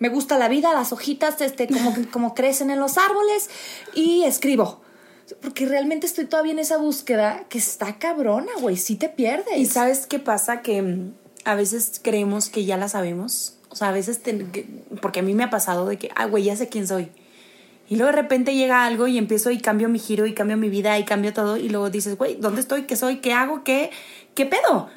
Me 0.00 0.08
gusta 0.10 0.38
la 0.38 0.48
vida, 0.48 0.72
las 0.74 0.92
hojitas, 0.92 1.40
este, 1.40 1.66
como, 1.66 1.92
como 2.12 2.34
crecen 2.34 2.70
en 2.70 2.78
los 2.78 2.98
árboles 2.98 3.50
y 3.94 4.22
escribo. 4.24 4.80
Porque 5.42 5.66
realmente 5.66 6.06
estoy 6.06 6.24
todavía 6.26 6.52
en 6.52 6.58
esa 6.60 6.78
búsqueda 6.78 7.44
que 7.48 7.58
está 7.58 7.98
cabrona, 7.98 8.50
güey, 8.60 8.76
sí 8.76 8.94
te 8.96 9.08
pierdes. 9.08 9.56
¿Y 9.58 9.66
sabes 9.66 10.06
qué 10.06 10.18
pasa? 10.20 10.62
Que 10.62 10.80
mm, 10.82 11.12
a 11.44 11.54
veces 11.56 12.00
creemos 12.02 12.48
que 12.48 12.64
ya 12.64 12.76
la 12.76 12.88
sabemos. 12.88 13.56
O 13.70 13.76
sea, 13.76 13.88
a 13.88 13.92
veces, 13.92 14.22
te- 14.22 14.46
que- 14.50 14.66
porque 15.02 15.20
a 15.20 15.22
mí 15.22 15.34
me 15.34 15.44
ha 15.44 15.50
pasado 15.50 15.84
de 15.86 15.98
que, 15.98 16.10
ah, 16.14 16.26
güey, 16.26 16.44
ya 16.44 16.56
sé 16.56 16.68
quién 16.68 16.86
soy. 16.86 17.10
Y 17.90 17.96
luego 17.96 18.12
de 18.12 18.20
repente 18.20 18.54
llega 18.54 18.84
algo 18.84 19.06
y 19.08 19.16
empiezo 19.16 19.50
y 19.50 19.58
cambio 19.58 19.88
mi 19.88 19.98
giro 19.98 20.26
y 20.26 20.34
cambio 20.34 20.56
mi 20.58 20.68
vida 20.68 20.98
y 20.98 21.04
cambio 21.04 21.32
todo 21.32 21.56
y 21.56 21.68
luego 21.70 21.88
dices, 21.88 22.18
güey, 22.18 22.36
¿dónde 22.38 22.60
estoy? 22.60 22.82
¿Qué 22.82 22.96
soy? 22.96 23.16
¿Qué 23.20 23.32
hago? 23.32 23.64
¿Qué, 23.64 23.90
qué 24.34 24.44
pedo? 24.44 24.88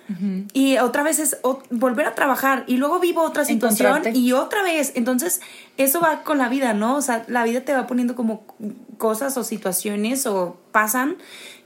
Y 0.53 0.77
otra 0.77 1.01
vez 1.01 1.19
es 1.19 1.37
o- 1.41 1.63
volver 1.69 2.05
a 2.05 2.15
trabajar 2.15 2.65
y 2.67 2.75
luego 2.77 2.99
vivo 2.99 3.21
otra 3.21 3.45
situación 3.45 4.01
y 4.17 4.33
otra 4.33 4.61
vez. 4.63 4.91
Entonces, 4.95 5.39
eso 5.77 6.01
va 6.01 6.23
con 6.23 6.37
la 6.37 6.49
vida, 6.49 6.73
¿no? 6.73 6.97
O 6.97 7.01
sea, 7.01 7.23
la 7.29 7.45
vida 7.45 7.61
te 7.61 7.73
va 7.73 7.87
poniendo 7.87 8.13
como 8.15 8.43
cosas 8.97 9.37
o 9.37 9.43
situaciones 9.45 10.27
o 10.27 10.57
pasan 10.73 11.15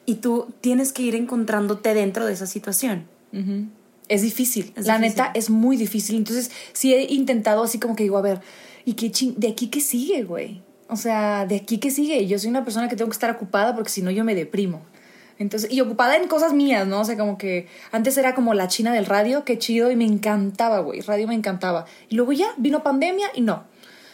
y 0.05 0.15
tú 0.15 0.53
tienes 0.61 0.93
que 0.93 1.01
ir 1.01 1.15
encontrándote 1.15 1.95
dentro 1.95 2.27
de 2.27 2.33
esa 2.33 2.45
situación. 2.45 3.07
Es 4.07 4.21
difícil. 4.21 4.71
Es 4.75 4.85
la 4.85 4.99
difícil. 4.99 5.17
neta 5.23 5.31
es 5.33 5.49
muy 5.49 5.75
difícil. 5.75 6.17
Entonces, 6.17 6.51
sí 6.73 6.93
he 6.93 7.11
intentado 7.11 7.63
así 7.63 7.79
como 7.79 7.95
que 7.95 8.03
digo, 8.03 8.17
a 8.19 8.21
ver, 8.21 8.41
¿y 8.85 8.93
qué 8.93 9.09
ching 9.11 9.33
de 9.37 9.47
aquí 9.49 9.69
qué 9.69 9.81
sigue, 9.81 10.23
güey? 10.23 10.61
O 10.87 10.95
sea, 10.95 11.45
de 11.45 11.57
aquí 11.57 11.79
qué 11.79 11.91
sigue. 11.91 12.27
Yo 12.27 12.37
soy 12.37 12.49
una 12.49 12.63
persona 12.63 12.87
que 12.87 12.95
tengo 12.95 13.09
que 13.09 13.15
estar 13.15 13.31
ocupada 13.31 13.73
porque 13.75 13.89
si 13.89 14.01
no 14.01 14.11
yo 14.11 14.23
me 14.23 14.35
deprimo. 14.35 14.81
Entonces, 15.37 15.71
y 15.71 15.81
ocupada 15.81 16.15
en 16.15 16.27
cosas 16.27 16.53
mías, 16.53 16.87
¿no? 16.87 17.01
O 17.01 17.05
sea, 17.05 17.17
como 17.17 17.37
que 17.37 17.67
antes 17.91 18.17
era 18.17 18.35
como 18.35 18.53
la 18.53 18.67
china 18.67 18.93
del 18.93 19.05
radio, 19.05 19.43
qué 19.43 19.57
chido, 19.57 19.91
y 19.91 19.95
me 19.95 20.05
encantaba, 20.05 20.79
güey. 20.79 21.01
Radio 21.01 21.27
me 21.27 21.35
encantaba. 21.35 21.85
Y 22.09 22.15
luego 22.15 22.31
ya 22.31 22.47
vino 22.57 22.83
pandemia 22.83 23.27
y 23.33 23.41
no. 23.41 23.65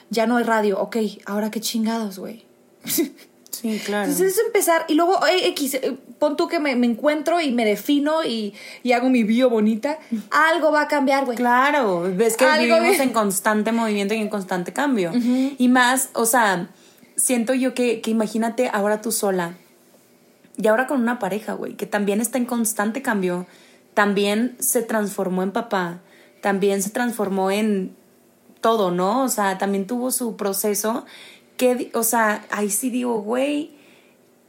Ya 0.09 0.26
no 0.26 0.38
hay 0.38 0.43
radio. 0.43 0.80
Ok, 0.80 0.97
ahora 1.26 1.51
qué 1.51 1.59
chingados, 1.59 2.17
güey. 2.17 2.45
Sí, 3.62 3.80
claro. 3.86 4.09
Entonces 4.09 4.34
es 4.34 4.45
empezar, 4.45 4.86
y 4.88 4.95
luego, 4.95 5.26
eh, 5.28 5.49
X, 5.49 5.76
eh, 5.76 5.95
pon 6.18 6.36
tú 6.36 6.47
que 6.47 6.59
me, 6.59 6.76
me 6.76 6.88
encuentro 6.88 7.39
y 7.39 7.51
me 7.51 7.64
defino 7.64 8.24
y, 8.24 8.55
y 8.82 8.93
hago 8.93 9.09
mi 9.09 9.24
bio 9.24 9.51
bonita, 9.51 9.99
algo 10.32 10.72
va 10.72 10.82
a 10.82 10.88
cambiar, 10.88 11.26
güey. 11.26 11.38
Claro, 11.38 12.09
ves 12.16 12.38
que 12.38 12.45
Algo 12.45 12.76
vivimos 12.76 12.99
en 12.99 13.12
constante 13.12 13.72
movimiento 13.72 14.16
y 14.16 14.18
en 14.18 14.30
constante 14.30 14.74
cambio. 14.74 15.12
Y 15.14 15.68
más, 15.68 16.09
o 16.14 16.26
sea, 16.26 16.70
siento 17.16 17.53
yo 17.53 17.76
que, 17.76 18.01
que 18.01 18.09
imagínate 18.09 18.70
ahora 18.74 19.01
tú 19.01 19.12
sola 19.12 19.53
y 20.57 20.68
ahora 20.68 20.88
con 20.88 20.99
una 20.99 21.20
pareja, 21.20 21.53
güey, 21.53 21.76
que 21.76 21.86
también 21.86 22.20
está 22.20 22.38
en 22.38 22.45
constante 22.45 23.01
cambio, 23.01 23.45
también 23.93 24.55
se 24.59 24.82
transformó 24.82 25.43
en 25.43 25.51
papá, 25.51 25.99
también 26.41 26.82
se 26.82 26.89
transformó 26.89 27.51
en 27.51 27.95
todo, 28.59 28.91
¿no? 28.91 29.24
O 29.24 29.30
sea, 29.30 29.57
también 29.57 29.86
tuvo 29.88 30.12
su 30.12 30.36
proceso 30.36 31.05
que, 31.62 31.76
di- 31.76 31.91
o 31.93 32.01
sea, 32.01 32.43
ahí 32.49 32.72
sí 32.72 32.89
digo, 32.89 33.22
güey, 33.22 33.70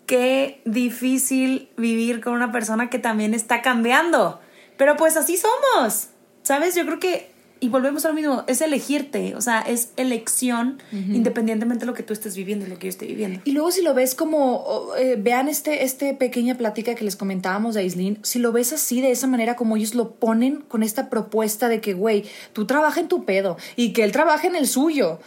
qué 0.07 0.63
difícil 0.65 1.69
vivir 1.77 2.23
con 2.23 2.33
una 2.33 2.51
persona 2.53 2.89
que 2.89 2.99
también 2.99 3.35
está 3.35 3.61
cambiando. 3.61 4.41
Pero 4.79 4.97
pues 4.97 5.19
así 5.19 5.37
somos, 5.37 6.09
¿sabes? 6.43 6.75
Yo 6.75 6.87
creo 6.87 6.99
que, 6.99 7.31
y 7.61 7.69
volvemos 7.69 8.07
a 8.07 8.09
lo 8.09 8.15
mismo, 8.15 8.45
es 8.47 8.63
elegirte, 8.63 9.35
o 9.37 9.43
sea, 9.43 9.61
es 9.61 9.91
elección 9.99 10.83
independientemente 10.91 11.81
de 11.85 11.87
lo 11.87 11.95
que 11.95 12.03
tú 12.03 12.15
estés 12.15 12.35
viviendo 12.35 12.65
y 12.65 12.71
lo 12.71 12.79
que 12.79 12.87
yo 12.87 12.91
esté 12.91 13.07
viviendo. 13.07 13.41
Y 13.45 13.53
luego 13.53 13.71
si 13.73 13.83
lo 13.83 13.93
ves 13.93 14.15
como, 14.15 14.87
eh, 14.99 15.17
vean 15.19 15.51
este, 15.51 15.85
este 15.85 16.15
pequeña 16.15 16.57
plática 16.57 16.95
que 16.95 17.05
les 17.05 17.17
comentábamos 17.17 17.75
de 17.75 17.83
Aislinn, 17.83 18.19
si 18.23 18.39
lo 18.39 18.53
ves 18.53 18.73
así, 18.73 19.03
de 19.03 19.11
esa 19.11 19.27
manera 19.27 19.55
como 19.55 19.77
ellos 19.77 19.95
lo 19.95 20.13
ponen 20.13 20.63
con 20.67 20.83
esta 20.83 21.11
propuesta 21.11 21.69
de 21.69 21.83
que, 21.83 21.93
güey, 21.93 22.25
tú 22.55 22.67
trabaja 22.67 23.01
en 23.01 23.09
tu 23.09 23.25
pedo 23.27 23.59
y 23.77 23.93
que 23.93 24.03
él 24.03 24.13
trabaje 24.13 24.47
en 24.49 24.57
el 24.57 24.67
suyo. 24.67 25.21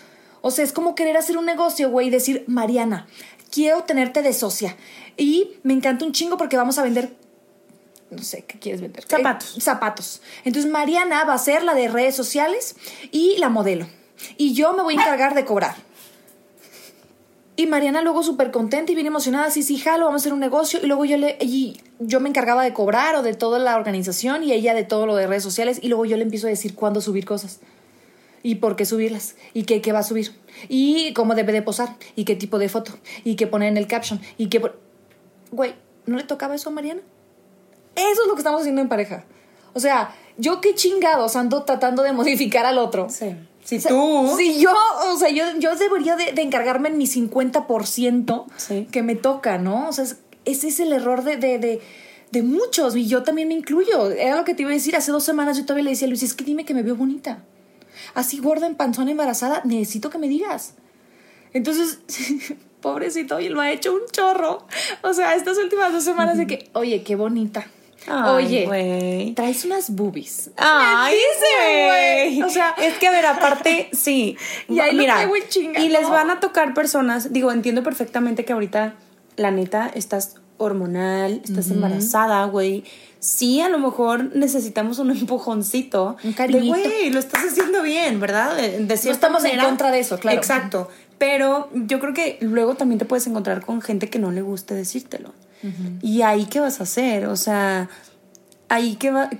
O 0.47 0.51
sea, 0.51 0.63
es 0.63 0.73
como 0.73 0.93
querer 0.93 1.17
hacer 1.17 1.39
un 1.39 1.45
negocio, 1.47 1.89
güey, 1.89 2.05
y 2.05 2.09
decir, 2.11 2.43
Mariana, 2.45 3.07
quiero 3.49 3.81
tenerte 3.81 4.21
de 4.21 4.31
socia. 4.31 4.75
Y 5.17 5.53
me 5.63 5.73
encanta 5.73 6.05
un 6.05 6.11
chingo 6.11 6.37
porque 6.37 6.55
vamos 6.55 6.77
a 6.77 6.83
vender 6.83 7.15
no 8.11 8.21
sé, 8.21 8.43
¿qué 8.43 8.59
quieres 8.59 8.79
vender? 8.79 9.03
Zapatos. 9.07 9.57
Eh, 9.57 9.61
zapatos. 9.61 10.21
Entonces 10.43 10.71
Mariana 10.71 11.23
va 11.23 11.33
a 11.33 11.39
ser 11.39 11.63
la 11.63 11.73
de 11.73 11.87
redes 11.87 12.15
sociales 12.15 12.75
y 13.11 13.37
la 13.39 13.49
modelo. 13.49 13.87
Y 14.37 14.53
yo 14.53 14.73
me 14.73 14.83
voy 14.83 14.95
a 14.95 15.01
encargar 15.01 15.33
de 15.33 15.45
cobrar. 15.45 15.75
Y 17.55 17.65
Mariana 17.65 18.03
luego 18.03 18.21
súper 18.21 18.51
contenta 18.51 18.91
y 18.91 18.95
bien 18.95 19.07
emocionada, 19.07 19.49
sí, 19.49 19.63
sí, 19.63 19.79
jalo, 19.79 20.05
vamos 20.05 20.21
a 20.21 20.23
hacer 20.23 20.33
un 20.33 20.41
negocio. 20.41 20.79
Y 20.83 20.85
luego 20.85 21.05
yo 21.05 21.17
le, 21.17 21.39
y 21.41 21.81
yo 21.97 22.19
me 22.19 22.29
encargaba 22.29 22.63
de 22.63 22.71
cobrar 22.71 23.15
o 23.15 23.23
de 23.23 23.33
toda 23.33 23.57
la 23.57 23.75
organización 23.77 24.43
y 24.43 24.53
ella 24.53 24.75
de 24.75 24.83
todo 24.83 25.07
lo 25.07 25.15
de 25.15 25.25
redes 25.25 25.41
sociales. 25.41 25.79
Y 25.81 25.87
luego 25.87 26.05
yo 26.05 26.17
le 26.17 26.23
empiezo 26.23 26.45
a 26.45 26.51
decir 26.51 26.75
cuándo 26.75 27.01
subir 27.01 27.25
cosas. 27.25 27.61
Y 28.45 28.55
por 28.55 28.75
qué 28.75 28.85
subirlas. 28.85 29.35
Y 29.55 29.63
qué, 29.63 29.81
qué 29.81 29.91
va 29.91 29.99
a 29.99 30.03
subir. 30.03 30.31
Y 30.69 31.13
cómo 31.13 31.33
debe 31.33 31.51
de 31.51 31.63
posar. 31.63 31.95
Y 32.15 32.25
qué 32.25 32.35
tipo 32.35 32.59
de 32.59 32.69
foto. 32.69 32.91
Y 33.23 33.35
qué 33.35 33.47
poner 33.47 33.69
en 33.69 33.77
el 33.77 33.87
caption. 33.87 34.21
Y 34.37 34.49
qué... 34.49 34.61
Güey, 35.51 35.73
¿no 36.05 36.17
le 36.17 36.23
tocaba 36.25 36.53
eso 36.53 36.69
a 36.69 36.71
Mariana? 36.71 37.01
Eso 37.95 38.21
es 38.21 38.27
lo 38.27 38.35
que 38.35 38.41
estamos 38.41 38.61
haciendo 38.61 38.81
en 38.83 38.87
pareja. 38.87 39.25
O 39.73 39.79
sea, 39.79 40.13
yo 40.37 40.61
qué 40.61 40.75
chingados 40.75 41.35
ando 41.35 41.63
tratando 41.63 42.03
de 42.03 42.11
modificar 42.13 42.67
al 42.67 42.77
otro. 42.77 43.07
Sí. 43.09 43.35
Si 43.63 43.77
O 43.77 43.81
sea, 43.81 43.89
tú... 43.91 44.33
Si 44.37 44.59
yo, 44.59 44.69
o 45.11 45.17
sea, 45.17 45.29
yo, 45.29 45.43
yo 45.57 45.75
debería 45.75 46.15
de, 46.15 46.31
de 46.33 46.41
encargarme 46.43 46.89
en 46.89 46.99
mi 46.99 47.07
50% 47.07 48.45
Sí. 48.57 48.87
que 48.91 49.01
me 49.01 49.15
toca, 49.15 49.57
¿no? 49.57 49.89
O 49.89 49.91
sea, 49.91 50.03
es- 50.03 50.17
ese 50.45 50.67
es 50.67 50.79
el 50.79 50.93
error 50.93 51.23
de, 51.23 51.37
de, 51.37 51.57
de, 51.57 51.81
de 52.31 52.43
muchos 52.43 52.95
y 52.95 53.07
yo 53.07 53.23
también 53.23 53.47
me 53.47 53.55
incluyo. 53.55 54.11
Era 54.11 54.35
lo 54.35 54.43
que 54.45 54.53
te 54.53 54.61
iba 54.61 54.69
a 54.69 54.75
decir. 54.75 54.95
Hace 54.95 55.11
dos 55.11 55.23
semanas 55.23 55.57
yo 55.57 55.63
todavía 55.63 55.85
le 55.85 55.89
decía 55.91 56.05
a 56.05 56.09
Luis, 56.09 56.21
es 56.21 56.35
que 56.35 56.43
dime 56.45 56.63
que 56.63 56.75
me 56.75 56.83
veo 56.83 56.95
bonita. 56.95 57.43
Así 58.13 58.39
gorda, 58.39 58.67
en 58.67 58.75
panzona, 58.75 59.11
embarazada, 59.11 59.61
necesito 59.63 60.09
que 60.09 60.17
me 60.17 60.27
digas. 60.27 60.75
Entonces, 61.53 61.99
pobrecito, 62.81 63.39
y 63.39 63.49
lo 63.49 63.61
ha 63.61 63.71
hecho 63.71 63.93
un 63.93 64.01
chorro. 64.11 64.67
O 65.01 65.13
sea, 65.13 65.35
estas 65.35 65.57
últimas 65.57 65.93
dos 65.93 66.03
semanas 66.03 66.37
de 66.37 66.47
que, 66.47 66.69
oye, 66.73 67.03
qué 67.03 67.15
bonita. 67.15 67.67
Ay, 68.07 68.67
oye, 68.67 69.33
traes 69.35 69.65
unas 69.65 69.89
boobies. 69.89 70.51
Ay, 70.57 71.17
güey. 71.87 72.43
O 72.43 72.49
sea, 72.49 72.75
es 72.77 72.97
que 72.97 73.07
a 73.07 73.11
ver, 73.11 73.25
aparte, 73.25 73.89
sí. 73.93 74.37
Y 74.69 74.79
ahí 74.79 74.95
mira, 74.95 75.27
chinga, 75.49 75.79
y 75.79 75.89
les 75.89 76.07
van 76.09 76.29
a 76.29 76.39
tocar 76.39 76.73
personas, 76.73 77.33
digo, 77.33 77.51
entiendo 77.51 77.83
perfectamente 77.83 78.45
que 78.45 78.53
ahorita, 78.53 78.93
la 79.37 79.51
neta, 79.51 79.89
estás 79.93 80.35
hormonal, 80.57 81.41
estás 81.43 81.71
embarazada, 81.71 82.45
güey. 82.45 82.83
Sí, 83.25 83.59
a 83.59 83.69
lo 83.69 83.79
mejor 83.79 84.35
necesitamos 84.35 84.99
un 84.99 85.09
empujoncito. 85.09 86.15
Un 86.23 86.33
cariñito. 86.33 86.75
De, 86.75 86.83
güey, 86.83 87.09
lo 87.09 87.17
estás 87.17 87.43
haciendo 87.43 87.81
bien, 87.81 88.19
¿verdad? 88.19 88.55
De, 88.55 88.85
de 88.85 88.97
cierta 88.97 89.27
estamos 89.27 89.43
en 89.45 89.59
contra 89.59 89.89
de 89.89 89.99
eso, 89.99 90.19
claro. 90.19 90.37
Exacto. 90.37 90.89
Pero 91.17 91.69
yo 91.73 91.99
creo 91.99 92.13
que 92.13 92.37
luego 92.41 92.75
también 92.75 92.99
te 92.99 93.05
puedes 93.05 93.25
encontrar 93.25 93.65
con 93.65 93.81
gente 93.81 94.11
que 94.11 94.19
no 94.19 94.31
le 94.31 94.43
guste 94.43 94.75
decírtelo. 94.75 95.33
Y 96.03 96.21
ahí, 96.21 96.45
¿qué 96.45 96.59
vas 96.59 96.79
a 96.79 96.83
hacer? 96.83 97.25
O 97.25 97.35
sea, 97.35 97.89
ahí, 98.69 98.97
¿qué 98.97 99.09
va? 99.09 99.31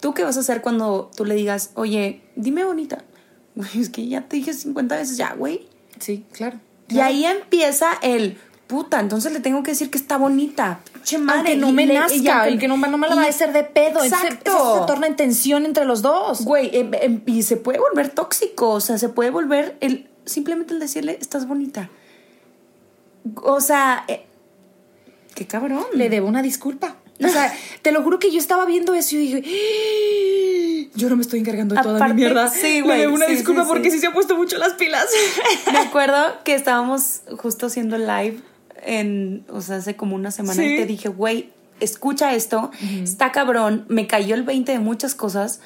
¿Tú 0.00 0.12
qué 0.12 0.22
vas 0.22 0.36
a 0.36 0.40
hacer 0.40 0.60
cuando 0.60 1.10
tú 1.16 1.24
le 1.24 1.34
digas, 1.34 1.70
oye, 1.74 2.20
dime 2.36 2.64
bonita? 2.64 3.02
Güey, 3.54 3.80
es 3.80 3.88
que 3.88 4.06
ya 4.06 4.20
te 4.20 4.36
dije 4.36 4.52
50 4.52 4.94
veces 4.96 5.16
ya, 5.16 5.32
güey. 5.32 5.66
Sí, 5.98 6.26
claro. 6.32 6.60
Y 6.90 6.98
ahí 6.98 7.24
empieza 7.24 7.86
el 8.02 8.36
puta, 8.66 9.00
entonces 9.00 9.32
le 9.32 9.40
tengo 9.40 9.62
que 9.62 9.70
decir 9.70 9.90
que 9.90 9.96
está 9.96 10.18
bonita. 10.18 10.80
Che 11.06 11.18
madre, 11.18 11.52
Aunque 11.52 11.56
no 11.56 11.70
me 11.70 11.86
le- 11.86 11.94
nazca, 11.94 12.40
aunque- 12.40 12.54
y 12.54 12.58
que 12.58 12.66
no, 12.66 12.76
no 12.76 12.98
me 12.98 13.08
la 13.08 13.14
va 13.14 13.22
a 13.22 13.28
hacer 13.28 13.52
de 13.52 13.62
pedo. 13.62 14.02
Exacto. 14.02 14.50
eso 14.50 14.80
se 14.80 14.86
torna 14.88 15.06
en 15.06 15.14
tensión 15.14 15.64
entre 15.64 15.84
los 15.84 16.02
dos. 16.02 16.42
Güey, 16.44 16.68
em- 16.76 16.94
em- 16.94 17.22
y 17.26 17.44
se 17.44 17.56
puede 17.56 17.78
volver 17.78 18.08
tóxico, 18.08 18.70
o 18.70 18.80
sea, 18.80 18.98
se 18.98 19.08
puede 19.08 19.30
volver 19.30 19.76
el 19.80 20.08
simplemente 20.24 20.74
el 20.74 20.80
decirle 20.80 21.16
estás 21.20 21.46
bonita. 21.46 21.90
O 23.44 23.60
sea, 23.60 24.04
eh, 24.08 24.26
qué 25.36 25.46
cabrón. 25.46 25.84
Le 25.94 26.08
debo 26.10 26.26
una 26.26 26.42
disculpa. 26.42 26.96
O 27.24 27.28
sea, 27.28 27.52
te 27.82 27.92
lo 27.92 28.02
juro 28.02 28.18
que 28.18 28.32
yo 28.32 28.38
estaba 28.38 28.64
viendo 28.66 28.92
eso 28.94 29.14
y 29.14 29.18
dije, 29.18 29.42
"Ah, 29.46 30.90
yo 30.96 31.08
no 31.08 31.14
me 31.14 31.22
estoy 31.22 31.38
encargando 31.38 31.76
de 31.76 31.82
toda 31.82 31.96
Aparte, 31.98 32.14
mi 32.14 32.20
mierda. 32.22 32.48
sí, 32.50 32.80
güey, 32.80 32.96
Le 32.96 33.00
debo 33.02 33.14
una 33.14 33.26
sí, 33.26 33.32
disculpa 33.36 33.62
sí, 33.62 33.68
porque 33.68 33.90
sí. 33.90 33.96
sí 33.96 34.00
se 34.00 34.06
ha 34.08 34.12
puesto 34.12 34.36
mucho 34.36 34.58
las 34.58 34.72
pilas. 34.74 35.06
Me 35.72 35.78
acuerdo 35.78 36.16
que 36.44 36.54
estábamos 36.56 37.20
justo 37.38 37.66
haciendo 37.66 37.96
live 37.96 38.40
en, 38.86 39.44
o 39.50 39.60
sea, 39.60 39.76
hace 39.76 39.96
como 39.96 40.14
una 40.16 40.30
semana 40.30 40.62
Sí. 40.62 40.74
y 40.74 40.76
te 40.78 40.86
dije, 40.86 41.08
güey, 41.08 41.50
escucha 41.80 42.34
esto, 42.34 42.70
está 43.02 43.32
cabrón, 43.32 43.84
me 43.88 44.06
cayó 44.06 44.34
el 44.34 44.44
20 44.44 44.72
de 44.72 44.78
muchas 44.78 45.14
cosas. 45.14 45.60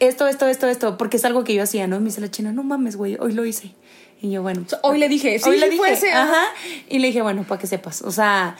Esto, 0.00 0.26
esto, 0.26 0.46
esto, 0.48 0.68
esto, 0.68 0.98
porque 0.98 1.16
es 1.16 1.24
algo 1.24 1.44
que 1.44 1.54
yo 1.54 1.62
hacía, 1.62 1.86
¿no? 1.86 1.98
Me 2.00 2.06
dice 2.06 2.20
la 2.20 2.30
china, 2.30 2.52
no 2.52 2.62
mames, 2.64 2.96
güey, 2.96 3.16
hoy 3.20 3.32
lo 3.32 3.44
hice. 3.46 3.72
Y 4.20 4.30
yo, 4.30 4.42
bueno. 4.42 4.64
Hoy 4.82 4.98
le 4.98 5.08
dije, 5.08 5.38
sí, 5.38 5.48
hoy 5.48 5.58
le 5.58 5.70
dije, 5.70 5.92
ese, 5.92 6.10
ajá. 6.12 6.42
Y 6.88 6.98
le 6.98 7.06
dije, 7.08 7.22
bueno, 7.22 7.44
para 7.48 7.60
que 7.60 7.66
sepas, 7.66 8.02
o 8.02 8.10
sea, 8.10 8.56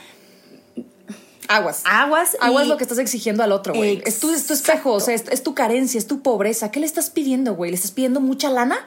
Aguas. 1.49 1.83
aguas. 1.85 2.37
Aguas 2.41 2.64
y- 2.64 2.68
lo 2.68 2.76
que 2.76 2.85
estás 2.85 2.99
exigiendo 2.99 3.43
al 3.43 3.53
otro, 3.53 3.74
güey. 3.74 4.01
Es 4.07 4.20
tu, 4.20 4.30
es 4.33 4.47
tu 4.47 4.55
espejo, 4.55 4.93
o 4.93 5.01
sea, 5.01 5.14
es, 5.14 5.24
es 5.30 5.43
tu 5.43 5.55
carencia, 5.55 5.99
es 5.99 6.07
tu 6.07 6.22
pobreza. 6.22 6.70
¿Qué 6.70 6.80
le 6.80 6.87
estás 6.87 7.11
pidiendo, 7.11 7.55
güey? 7.55 7.70
¿Le 7.70 7.74
estás 7.76 7.91
pidiendo 7.91 8.20
mucha 8.20 8.49
lana? 8.49 8.78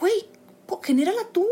Güey, 0.00 0.12
genérala 0.82 1.22
tú, 1.32 1.46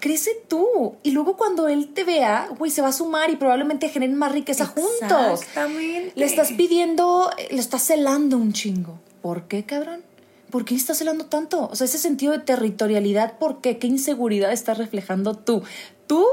crece 0.00 0.30
tú. 0.48 0.96
Y 1.02 1.10
luego 1.12 1.36
cuando 1.36 1.68
él 1.68 1.88
te 1.94 2.04
vea, 2.04 2.48
güey, 2.58 2.70
se 2.70 2.82
va 2.82 2.88
a 2.88 2.92
sumar 2.92 3.30
y 3.30 3.36
probablemente 3.36 3.88
generen 3.88 4.16
más 4.16 4.32
riqueza 4.32 4.66
juntos. 4.66 5.40
Exactamente. 5.40 6.12
Le 6.14 6.24
estás 6.24 6.52
pidiendo, 6.52 7.30
eh, 7.38 7.48
le 7.50 7.60
estás 7.60 7.82
celando 7.84 8.36
un 8.38 8.52
chingo. 8.52 8.98
¿Por 9.22 9.44
qué, 9.44 9.64
cabrón? 9.64 10.02
¿Por 10.50 10.64
qué 10.64 10.74
estás 10.74 10.98
celando 10.98 11.26
tanto? 11.26 11.68
O 11.70 11.76
sea, 11.76 11.84
ese 11.86 11.98
sentido 11.98 12.32
de 12.32 12.38
territorialidad, 12.38 13.38
¿por 13.38 13.60
qué? 13.60 13.78
¿Qué 13.78 13.86
inseguridad 13.86 14.52
estás 14.52 14.78
reflejando 14.78 15.34
tú? 15.34 15.62
Tú 16.06 16.24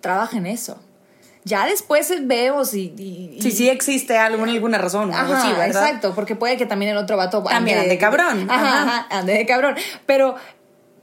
trabaja 0.00 0.36
en 0.36 0.46
eso. 0.46 0.78
Ya 1.44 1.66
después 1.66 2.12
vemos 2.26 2.72
y... 2.74 2.92
y- 2.96 3.34
y- 3.38 3.42
Si 3.42 3.50
sí 3.50 3.68
existe 3.68 4.16
algo, 4.16 4.44
alguna 4.44 4.78
razón 4.78 5.12
Ajá, 5.12 5.38
así, 5.40 5.48
¿verdad? 5.48 5.66
exacto, 5.88 6.14
porque 6.14 6.36
puede 6.36 6.56
que 6.56 6.66
también 6.66 6.92
el 6.92 6.98
otro 6.98 7.16
vato 7.16 7.42
También 7.42 7.78
ande 7.80 7.98
cabrón, 7.98 8.48
ajá, 8.48 9.06
ande 9.10 9.32
de 9.32 9.44
cabrón. 9.46 9.74
Pero 10.06 10.36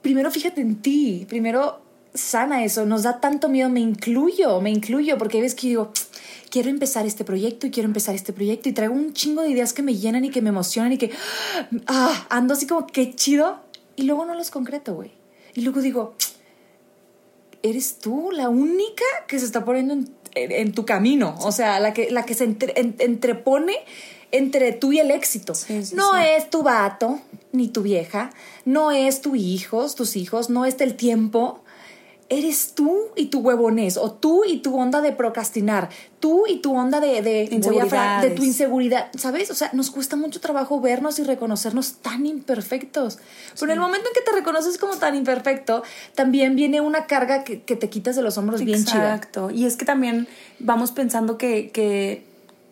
primero 0.01 0.31
fíjate 0.31 0.61
en 0.61 0.81
ti, 0.81 1.25
primero 1.27 1.81
sana 2.13 2.63
eso, 2.63 2.85
nos 2.85 3.03
da 3.03 3.19
tanto 3.19 3.49
miedo, 3.49 3.69
me 3.69 3.79
incluyo, 3.79 4.61
me 4.61 4.71
incluyo, 4.71 5.17
porque 5.17 5.41
ves 5.41 5.53
que 5.55 5.67
digo, 5.67 5.91
quiero 6.49 6.69
empezar 6.69 7.05
este 7.05 7.23
proyecto 7.23 7.67
y 7.67 7.71
quiero 7.71 7.87
empezar 7.87 8.15
este 8.15 8.33
proyecto 8.33 8.67
y 8.69 8.73
traigo 8.73 8.95
un 8.95 9.13
chingo 9.13 9.41
de 9.43 9.49
ideas 9.49 9.73
que 9.73 9.83
me 9.83 9.95
llenan 9.95 10.25
y 10.25 10.29
que 10.31 10.41
me 10.41 10.49
emocionan 10.49 10.91
y 10.93 10.97
que 10.97 11.11
ah, 11.87 12.27
ando 12.29 12.53
así 12.53 12.65
como 12.67 12.87
qué 12.87 13.13
chido 13.13 13.59
y 13.95 14.03
luego 14.03 14.25
no 14.25 14.33
los 14.33 14.49
concreto, 14.49 14.95
güey. 14.95 15.11
Y 15.55 15.61
luego 15.61 15.81
digo, 15.81 16.15
eres 17.61 17.99
tú 17.99 18.31
la 18.31 18.49
única 18.49 19.03
que 19.27 19.37
se 19.39 19.45
está 19.45 19.65
poniendo 19.65 19.93
en, 19.93 20.07
en- 20.35 20.71
tu 20.71 20.85
camino, 20.85 21.35
o 21.41 21.51
sea, 21.51 21.79
la 21.79 21.93
que, 21.93 22.09
la 22.09 22.23
que 22.25 22.33
se 22.33 22.45
entre- 22.45 22.79
en- 22.79 22.95
entrepone 22.99 23.75
entre 24.31 24.71
tú 24.71 24.91
y 24.91 24.99
el 24.99 25.11
éxito. 25.11 25.55
Sí, 25.55 25.85
sí, 25.85 25.95
no 25.95 26.13
sí. 26.13 26.19
es 26.37 26.49
tu 26.49 26.63
vato, 26.63 27.19
ni 27.51 27.67
tu 27.67 27.81
vieja, 27.81 28.31
no 28.65 28.91
es 28.91 29.21
tu 29.21 29.35
hijos, 29.35 29.95
tus 29.95 30.15
hijos, 30.15 30.49
no 30.49 30.65
es 30.65 30.79
el 30.81 30.95
tiempo. 30.95 31.61
Eres 32.31 32.73
tú 32.75 33.07
y 33.15 33.25
tu 33.25 33.39
huevones, 33.39 33.97
o 33.97 34.11
tú 34.11 34.43
y 34.45 34.59
tu 34.59 34.77
onda 34.77 35.01
de 35.01 35.11
procrastinar, 35.11 35.89
tú 36.19 36.45
y 36.45 36.57
tu 36.57 36.75
onda 36.75 36.99
de, 36.99 37.23
de, 37.23 37.47
de 37.49 38.29
tu 38.35 38.43
inseguridad, 38.43 39.09
¿sabes? 39.17 39.49
O 39.49 39.55
sea, 39.55 39.71
nos 39.73 39.89
cuesta 39.89 40.15
mucho 40.15 40.39
trabajo 40.39 40.79
vernos 40.79 41.17
y 41.17 41.23
reconocernos 41.23 41.93
tan 42.03 42.27
imperfectos. 42.27 43.17
Pero 43.59 43.71
en 43.71 43.77
el 43.77 43.81
momento 43.81 44.09
en 44.09 44.13
que 44.13 44.21
te 44.21 44.37
reconoces 44.37 44.77
como 44.77 44.95
tan 44.97 45.15
imperfecto, 45.15 45.81
también 46.13 46.55
viene 46.55 46.81
una 46.81 47.07
carga 47.07 47.43
que, 47.43 47.63
que 47.63 47.75
te 47.75 47.89
quitas 47.89 48.15
de 48.15 48.21
los 48.21 48.37
hombros 48.37 48.63
bien 48.63 48.85
chida. 48.85 49.15
Exacto. 49.15 49.49
Y 49.49 49.65
es 49.65 49.75
que 49.75 49.85
también 49.85 50.27
vamos 50.59 50.91
pensando 50.91 51.39
que, 51.39 51.71
que, 51.71 52.27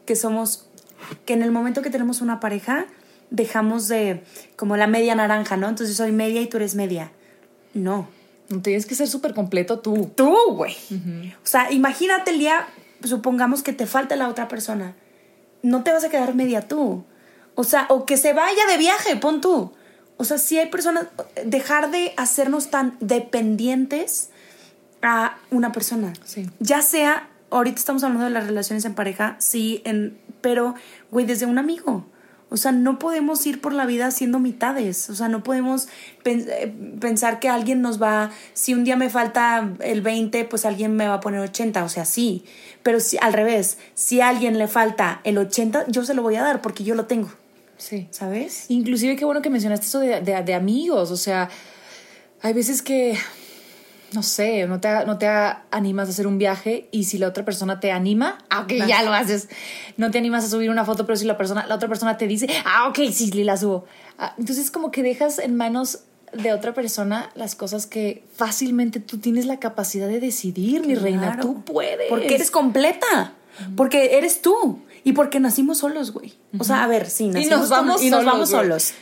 que 0.05 0.15
somos, 0.15 0.66
que 1.25 1.33
en 1.33 1.41
el 1.41 1.51
momento 1.51 1.81
que 1.81 1.89
tenemos 1.89 2.21
una 2.21 2.39
pareja, 2.39 2.85
dejamos 3.29 3.87
de, 3.87 4.23
como 4.55 4.77
la 4.77 4.87
media 4.87 5.15
naranja, 5.15 5.57
¿no? 5.57 5.67
Entonces 5.67 5.97
yo 5.97 6.03
soy 6.03 6.11
media 6.11 6.41
y 6.41 6.47
tú 6.47 6.57
eres 6.57 6.75
media. 6.75 7.11
No. 7.73 8.07
Tienes 8.61 8.85
que 8.85 8.95
ser 8.95 9.07
súper 9.07 9.33
completo 9.33 9.79
tú. 9.79 10.09
Tú, 10.15 10.35
güey. 10.51 10.75
O 11.43 11.45
sea, 11.45 11.71
imagínate 11.71 12.31
el 12.31 12.39
día, 12.39 12.67
supongamos 13.03 13.61
que 13.61 13.73
te 13.73 13.85
falta 13.85 14.15
la 14.15 14.29
otra 14.29 14.47
persona. 14.47 14.95
No 15.63 15.83
te 15.83 15.91
vas 15.91 16.03
a 16.03 16.09
quedar 16.09 16.33
media 16.33 16.61
tú. 16.61 17.03
O 17.55 17.63
sea, 17.63 17.87
o 17.89 18.05
que 18.05 18.17
se 18.17 18.33
vaya 18.33 18.65
de 18.69 18.77
viaje, 18.77 19.15
pon 19.17 19.41
tú. 19.41 19.73
O 20.15 20.23
sea, 20.23 20.37
si 20.37 20.57
hay 20.57 20.69
personas, 20.69 21.07
dejar 21.45 21.91
de 21.91 22.13
hacernos 22.15 22.69
tan 22.69 22.95
dependientes 22.99 24.29
a 25.01 25.37
una 25.51 25.71
persona. 25.71 26.13
Sí. 26.23 26.49
Ya 26.59 26.81
sea, 26.81 27.29
ahorita 27.49 27.77
estamos 27.77 28.03
hablando 28.03 28.25
de 28.25 28.31
las 28.31 28.47
relaciones 28.47 28.85
en 28.85 28.95
pareja, 28.95 29.35
sí, 29.39 29.81
en, 29.85 30.17
pero, 30.41 30.75
güey, 31.11 31.25
desde 31.25 31.45
un 31.45 31.57
amigo. 31.57 32.05
O 32.49 32.55
sea, 32.55 32.71
no 32.71 32.97
podemos 32.97 33.45
ir 33.45 33.59
por 33.59 33.73
la 33.73 33.85
vida 33.85 34.07
haciendo 34.07 34.39
mitades. 34.39 35.09
O 35.09 35.15
sea, 35.15 35.27
no 35.27 35.43
podemos 35.43 35.89
eh, 36.23 36.73
pensar 37.01 37.39
que 37.39 37.49
alguien 37.49 37.81
nos 37.81 38.01
va, 38.01 38.31
si 38.53 38.73
un 38.73 38.85
día 38.85 38.95
me 38.95 39.09
falta 39.09 39.69
el 39.81 40.01
20, 40.01 40.45
pues 40.45 40.63
alguien 40.63 40.95
me 40.95 41.07
va 41.09 41.15
a 41.15 41.19
poner 41.19 41.41
80. 41.41 41.83
O 41.83 41.89
sea, 41.89 42.05
sí. 42.05 42.45
Pero 42.83 43.01
si, 43.01 43.17
al 43.19 43.33
revés, 43.33 43.77
si 43.95 44.21
a 44.21 44.29
alguien 44.29 44.57
le 44.57 44.67
falta 44.69 45.19
el 45.25 45.37
80, 45.37 45.87
yo 45.89 46.05
se 46.05 46.13
lo 46.13 46.21
voy 46.21 46.35
a 46.35 46.41
dar 46.43 46.61
porque 46.61 46.85
yo 46.85 46.95
lo 46.95 47.05
tengo. 47.05 47.29
Sí. 47.75 48.07
¿Sabes? 48.11 48.65
Inclusive 48.69 49.17
qué 49.17 49.25
bueno 49.25 49.41
que 49.41 49.49
mencionaste 49.49 49.85
eso 49.85 49.99
de, 49.99 50.21
de- 50.21 50.41
de 50.41 50.53
amigos, 50.55 51.11
o 51.11 51.17
sea, 51.17 51.49
hay 52.41 52.53
veces 52.53 52.81
que, 52.81 53.17
no 54.13 54.23
sé, 54.23 54.65
no 54.67 54.79
te, 54.79 55.05
no 55.05 55.17
te 55.17 55.27
animas 55.71 56.07
a 56.07 56.11
hacer 56.11 56.27
un 56.27 56.37
viaje 56.37 56.87
y 56.91 57.03
si 57.05 57.17
la 57.17 57.27
otra 57.27 57.43
persona 57.43 57.79
te 57.79 57.91
anima, 57.91 58.37
ah, 58.49 58.61
ok, 58.61 58.73
ya 58.87 59.03
lo 59.03 59.13
haces. 59.13 59.49
No 59.97 60.11
te 60.11 60.17
animas 60.17 60.45
a 60.45 60.49
subir 60.49 60.69
una 60.69 60.85
foto, 60.85 61.05
pero 61.05 61.17
si 61.17 61.25
la, 61.25 61.37
persona, 61.37 61.65
la 61.67 61.75
otra 61.75 61.87
persona 61.89 62.17
te 62.17 62.27
dice, 62.27 62.47
ah, 62.65 62.87
ok, 62.87 62.95
sí, 63.11 63.29
sí, 63.31 63.43
la 63.43 63.57
subo. 63.57 63.85
Ah, 64.17 64.33
entonces 64.37 64.71
como 64.71 64.91
que 64.91 65.03
dejas 65.03 65.39
en 65.39 65.55
manos 65.55 65.99
de 66.33 66.51
otra 66.53 66.73
persona 66.73 67.29
las 67.35 67.55
cosas 67.55 67.85
que 67.85 68.23
fácilmente 68.35 68.99
tú 68.99 69.17
tienes 69.17 69.45
la 69.45 69.59
capacidad 69.59 70.07
de 70.07 70.19
decidir, 70.19 70.85
mi 70.85 70.95
reina, 70.95 71.39
tú 71.39 71.63
puedes. 71.63 72.09
Porque 72.09 72.35
eres 72.35 72.51
completa. 72.51 73.33
Porque 73.75 74.17
eres 74.17 74.41
tú. 74.41 74.81
Y 75.03 75.13
porque 75.13 75.39
nacimos 75.39 75.77
solos, 75.79 76.11
güey. 76.11 76.33
O 76.59 76.63
sea, 76.65 76.83
a 76.83 76.87
ver, 76.87 77.09
sí, 77.09 77.27
nacimos 77.29 77.59
nos 77.59 77.69
vamos 77.69 77.95
con- 77.97 78.05
y 78.05 78.09
nos 78.09 78.19
solos, 78.19 78.33
vamos 78.33 78.49
solos. 78.49 78.93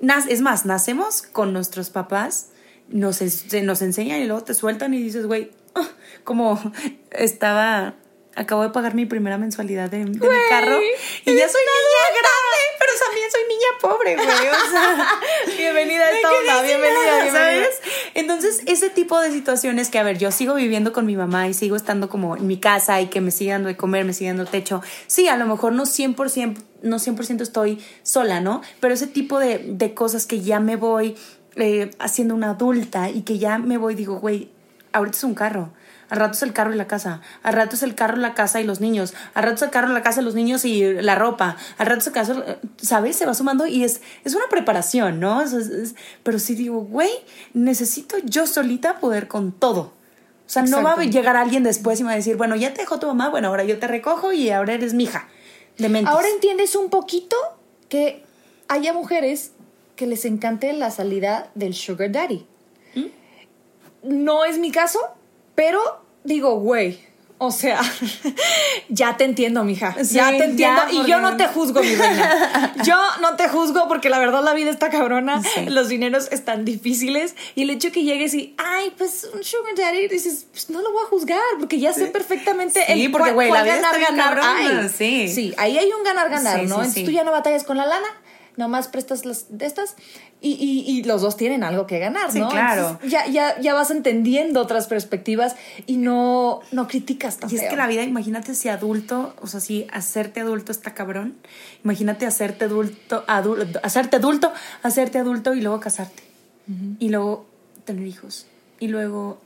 Nas- 0.00 0.26
es 0.28 0.40
más, 0.40 0.64
nacemos 0.64 1.20
con 1.22 1.52
nuestros 1.52 1.90
papás, 1.90 2.46
nos, 2.88 3.16
se- 3.16 3.62
nos 3.62 3.82
enseñan 3.82 4.20
y 4.20 4.26
luego 4.26 4.42
te 4.44 4.54
sueltan 4.54 4.94
y 4.94 5.02
dices, 5.02 5.26
güey, 5.26 5.50
ah, 5.74 5.88
como 6.24 6.60
estaba, 7.10 7.94
acabo 8.34 8.62
de 8.62 8.70
pagar 8.70 8.94
mi 8.94 9.06
primera 9.06 9.38
mensualidad 9.38 9.90
de, 9.90 9.98
de 9.98 10.04
mi 10.04 10.18
carro 10.48 10.80
y 10.80 11.34
ya 11.34 11.48
soy 11.48 11.60
niña 11.62 12.06
grande, 12.10 12.58
pero 12.78 12.92
también 13.04 13.30
soy 13.30 13.42
niña 13.48 13.66
pobre, 13.80 14.14
güey. 14.16 14.48
O 14.48 14.70
sea, 14.70 15.08
Bienvenida 15.56 16.04
a 16.04 16.10
esta 16.10 16.28
¿de 16.28 16.34
qué 16.34 16.40
onda, 16.40 16.62
bienvenida. 16.62 17.30
¿sabes? 17.32 17.68
Entonces, 18.14 18.60
ese 18.66 18.90
tipo 18.90 19.20
de 19.20 19.30
situaciones 19.30 19.88
que, 19.90 19.98
a 19.98 20.02
ver, 20.02 20.18
yo 20.18 20.30
sigo 20.30 20.54
viviendo 20.54 20.92
con 20.92 21.06
mi 21.06 21.16
mamá 21.16 21.48
y 21.48 21.54
sigo 21.54 21.76
estando 21.76 22.08
como 22.08 22.36
en 22.36 22.46
mi 22.46 22.58
casa 22.58 23.00
y 23.00 23.06
que 23.08 23.20
me 23.20 23.30
sigue 23.30 23.52
dando 23.52 23.68
de 23.68 23.76
comer, 23.76 24.04
me 24.04 24.12
sigue 24.14 24.28
dando 24.30 24.46
techo. 24.46 24.82
Sí, 25.06 25.28
a 25.28 25.36
lo 25.36 25.46
mejor 25.46 25.72
no 25.72 25.84
100%, 25.84 26.56
no 26.82 26.96
100% 26.98 27.40
estoy 27.42 27.82
sola, 28.02 28.40
¿no? 28.40 28.62
Pero 28.80 28.94
ese 28.94 29.06
tipo 29.06 29.38
de, 29.38 29.58
de 29.66 29.94
cosas 29.94 30.26
que 30.26 30.40
ya 30.40 30.60
me 30.60 30.76
voy 30.76 31.16
eh, 31.56 31.90
haciendo 31.98 32.34
una 32.34 32.50
adulta 32.50 33.10
y 33.10 33.22
que 33.22 33.38
ya 33.38 33.58
me 33.58 33.78
voy, 33.78 33.94
digo, 33.94 34.18
güey, 34.20 34.50
ahorita 34.92 35.16
es 35.16 35.24
un 35.24 35.34
carro. 35.34 35.72
Al 36.10 36.18
rato 36.18 36.32
es 36.34 36.42
el 36.42 36.52
carro 36.52 36.74
y 36.74 36.76
la 36.76 36.86
casa. 36.86 37.22
Al 37.42 37.54
rato 37.54 37.74
es 37.74 37.82
el 37.82 37.94
carro, 37.94 38.16
la 38.18 38.34
casa 38.34 38.60
y 38.60 38.64
los 38.64 38.80
niños. 38.82 39.14
Al 39.32 39.44
rato 39.44 39.54
es 39.56 39.62
el 39.62 39.70
carro, 39.70 39.88
la 39.88 40.02
casa, 40.02 40.20
los 40.20 40.34
niños 40.34 40.66
y 40.66 40.92
la 41.00 41.14
ropa. 41.14 41.56
Al 41.78 41.86
rato 41.86 42.00
es 42.00 42.06
el 42.08 42.12
caso, 42.12 42.44
¿sabes? 42.76 43.16
Se 43.16 43.24
va 43.24 43.32
sumando 43.32 43.66
y 43.66 43.82
es, 43.82 44.02
es 44.24 44.34
una 44.34 44.44
preparación, 44.50 45.20
¿no? 45.20 45.40
Es- 45.40 45.54
es- 45.54 45.68
es- 45.70 45.94
pero 46.22 46.38
sí 46.38 46.54
digo, 46.54 46.80
güey, 46.82 47.10
necesito 47.54 48.16
yo 48.24 48.46
solita 48.46 48.98
poder 48.98 49.26
con 49.26 49.52
todo. 49.52 49.80
O 50.46 50.50
sea, 50.52 50.62
no 50.64 50.82
va 50.82 50.92
a 50.92 50.96
llegar 51.10 51.36
alguien 51.38 51.62
después 51.62 51.98
y 51.98 52.02
me 52.02 52.08
va 52.08 52.12
a 52.12 52.16
decir, 52.16 52.36
bueno, 52.36 52.56
ya 52.56 52.74
te 52.74 52.82
dejó 52.82 52.98
tu 52.98 53.06
mamá, 53.06 53.30
bueno, 53.30 53.48
ahora 53.48 53.64
yo 53.64 53.78
te 53.78 53.86
recojo 53.86 54.32
y 54.34 54.50
ahora 54.50 54.74
eres 54.74 54.92
mi 54.92 55.04
hija. 55.04 55.28
Ahora 56.10 56.28
entiendes 56.28 56.76
un 56.76 56.90
poquito 56.90 57.36
que 57.88 58.22
haya 58.68 58.92
mujeres 58.92 59.52
que 60.02 60.08
les 60.08 60.24
encante 60.24 60.72
la 60.72 60.90
salida 60.90 61.52
del 61.54 61.74
sugar 61.74 62.10
daddy. 62.10 62.44
No 64.02 64.44
es 64.44 64.58
mi 64.58 64.72
caso, 64.72 64.98
pero 65.54 65.80
digo, 66.24 66.56
güey, 66.58 66.98
o 67.38 67.52
sea, 67.52 67.80
ya 68.88 69.16
te 69.16 69.22
entiendo, 69.22 69.62
mija. 69.62 69.94
Sí, 70.02 70.14
ya 70.14 70.30
te 70.30 70.42
entiendo. 70.42 70.82
ya, 70.90 70.92
y 70.92 71.06
yo 71.06 71.20
no 71.20 71.36
te 71.36 71.46
juzgo, 71.46 71.84
mi 71.84 71.94
reina. 71.94 72.74
Yo 72.84 72.96
no 73.20 73.36
te 73.36 73.48
juzgo 73.48 73.86
porque 73.86 74.10
la 74.10 74.18
verdad 74.18 74.42
la 74.42 74.54
vida 74.54 74.70
está 74.70 74.90
cabrona. 74.90 75.40
Sí. 75.40 75.66
Los 75.66 75.88
dineros 75.88 76.32
están 76.32 76.64
difíciles. 76.64 77.36
Y 77.54 77.62
el 77.62 77.70
hecho 77.70 77.92
que 77.92 78.02
llegues 78.02 78.34
y, 78.34 78.56
ay, 78.58 78.92
pues 78.98 79.28
un 79.32 79.44
sugar 79.44 79.74
daddy, 79.76 80.08
dices, 80.08 80.46
pues 80.50 80.68
no 80.70 80.82
lo 80.82 80.90
voy 80.90 81.02
a 81.04 81.06
juzgar 81.06 81.40
porque 81.60 81.78
ya 81.78 81.92
sé 81.92 82.06
perfectamente 82.06 82.84
Sí, 82.84 82.92
el 83.04 83.12
porque, 83.12 83.26
cuál- 83.26 83.34
güey, 83.34 83.48
cuál 83.50 83.60
la 83.60 83.64
vida 83.72 83.82
ganar, 83.82 84.00
está 84.00 84.10
ganar 84.10 84.40
cabrona, 84.40 84.88
sí. 84.88 85.28
Sí, 85.28 85.54
ahí 85.58 85.78
hay 85.78 85.92
un 85.92 86.02
ganar-ganar, 86.02 86.56
¿no? 86.64 86.82
Entonces 86.82 87.04
tú 87.04 87.12
ya 87.12 87.22
no 87.22 87.30
batallas 87.30 87.62
con 87.62 87.76
la 87.76 87.86
lana, 87.86 88.08
nomás 88.56 88.88
prestas 88.88 89.24
las 89.24 89.46
de 89.56 89.64
estas 89.66 89.94
y, 90.40 90.50
y- 90.52 90.84
y 90.90 91.04
los 91.04 91.22
dos 91.22 91.36
tienen 91.36 91.64
algo 91.64 91.86
que 91.86 91.98
ganar, 91.98 92.30
Sí, 92.32 92.38
¿no? 92.40 92.48
claro. 92.50 92.88
Entonces, 92.90 93.10
ya, 93.10 93.26
ya, 93.26 93.58
ya 93.60 93.72
vas 93.74 93.90
entendiendo 93.90 94.60
otras 94.60 94.86
perspectivas 94.88 95.56
y 95.86 95.96
no, 95.96 96.60
no 96.70 96.86
criticas 96.88 97.38
tan 97.38 97.50
Y 97.50 97.56
es 97.56 97.62
que 97.62 97.76
la 97.76 97.86
vida, 97.86 98.02
imagínate 98.02 98.54
si 98.54 98.68
adulto, 98.68 99.34
o 99.40 99.46
sea, 99.46 99.60
si 99.60 99.86
hacerte 99.92 100.40
adulto 100.40 100.70
está 100.72 100.92
cabrón. 100.94 101.34
Imagínate 101.84 102.26
hacerte 102.26 102.66
adulto, 102.66 103.24
adulto 103.26 103.80
hacerte 103.82 104.16
adulto, 104.16 104.52
hacerte 104.82 105.18
adulto 105.18 105.54
y 105.54 105.60
luego 105.62 105.80
casarte. 105.80 106.22
Y 106.98 107.08
luego 107.08 107.46
tener 107.84 108.06
hijos. 108.06 108.46
Y 108.80 108.88
luego 108.88 109.40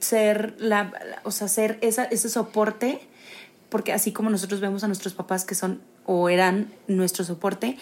ser 0.00 0.54
la, 0.58 0.84
la- 0.84 1.20
o 1.24 1.30
sea, 1.30 1.48
ser 1.48 1.78
esa, 1.80 2.04
ese 2.04 2.28
soporte, 2.28 3.00
porque 3.68 3.92
así 3.92 4.12
como 4.12 4.30
nosotros 4.30 4.60
vemos 4.60 4.82
a 4.84 4.88
nuestros 4.88 5.14
papás 5.14 5.44
que 5.44 5.54
son 5.54 5.80
o 6.10 6.30
eran 6.30 6.72
nuestro 6.86 7.22
soporte, 7.22 7.76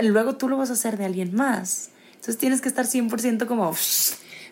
luego 0.00 0.34
tú 0.36 0.48
lo 0.48 0.56
vas 0.56 0.70
a 0.70 0.72
hacer 0.72 0.98
de 0.98 1.04
alguien 1.04 1.34
más. 1.34 1.90
Entonces 2.10 2.36
tienes 2.36 2.60
que 2.60 2.68
estar 2.68 2.84
100% 2.84 3.46
como... 3.46 3.72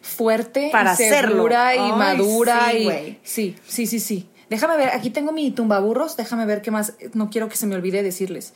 fuerte, 0.01 0.69
Para 0.71 0.93
y 0.95 0.97
segura 0.97 1.69
hacerlo. 1.71 1.89
y 1.89 1.91
Ay, 1.91 1.99
madura 1.99 2.69
sí, 2.71 2.77
y 2.79 3.19
sí, 3.25 3.57
sí, 3.67 3.87
sí, 3.89 3.99
sí. 4.01 4.29
Déjame 4.49 4.77
ver, 4.77 4.91
aquí 4.91 5.11
tengo 5.11 5.33
mi 5.33 5.51
tumbaburros, 5.51 6.17
déjame 6.17 6.47
ver 6.47 6.63
qué 6.63 6.71
más, 6.71 6.93
no 7.15 7.29
quiero 7.29 7.49
que 7.49 7.57
se 7.57 7.67
me 7.67 7.75
olvide 7.75 8.05
decirles. 8.05 8.53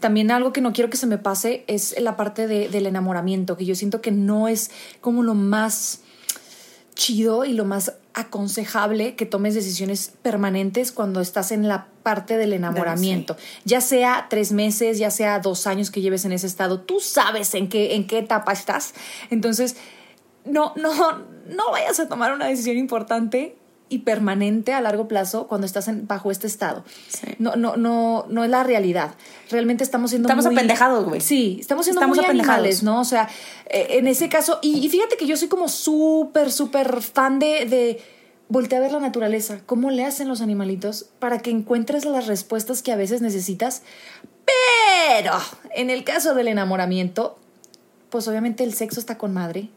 También 0.00 0.32
algo 0.32 0.52
que 0.52 0.60
no 0.60 0.72
quiero 0.72 0.90
que 0.90 0.96
se 0.96 1.06
me 1.06 1.16
pase 1.18 1.62
es 1.68 1.94
la 2.00 2.16
parte 2.16 2.48
de- 2.48 2.68
del 2.68 2.86
enamoramiento, 2.86 3.56
que 3.56 3.64
yo 3.64 3.76
siento 3.76 4.00
que 4.00 4.10
no 4.10 4.48
es 4.48 4.70
como 5.00 5.22
lo 5.22 5.34
más 5.34 6.00
chido 6.96 7.44
y 7.44 7.52
lo 7.52 7.64
más 7.64 7.92
aconsejable 8.18 9.14
que 9.14 9.26
tomes 9.26 9.54
decisiones 9.54 10.12
permanentes 10.22 10.92
cuando 10.92 11.20
estás 11.20 11.52
en 11.52 11.68
la 11.68 11.86
parte 12.02 12.36
del 12.36 12.52
enamoramiento. 12.52 13.36
Ya 13.64 13.80
sea 13.80 14.26
tres 14.28 14.52
meses, 14.52 14.98
ya 14.98 15.10
sea 15.10 15.38
dos 15.38 15.66
años 15.66 15.90
que 15.90 16.00
lleves 16.00 16.24
en 16.24 16.32
ese 16.32 16.46
estado, 16.46 16.80
tú 16.80 17.00
sabes 17.00 17.54
en 17.54 17.68
qué, 17.68 17.94
en 17.94 18.06
qué 18.06 18.18
etapa 18.18 18.52
estás. 18.52 18.94
Entonces, 19.30 19.76
no, 20.44 20.72
no, 20.76 21.18
no 21.46 21.70
vayas 21.70 22.00
a 22.00 22.08
tomar 22.08 22.32
una 22.32 22.46
decisión 22.46 22.76
importante 22.76 23.56
y 23.90 23.98
permanente 24.00 24.72
a 24.72 24.80
largo 24.80 25.08
plazo 25.08 25.46
cuando 25.46 25.66
estás 25.66 25.88
en- 25.88 26.06
bajo 26.06 26.30
este 26.30 26.46
estado. 26.46 26.84
Sí. 27.08 27.26
No, 27.38 27.56
no, 27.56 27.76
no, 27.76 28.26
no 28.28 28.44
es 28.44 28.50
la 28.50 28.62
realidad. 28.64 29.14
Realmente 29.50 29.84
estamos 29.84 30.10
siendo 30.10 30.28
Estamos 30.28 30.44
muy- 30.46 30.54
apendejados, 30.54 31.04
güey. 31.06 31.20
Sí, 31.20 31.56
estamos 31.60 31.84
siendo 31.86 32.00
Estamos 32.00 32.18
muy 32.18 32.26
animales, 32.26 32.82
¿no? 32.82 33.00
O 33.00 33.04
sea, 33.04 33.28
eh, 33.66 33.86
en 33.98 34.06
ese 34.06 34.28
caso, 34.28 34.58
y, 34.62 34.78
y 34.84 34.88
fíjate 34.88 35.16
que 35.16 35.26
yo 35.26 35.36
soy 35.36 35.48
como 35.48 35.68
súper, 35.68 36.52
súper 36.52 37.00
fan 37.02 37.38
de, 37.38 37.66
de 37.66 38.02
voltear 38.48 38.80
a 38.80 38.84
ver 38.84 38.92
la 38.92 39.00
naturaleza, 39.00 39.60
cómo 39.66 39.90
le 39.90 40.04
hacen 40.04 40.28
los 40.28 40.40
animalitos 40.40 41.06
para 41.18 41.38
que 41.38 41.50
encuentres 41.50 42.04
las 42.04 42.26
respuestas 42.26 42.82
que 42.82 42.92
a 42.92 42.96
veces 42.96 43.20
necesitas. 43.22 43.82
Pero 44.46 45.32
en 45.74 45.90
el 45.90 46.04
caso 46.04 46.34
del 46.34 46.48
enamoramiento, 46.48 47.38
pues 48.10 48.26
obviamente 48.28 48.64
el 48.64 48.72
sexo 48.74 49.00
está 49.00 49.18
con 49.18 49.34
madre, 49.34 49.68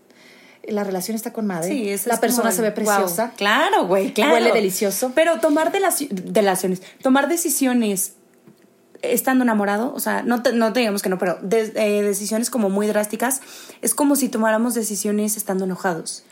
la 0.67 0.83
relación 0.83 1.15
está 1.15 1.33
con 1.33 1.47
madre, 1.47 1.69
Sí, 1.69 1.89
eso 1.89 2.07
la 2.09 2.15
es 2.15 2.19
persona 2.21 2.43
como 2.49 2.55
se 2.55 2.61
ve 2.61 2.71
preciosa. 2.71 3.25
wow. 3.27 3.35
Claro, 3.35 3.87
güey, 3.87 4.13
claro. 4.13 4.33
Huele 4.33 4.51
delicioso. 4.51 5.11
Pero 5.15 5.39
tomar 5.39 5.71
delaci- 5.71 6.09
delaciones, 6.09 6.81
tomar 7.01 7.27
decisiones 7.27 8.13
estando 9.01 9.43
enamorado, 9.43 9.93
o 9.95 9.99
sea, 9.99 10.21
no 10.21 10.43
te, 10.43 10.53
no 10.53 10.71
te 10.73 10.81
digamos 10.81 11.01
que 11.01 11.09
no, 11.09 11.17
pero 11.17 11.39
de- 11.41 11.71
eh, 11.75 12.03
decisiones 12.03 12.49
como 12.51 12.69
muy 12.69 12.85
drásticas, 12.85 13.41
es 13.81 13.95
como 13.95 14.15
si 14.15 14.29
tomáramos 14.29 14.75
decisiones 14.75 15.37
estando 15.37 15.65
enojados. 15.65 16.23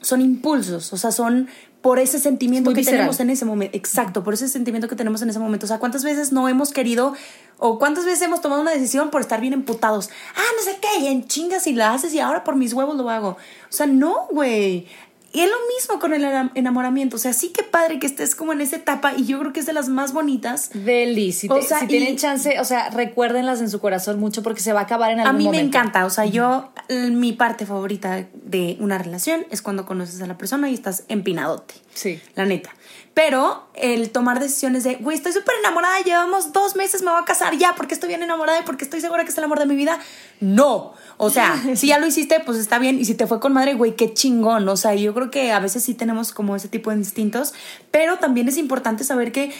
Son 0.00 0.20
impulsos, 0.20 0.92
o 0.92 0.96
sea, 0.96 1.10
son 1.10 1.48
por 1.80 1.98
ese 1.98 2.18
sentimiento 2.18 2.70
que 2.70 2.76
visceral. 2.76 3.00
tenemos 3.00 3.20
en 3.20 3.30
ese 3.30 3.44
momento. 3.44 3.76
Exacto, 3.76 4.24
por 4.24 4.34
ese 4.34 4.48
sentimiento 4.48 4.88
que 4.88 4.96
tenemos 4.96 5.22
en 5.22 5.30
ese 5.30 5.38
momento. 5.38 5.66
O 5.66 5.68
sea, 5.68 5.78
¿cuántas 5.78 6.04
veces 6.04 6.32
no 6.32 6.48
hemos 6.48 6.72
querido 6.72 7.14
o 7.58 7.78
cuántas 7.78 8.04
veces 8.04 8.22
hemos 8.22 8.40
tomado 8.40 8.60
una 8.62 8.72
decisión 8.72 9.10
por 9.10 9.20
estar 9.20 9.40
bien 9.40 9.52
emputados? 9.52 10.10
Ah, 10.34 10.42
no 10.56 10.62
sé 10.62 10.78
qué, 10.80 11.04
y 11.04 11.06
en 11.06 11.26
chingas 11.26 11.66
y 11.66 11.74
la 11.74 11.92
haces 11.94 12.12
y 12.14 12.20
ahora 12.20 12.44
por 12.44 12.56
mis 12.56 12.72
huevos 12.72 12.96
lo 12.96 13.08
hago. 13.10 13.30
O 13.30 13.36
sea, 13.72 13.86
no, 13.86 14.26
güey. 14.30 14.86
Y 15.32 15.40
es 15.40 15.48
lo 15.50 15.56
mismo 15.76 16.00
con 16.00 16.14
el 16.14 16.24
enam- 16.24 16.50
enamoramiento. 16.54 17.16
O 17.16 17.18
sea, 17.18 17.32
sí 17.34 17.50
que 17.50 17.62
padre 17.62 17.98
que 17.98 18.06
estés 18.06 18.34
como 18.34 18.52
en 18.54 18.62
esa 18.62 18.76
etapa 18.76 19.12
y 19.16 19.26
yo 19.26 19.38
creo 19.40 19.52
que 19.52 19.60
es 19.60 19.66
de 19.66 19.74
las 19.74 19.88
más 19.90 20.12
bonitas. 20.14 20.70
Deli, 20.72 21.32
si, 21.32 21.48
O 21.50 21.56
te- 21.56 21.62
sea, 21.62 21.80
si 21.80 21.86
tienen 21.86 22.16
chance, 22.16 22.58
o 22.60 22.64
sea, 22.64 22.88
recuérdenlas 22.90 23.60
en 23.60 23.68
su 23.68 23.78
corazón 23.78 24.18
mucho 24.18 24.42
porque 24.42 24.60
se 24.62 24.72
va 24.72 24.80
a 24.80 24.82
acabar 24.84 25.10
en 25.12 25.20
A 25.20 25.24
algún 25.24 25.36
mí 25.38 25.44
me 25.44 25.50
momento. 25.58 25.76
encanta, 25.78 26.06
o 26.06 26.10
sea, 26.10 26.24
yo, 26.24 26.70
mi 27.10 27.34
parte 27.34 27.66
favorita 27.66 28.24
de 28.32 28.76
una 28.80 28.96
relación 28.96 29.46
es 29.50 29.60
cuando 29.60 29.84
conoces 29.84 30.20
a 30.22 30.26
la 30.26 30.38
persona 30.38 30.70
y 30.70 30.74
estás 30.74 31.04
empinadote. 31.08 31.74
Sí. 31.92 32.20
La 32.34 32.46
neta. 32.46 32.70
Pero 33.18 33.66
el 33.74 34.10
tomar 34.10 34.38
decisiones 34.38 34.84
de, 34.84 34.94
güey, 34.94 35.16
estoy 35.16 35.32
súper 35.32 35.56
enamorada, 35.58 35.98
llevamos 36.04 36.52
dos 36.52 36.76
meses, 36.76 37.02
me 37.02 37.10
voy 37.10 37.20
a 37.20 37.24
casar 37.24 37.58
ya 37.58 37.74
porque 37.74 37.94
estoy 37.94 38.10
bien 38.10 38.22
enamorada 38.22 38.60
y 38.60 38.62
porque 38.62 38.84
estoy 38.84 39.00
segura 39.00 39.24
que 39.24 39.30
es 39.30 39.38
el 39.38 39.42
amor 39.42 39.58
de 39.58 39.66
mi 39.66 39.74
vida. 39.74 39.98
No. 40.38 40.92
O 41.16 41.28
sea, 41.28 41.60
si 41.74 41.88
ya 41.88 41.98
lo 41.98 42.06
hiciste, 42.06 42.38
pues 42.38 42.58
está 42.58 42.78
bien. 42.78 42.96
Y 42.96 43.06
si 43.06 43.16
te 43.16 43.26
fue 43.26 43.40
con 43.40 43.52
madre, 43.52 43.74
güey, 43.74 43.96
qué 43.96 44.14
chingón. 44.14 44.68
O 44.68 44.76
sea, 44.76 44.94
yo 44.94 45.14
creo 45.14 45.32
que 45.32 45.50
a 45.50 45.58
veces 45.58 45.82
sí 45.82 45.94
tenemos 45.94 46.30
como 46.30 46.54
ese 46.54 46.68
tipo 46.68 46.90
de 46.90 46.96
instintos, 46.98 47.54
pero 47.90 48.18
también 48.18 48.46
es 48.46 48.56
importante 48.56 49.02
saber 49.02 49.32
que 49.32 49.52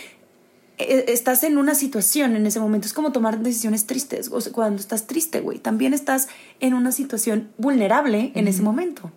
eh, 0.79 1.07
estás 1.09 1.43
en 1.43 1.59
una 1.59 1.75
situación 1.75 2.37
en 2.37 2.47
ese 2.47 2.61
momento. 2.61 2.87
Es 2.87 2.93
como 2.93 3.11
tomar 3.11 3.41
decisiones 3.41 3.89
tristes. 3.89 4.31
O 4.31 4.41
sea, 4.41 4.53
cuando 4.53 4.81
estás 4.81 5.09
triste, 5.09 5.41
güey, 5.41 5.59
también 5.59 5.95
estás 5.95 6.29
en 6.61 6.75
una 6.75 6.93
situación 6.93 7.51
vulnerable 7.59 8.31
en 8.37 8.47
ese 8.47 8.63
momento. 8.63 9.11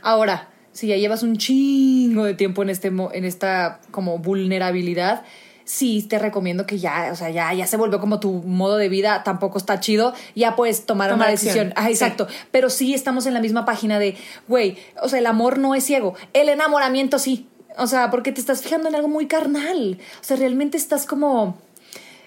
Ahora, 0.00 0.53
si 0.74 0.88
ya 0.88 0.96
llevas 0.96 1.22
un 1.22 1.38
chingo 1.38 2.24
de 2.24 2.34
tiempo 2.34 2.62
en 2.62 2.68
este 2.68 2.88
en 2.88 3.24
esta 3.24 3.80
como 3.90 4.18
vulnerabilidad, 4.18 5.22
sí 5.64 6.02
te 6.02 6.18
recomiendo 6.18 6.66
que 6.66 6.78
ya, 6.78 7.08
o 7.10 7.16
sea, 7.16 7.30
ya, 7.30 7.52
ya 7.54 7.66
se 7.66 7.76
volvió 7.76 7.98
como 7.98 8.20
tu 8.20 8.42
modo 8.42 8.76
de 8.76 8.88
vida, 8.88 9.22
tampoco 9.24 9.56
está 9.56 9.80
chido, 9.80 10.12
ya 10.34 10.56
puedes 10.56 10.84
tomar, 10.84 11.10
Tomar 11.10 11.28
una 11.28 11.32
acción. 11.32 11.54
decisión. 11.54 11.72
Ah, 11.76 11.90
exacto. 11.90 12.26
Pero 12.50 12.68
sí 12.70 12.92
estamos 12.92 13.24
en 13.26 13.34
la 13.34 13.40
misma 13.40 13.64
página 13.64 13.98
de, 13.98 14.16
güey, 14.46 14.76
o 15.02 15.08
sea, 15.08 15.18
el 15.18 15.26
amor 15.26 15.58
no 15.58 15.74
es 15.74 15.84
ciego, 15.84 16.14
el 16.32 16.48
enamoramiento 16.50 17.18
sí. 17.18 17.48
O 17.76 17.88
sea, 17.88 18.10
porque 18.10 18.30
te 18.30 18.40
estás 18.40 18.62
fijando 18.62 18.88
en 18.88 18.94
algo 18.94 19.08
muy 19.08 19.26
carnal. 19.26 19.98
O 20.20 20.24
sea, 20.24 20.36
realmente 20.36 20.76
estás 20.76 21.06
como. 21.06 21.58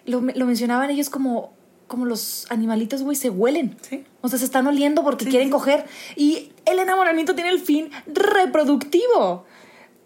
Lo, 0.06 0.20
lo 0.20 0.46
mencionaban 0.46 0.90
ellos 0.90 1.10
como. 1.10 1.54
Como 1.88 2.06
los 2.06 2.46
animalitos, 2.50 3.02
güey, 3.04 3.16
se 3.16 3.30
huelen. 3.30 3.78
Sí. 3.82 4.04
O 4.22 4.28
sea, 4.30 4.38
se 4.40 4.46
están 4.46 4.68
oliendo 4.68 5.04
porque 5.04 5.26
quieren 5.26 5.50
coger. 5.50 5.86
Y 6.16 6.52
el 6.66 6.80
enamoramiento 6.80 7.34
tiene 7.34 7.50
el 7.50 7.60
fin 7.60 7.90
reproductivo. 8.08 9.46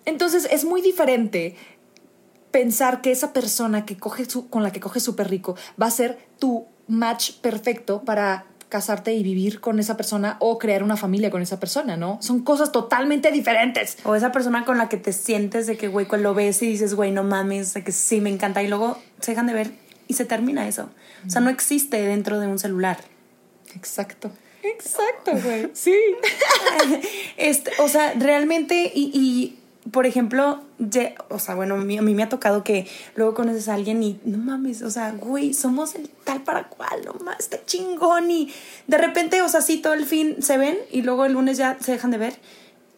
Entonces, 0.05 0.47
es 0.51 0.65
muy 0.65 0.81
diferente 0.81 1.55
pensar 2.51 3.01
que 3.01 3.11
esa 3.11 3.33
persona 3.33 3.85
que 3.85 3.97
coge 3.97 4.25
su- 4.29 4.49
con 4.49 4.63
la 4.63 4.71
que 4.71 4.79
coges 4.79 5.03
súper 5.03 5.29
rico 5.29 5.55
va 5.81 5.87
a 5.87 5.91
ser 5.91 6.19
tu 6.39 6.65
match 6.87 7.33
perfecto 7.41 8.03
para 8.03 8.45
casarte 8.67 9.13
y 9.13 9.23
vivir 9.23 9.59
con 9.59 9.79
esa 9.79 9.97
persona 9.97 10.37
o 10.39 10.57
crear 10.57 10.81
una 10.83 10.95
familia 10.97 11.29
con 11.29 11.41
esa 11.41 11.59
persona, 11.59 11.97
¿no? 11.97 12.17
Son 12.21 12.41
cosas 12.41 12.71
totalmente 12.71 13.29
diferentes. 13.31 13.97
O 14.05 14.15
esa 14.15 14.31
persona 14.31 14.63
con 14.65 14.77
la 14.77 14.87
que 14.87 14.97
te 14.97 15.11
sientes 15.13 15.67
de 15.67 15.77
que, 15.77 15.87
güey, 15.89 16.05
cuando 16.05 16.29
lo 16.29 16.35
ves 16.35 16.61
y 16.61 16.67
dices, 16.67 16.93
güey, 16.93 17.11
no 17.11 17.23
mames, 17.23 17.73
de 17.73 17.83
que 17.83 17.91
sí 17.91 18.21
me 18.21 18.29
encanta. 18.29 18.63
Y 18.63 18.67
luego 18.67 18.97
se 19.19 19.31
dejan 19.31 19.47
de 19.47 19.53
ver 19.53 19.71
y 20.11 20.13
se 20.13 20.25
termina 20.25 20.67
eso. 20.67 20.89
O 21.25 21.29
sea, 21.29 21.39
no 21.39 21.49
existe 21.49 22.01
dentro 22.01 22.39
de 22.39 22.47
un 22.47 22.59
celular. 22.59 22.97
Exacto. 23.75 24.29
Exacto, 24.61 25.31
güey. 25.43 25.71
Sí. 25.73 25.95
Este, 27.37 27.71
o 27.79 27.87
sea, 27.87 28.13
realmente, 28.13 28.91
y, 28.93 29.11
y, 29.13 29.57
por 29.89 30.05
ejemplo, 30.05 30.61
ye- 30.77 31.15
o 31.29 31.39
sea, 31.39 31.55
bueno, 31.55 31.75
a 31.75 31.77
mí, 31.77 31.97
a 31.97 32.01
mí 32.01 32.13
me 32.13 32.23
ha 32.23 32.29
tocado 32.29 32.63
que 32.63 32.87
luego 33.15 33.33
conoces 33.33 33.67
a 33.69 33.73
alguien 33.73 34.03
y 34.03 34.19
no 34.25 34.37
mames, 34.37 34.81
o 34.81 34.91
sea, 34.91 35.11
güey, 35.11 35.53
somos 35.53 35.95
el 35.95 36.09
tal 36.09 36.41
para 36.43 36.67
cual, 36.67 37.01
no 37.05 37.13
mames, 37.23 37.39
está 37.39 37.65
chingón. 37.65 38.29
Y 38.29 38.51
de 38.87 38.97
repente, 38.97 39.41
o 39.41 39.49
sea, 39.49 39.61
sí, 39.61 39.77
todo 39.77 39.93
el 39.93 40.05
fin 40.05 40.35
se 40.41 40.57
ven 40.57 40.77
y 40.91 41.01
luego 41.01 41.25
el 41.25 41.33
lunes 41.33 41.57
ya 41.57 41.77
se 41.79 41.93
dejan 41.93 42.11
de 42.11 42.17
ver 42.17 42.33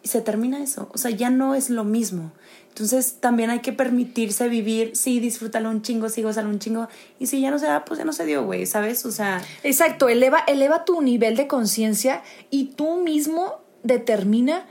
y 0.02 0.08
se 0.08 0.20
termina 0.20 0.62
eso. 0.62 0.90
O 0.92 0.98
sea, 0.98 1.10
ya 1.10 1.30
no 1.30 1.54
es 1.54 1.70
lo 1.70 1.84
mismo. 1.84 2.32
Entonces 2.74 3.18
también 3.20 3.50
hay 3.50 3.60
que 3.60 3.72
permitirse 3.72 4.48
vivir, 4.48 4.96
sí, 4.96 5.20
disfrútalo 5.20 5.70
un 5.70 5.82
chingo, 5.82 6.08
sí, 6.08 6.22
gózalo 6.22 6.48
un 6.48 6.58
chingo. 6.58 6.88
Y 7.20 7.28
si 7.28 7.40
ya 7.40 7.52
no 7.52 7.60
se 7.60 7.66
da, 7.66 7.84
pues 7.84 7.98
ya 7.98 8.04
no 8.04 8.12
se 8.12 8.26
dio, 8.26 8.44
güey, 8.44 8.66
¿sabes? 8.66 9.06
O 9.06 9.12
sea, 9.12 9.40
Exacto, 9.62 10.08
eleva, 10.08 10.40
eleva 10.48 10.84
tu 10.84 11.00
nivel 11.00 11.36
de 11.36 11.46
conciencia 11.46 12.24
y 12.50 12.72
tú 12.74 12.96
mismo 12.96 13.60
determina, 13.84 14.66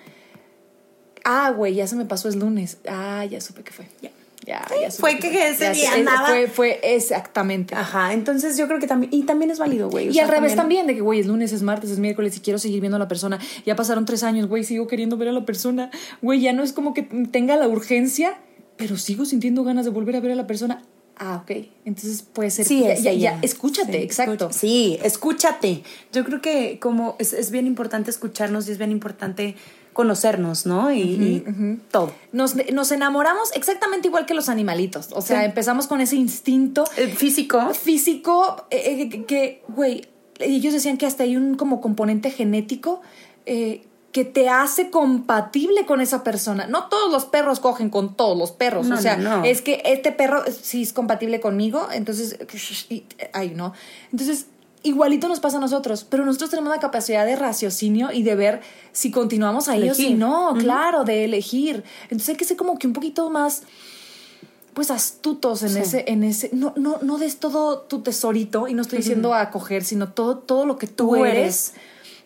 ah, 1.24 1.52
güey, 1.52 1.76
ya 1.76 1.88
se 1.88 1.96
me 1.96 2.04
pasó 2.04 2.28
el 2.28 2.40
lunes, 2.40 2.78
ah, 2.90 3.24
ya 3.24 3.40
supe 3.40 3.64
que 3.64 3.72
fue, 3.72 3.88
ya, 4.02 4.12
ya, 4.46 4.66
fue 4.98 5.20
que 5.20 5.50
ese 5.50 5.72
día 5.72 5.94
andaba. 5.94 6.28
Fue, 6.28 6.48
fue 6.48 6.80
exactamente. 6.84 7.76
ajá, 7.76 8.14
entonces 8.14 8.58
yo 8.58 8.68
creo 8.68 8.80
que 8.80 8.88
también, 8.88 9.14
y 9.14 9.24
también 9.24 9.52
es 9.52 9.60
válido, 9.60 9.90
güey. 9.90 10.08
o 10.08 10.12
Y 10.12 10.14
sea, 10.16 10.26
al 10.26 10.30
revés 10.30 10.56
también, 10.56 10.88
de 10.88 10.96
que, 10.96 11.02
güey, 11.02 11.20
es 11.20 11.28
lunes, 11.28 11.54
es 11.54 11.62
martes, 11.62 11.90
es 11.92 12.00
miércoles 12.00 12.36
y 12.38 12.42
quiero 12.42 12.60
seguir 12.60 12.82
viendo 12.82 12.98
a 12.98 13.00
la 13.00 13.08
persona. 13.08 13.40
Ya 13.66 13.76
pasaron 13.76 14.06
tres 14.06 14.24
años, 14.24 14.48
güey, 14.48 14.64
sigo 14.64 14.88
queriendo 14.88 15.18
ver 15.18 15.30
a 15.30 15.32
la 15.32 15.46
persona. 15.46 15.92
Güey, 16.22 16.42
ya 16.42 16.54
no 16.54 16.64
es 16.64 16.74
como 16.74 16.94
que 16.94 17.04
tenga 17.04 17.56
la 17.56 17.68
urgencia, 17.68 18.38
pero 18.78 18.98
sigo 18.98 19.26
sintiendo 19.26 19.64
ganas 19.64 19.86
de 19.86 19.92
volver 19.92 20.16
a 20.16 20.20
ver 20.20 20.32
a 20.32 20.36
la 20.36 20.48
persona. 20.48 20.84
Ah, 21.16 21.42
ok. 21.44 21.68
Entonces 21.86 22.24
puede 22.24 22.50
ser. 22.50 22.66
Sí, 22.66 22.84
ya, 23.02 23.14
ya, 23.14 23.40
escúchate, 23.42 23.94
Sí, 23.94 24.04
exacto. 24.04 24.50
Sí, 24.52 25.00
escúchate. 25.04 25.84
Yo 26.12 26.24
creo 26.26 26.42
que 26.42 26.80
como 26.80 27.16
es, 27.20 27.34
es 27.34 27.52
bien 27.52 27.68
importante 27.68 28.10
escucharnos 28.10 28.68
y 28.68 28.72
es 28.72 28.78
bien 28.78 28.92
importante 28.92 29.56
conocernos, 29.94 30.66
¿no? 30.66 30.92
Y, 30.92 31.02
y 31.02 31.80
todo. 31.92 32.12
Nos, 32.32 32.56
nos 32.74 32.92
enamoramos 32.92 33.52
exactamente 33.54 34.08
igual 34.10 34.26
que 34.26 34.34
los 34.34 34.50
animalitos. 34.50 35.10
O 35.14 35.22
sea, 35.22 35.40
Sí. 35.40 35.46
empezamos 35.46 35.88
con 35.88 36.02
ese 36.02 36.16
instinto 36.16 36.84
El 36.98 37.12
físico. 37.12 37.74
físico 37.74 38.66
eh, 38.72 39.10
eh, 39.14 39.26
que- 39.26 39.64
güey, 39.70 40.08
ellos 40.40 40.74
decían 40.74 40.98
que 40.98 41.06
hasta 41.06 41.24
hay 41.24 41.38
un 41.38 41.56
como 41.56 41.80
componente 41.80 42.32
genético 42.32 43.02
eh, 43.46 43.86
que 44.12 44.26
te 44.26 44.48
hace 44.50 44.90
compatible 44.92 45.86
con 45.88 46.00
esa 46.02 46.24
persona. 46.24 46.68
No 46.68 46.88
todos 46.88 47.12
los 47.12 47.26
perros 47.26 47.60
cogen 47.60 47.90
con 47.90 48.16
todos 48.16 48.38
los 48.38 48.52
perros. 48.52 48.86
No, 48.88 48.96
o 48.96 48.98
sea, 49.00 49.18
no, 49.18 49.38
no. 49.40 49.44
es 49.44 49.62
que 49.62 49.82
este 49.86 50.12
perro 50.12 50.44
sí 50.62 50.84
es 50.84 50.94
compatible 50.94 51.40
conmigo, 51.40 51.88
entonces, 51.92 52.38
ay, 53.34 53.54
no. 53.56 53.74
Entonces, 54.12 54.46
igualito 54.84 55.28
nos 55.28 55.40
pasa 55.40 55.58
a 55.58 55.60
nosotros, 55.60 56.06
pero 56.10 56.26
nosotros 56.26 56.50
tenemos 56.50 56.70
la 56.72 56.80
capacidad 56.80 57.26
de 57.26 57.36
raciocinio 57.36 58.12
y 58.12 58.24
de 58.24 58.36
ver 58.36 58.62
si 58.92 59.12
continuamos 59.12 59.68
ahí 59.70 59.90
o 59.90 59.94
si 59.96 60.02
Elegir. 60.08 60.20
no, 60.20 60.54
claro, 60.60 61.04
de 61.06 61.24
elegir. 61.26 61.84
Entonces 62.04 62.30
hay 62.30 62.36
que 62.36 62.46
ser 62.46 62.58
como 62.58 62.78
que 62.78 62.88
un 62.88 62.94
poquito 62.94 63.30
más 63.30 63.64
pues 64.74 64.90
astutos 64.90 65.62
en 65.64 65.70
Sí. 65.70 65.80
ese, 65.80 66.04
en 66.08 66.24
ese, 66.24 66.50
no, 66.52 66.74
no, 66.76 66.98
no 67.04 67.18
des 67.20 67.38
todo 67.38 67.82
tu 67.82 68.02
tesorito, 68.02 68.68
y 68.68 68.74
no 68.74 68.82
estoy 68.82 68.98
diciendo 69.00 69.36
a 69.36 69.52
coger, 69.52 69.84
sino 69.84 70.10
todo, 70.14 70.40
todo 70.40 70.66
lo 70.66 70.78
que 70.78 70.88
tú, 70.88 71.10
Tú 71.10 71.16
eres. 71.26 71.38
eres. 71.38 71.74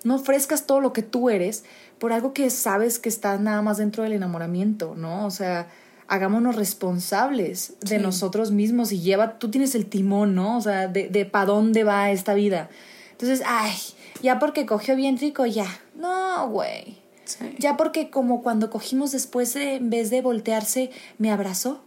No 0.05 0.15
ofrezcas 0.15 0.65
todo 0.65 0.79
lo 0.79 0.93
que 0.93 1.01
tú 1.03 1.29
eres 1.29 1.65
por 1.99 2.13
algo 2.13 2.31
que 2.31 2.49
sabes 2.49 2.99
que 2.99 3.09
está 3.09 3.37
nada 3.37 3.61
más 3.61 3.77
dentro 3.77 4.03
del 4.03 4.13
enamoramiento, 4.13 4.93
¿no? 4.95 5.25
O 5.25 5.31
sea, 5.31 5.67
hagámonos 6.07 6.55
responsables 6.55 7.73
de 7.81 7.97
Sí. 7.97 8.01
nosotros 8.01 8.51
mismos 8.51 8.91
y 8.91 8.99
lleva, 9.01 9.37
tú 9.39 9.49
tienes 9.49 9.75
el 9.75 9.85
timón, 9.87 10.35
¿no? 10.35 10.57
O 10.57 10.61
sea, 10.61 10.87
de, 10.87 11.09
de 11.09 11.25
para 11.25 11.45
dónde 11.45 11.83
va 11.83 12.11
esta 12.11 12.33
vida. 12.33 12.69
Entonces, 13.11 13.41
ay, 13.45 13.73
ya 14.21 14.39
porque 14.39 14.65
cogió 14.65 14.95
bien 14.95 15.17
rico, 15.17 15.45
ya. 15.45 15.67
No, 15.95 16.49
güey. 16.49 16.97
Sí. 17.25 17.55
Ya 17.59 17.75
porque 17.75 18.09
como 18.09 18.41
cuando 18.41 18.69
cogimos 18.69 19.11
después, 19.11 19.53
de- 19.53 19.75
en 19.75 19.89
vez 19.89 20.09
de 20.09 20.21
voltearse, 20.21 20.91
me 21.17 21.31
abrazó. 21.31 21.81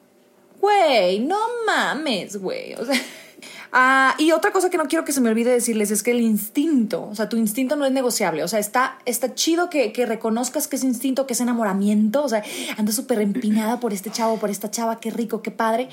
Güey, 0.60 1.20
no 1.20 1.38
mames, 1.66 2.36
güey. 2.36 2.74
O 2.74 2.84
sea, 2.84 3.00
Ah, 3.72 4.14
y 4.18 4.32
otra 4.32 4.50
cosa 4.50 4.70
que 4.70 4.76
no 4.76 4.84
quiero 4.86 5.04
que 5.04 5.12
se 5.12 5.20
me 5.20 5.30
olvide 5.30 5.50
decirles 5.50 5.90
es 5.90 6.02
que 6.02 6.10
el 6.10 6.20
instinto, 6.20 7.08
o 7.08 7.14
sea, 7.14 7.28
tu 7.28 7.36
instinto 7.36 7.76
no 7.76 7.84
es 7.84 7.92
negociable. 7.92 8.42
O 8.42 8.48
sea, 8.48 8.58
está, 8.58 8.98
está 9.04 9.34
chido 9.34 9.70
que, 9.70 9.92
que 9.92 10.06
reconozcas 10.06 10.68
que 10.68 10.76
es 10.76 10.84
instinto, 10.84 11.26
que 11.26 11.34
es 11.34 11.40
enamoramiento. 11.40 12.24
O 12.24 12.28
sea, 12.28 12.42
ando 12.76 12.92
súper 12.92 13.20
empinada 13.20 13.80
por 13.80 13.92
este 13.92 14.10
chavo, 14.10 14.38
por 14.38 14.50
esta 14.50 14.70
chava, 14.70 15.00
qué 15.00 15.10
rico, 15.10 15.42
qué 15.42 15.50
padre. 15.50 15.88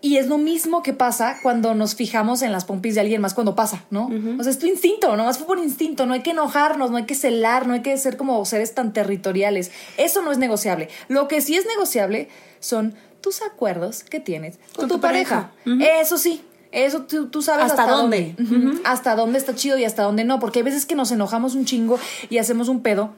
Y 0.00 0.18
es 0.18 0.28
lo 0.28 0.38
mismo 0.38 0.84
que 0.84 0.92
pasa 0.92 1.38
cuando 1.42 1.74
nos 1.74 1.96
fijamos 1.96 2.42
en 2.42 2.52
las 2.52 2.64
pompis 2.64 2.94
de 2.94 3.00
alguien 3.00 3.20
más 3.20 3.34
cuando 3.34 3.56
pasa, 3.56 3.84
¿no? 3.90 4.08
O 4.38 4.42
sea, 4.44 4.52
es 4.52 4.58
tu 4.60 4.66
instinto, 4.66 5.16
nomás 5.16 5.38
fue 5.38 5.46
por 5.48 5.58
instinto, 5.58 6.06
no 6.06 6.14
hay 6.14 6.22
que 6.22 6.30
enojarnos, 6.30 6.92
no 6.92 6.98
hay 6.98 7.04
que 7.04 7.16
celar, 7.16 7.66
no 7.66 7.74
hay 7.74 7.82
que 7.82 7.96
ser 7.98 8.16
como 8.16 8.44
seres 8.44 8.74
tan 8.74 8.92
territoriales. 8.92 9.72
Eso 9.96 10.22
no 10.22 10.30
es 10.30 10.38
negociable. 10.38 10.88
Lo 11.08 11.26
que 11.26 11.40
sí 11.40 11.56
es 11.56 11.66
negociable 11.66 12.28
son 12.60 12.94
tus 13.20 13.42
acuerdos 13.42 14.04
que 14.04 14.20
tienes 14.20 14.58
con, 14.76 14.88
tu, 14.88 15.00
pareja. 15.00 15.50
Eso 15.80 16.18
sí. 16.18 16.42
Eso 16.70 17.02
tú, 17.02 17.28
tú 17.28 17.40
sabes 17.40 17.66
¿Hasta 17.66 17.84
hasta, 17.84 17.94
dónde? 17.94 18.36
Hasta 18.84 19.16
dónde 19.16 19.38
está 19.38 19.54
chido 19.54 19.78
y 19.78 19.84
hasta 19.84 20.02
dónde 20.02 20.24
no. 20.24 20.38
Porque 20.38 20.58
hay 20.58 20.64
veces 20.64 20.84
que 20.86 20.94
nos 20.94 21.10
enojamos 21.10 21.54
un 21.54 21.64
chingo 21.64 21.98
y 22.28 22.38
hacemos 22.38 22.68
un 22.68 22.82
pedo. 22.82 23.14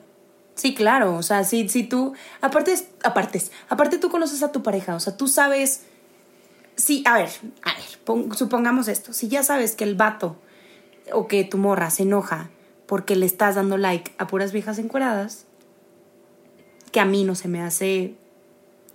Sí, 0.55 0.75
claro, 0.75 1.17
o 1.17 1.23
sea, 1.23 1.43
si, 1.45 1.69
si 1.69 1.85
tú, 1.85 2.13
aparte, 2.43 2.75
aparte, 3.03 3.43
aparte 3.69 3.99
tú 3.99 4.11
conoces 4.11 4.43
a 4.43 4.53
tu 4.53 4.63
pareja, 4.63 4.95
o 4.95 5.01
sea, 5.01 5.17
tú 5.17 5.27
sabes, 5.27 5.85
sí, 6.77 7.03
a 7.07 7.15
ver, 7.17 7.31
a 7.63 7.73
ver, 7.75 7.85
pon- 8.05 8.37
supongamos 8.37 8.87
esto, 8.89 9.15
si 9.15 9.29
ya 9.29 9.43
sabes 9.43 9.75
que 9.75 9.85
el 9.85 9.95
vato 9.95 10.37
o 11.13 11.29
que 11.29 11.45
tu 11.45 11.57
morra 11.57 11.89
se 11.91 12.03
enoja 12.03 12.51
porque 12.87 13.17
le 13.17 13.25
estás 13.25 13.55
dando 13.55 13.79
like 13.79 14.13
a 14.19 14.27
puras 14.27 14.53
viejas 14.53 14.79
encueradas, 14.79 15.47
que 16.93 17.01
a 17.01 17.05
mí 17.07 17.25
no 17.25 17.35
se 17.37 17.49
me 17.49 17.63
hace 17.63 18.15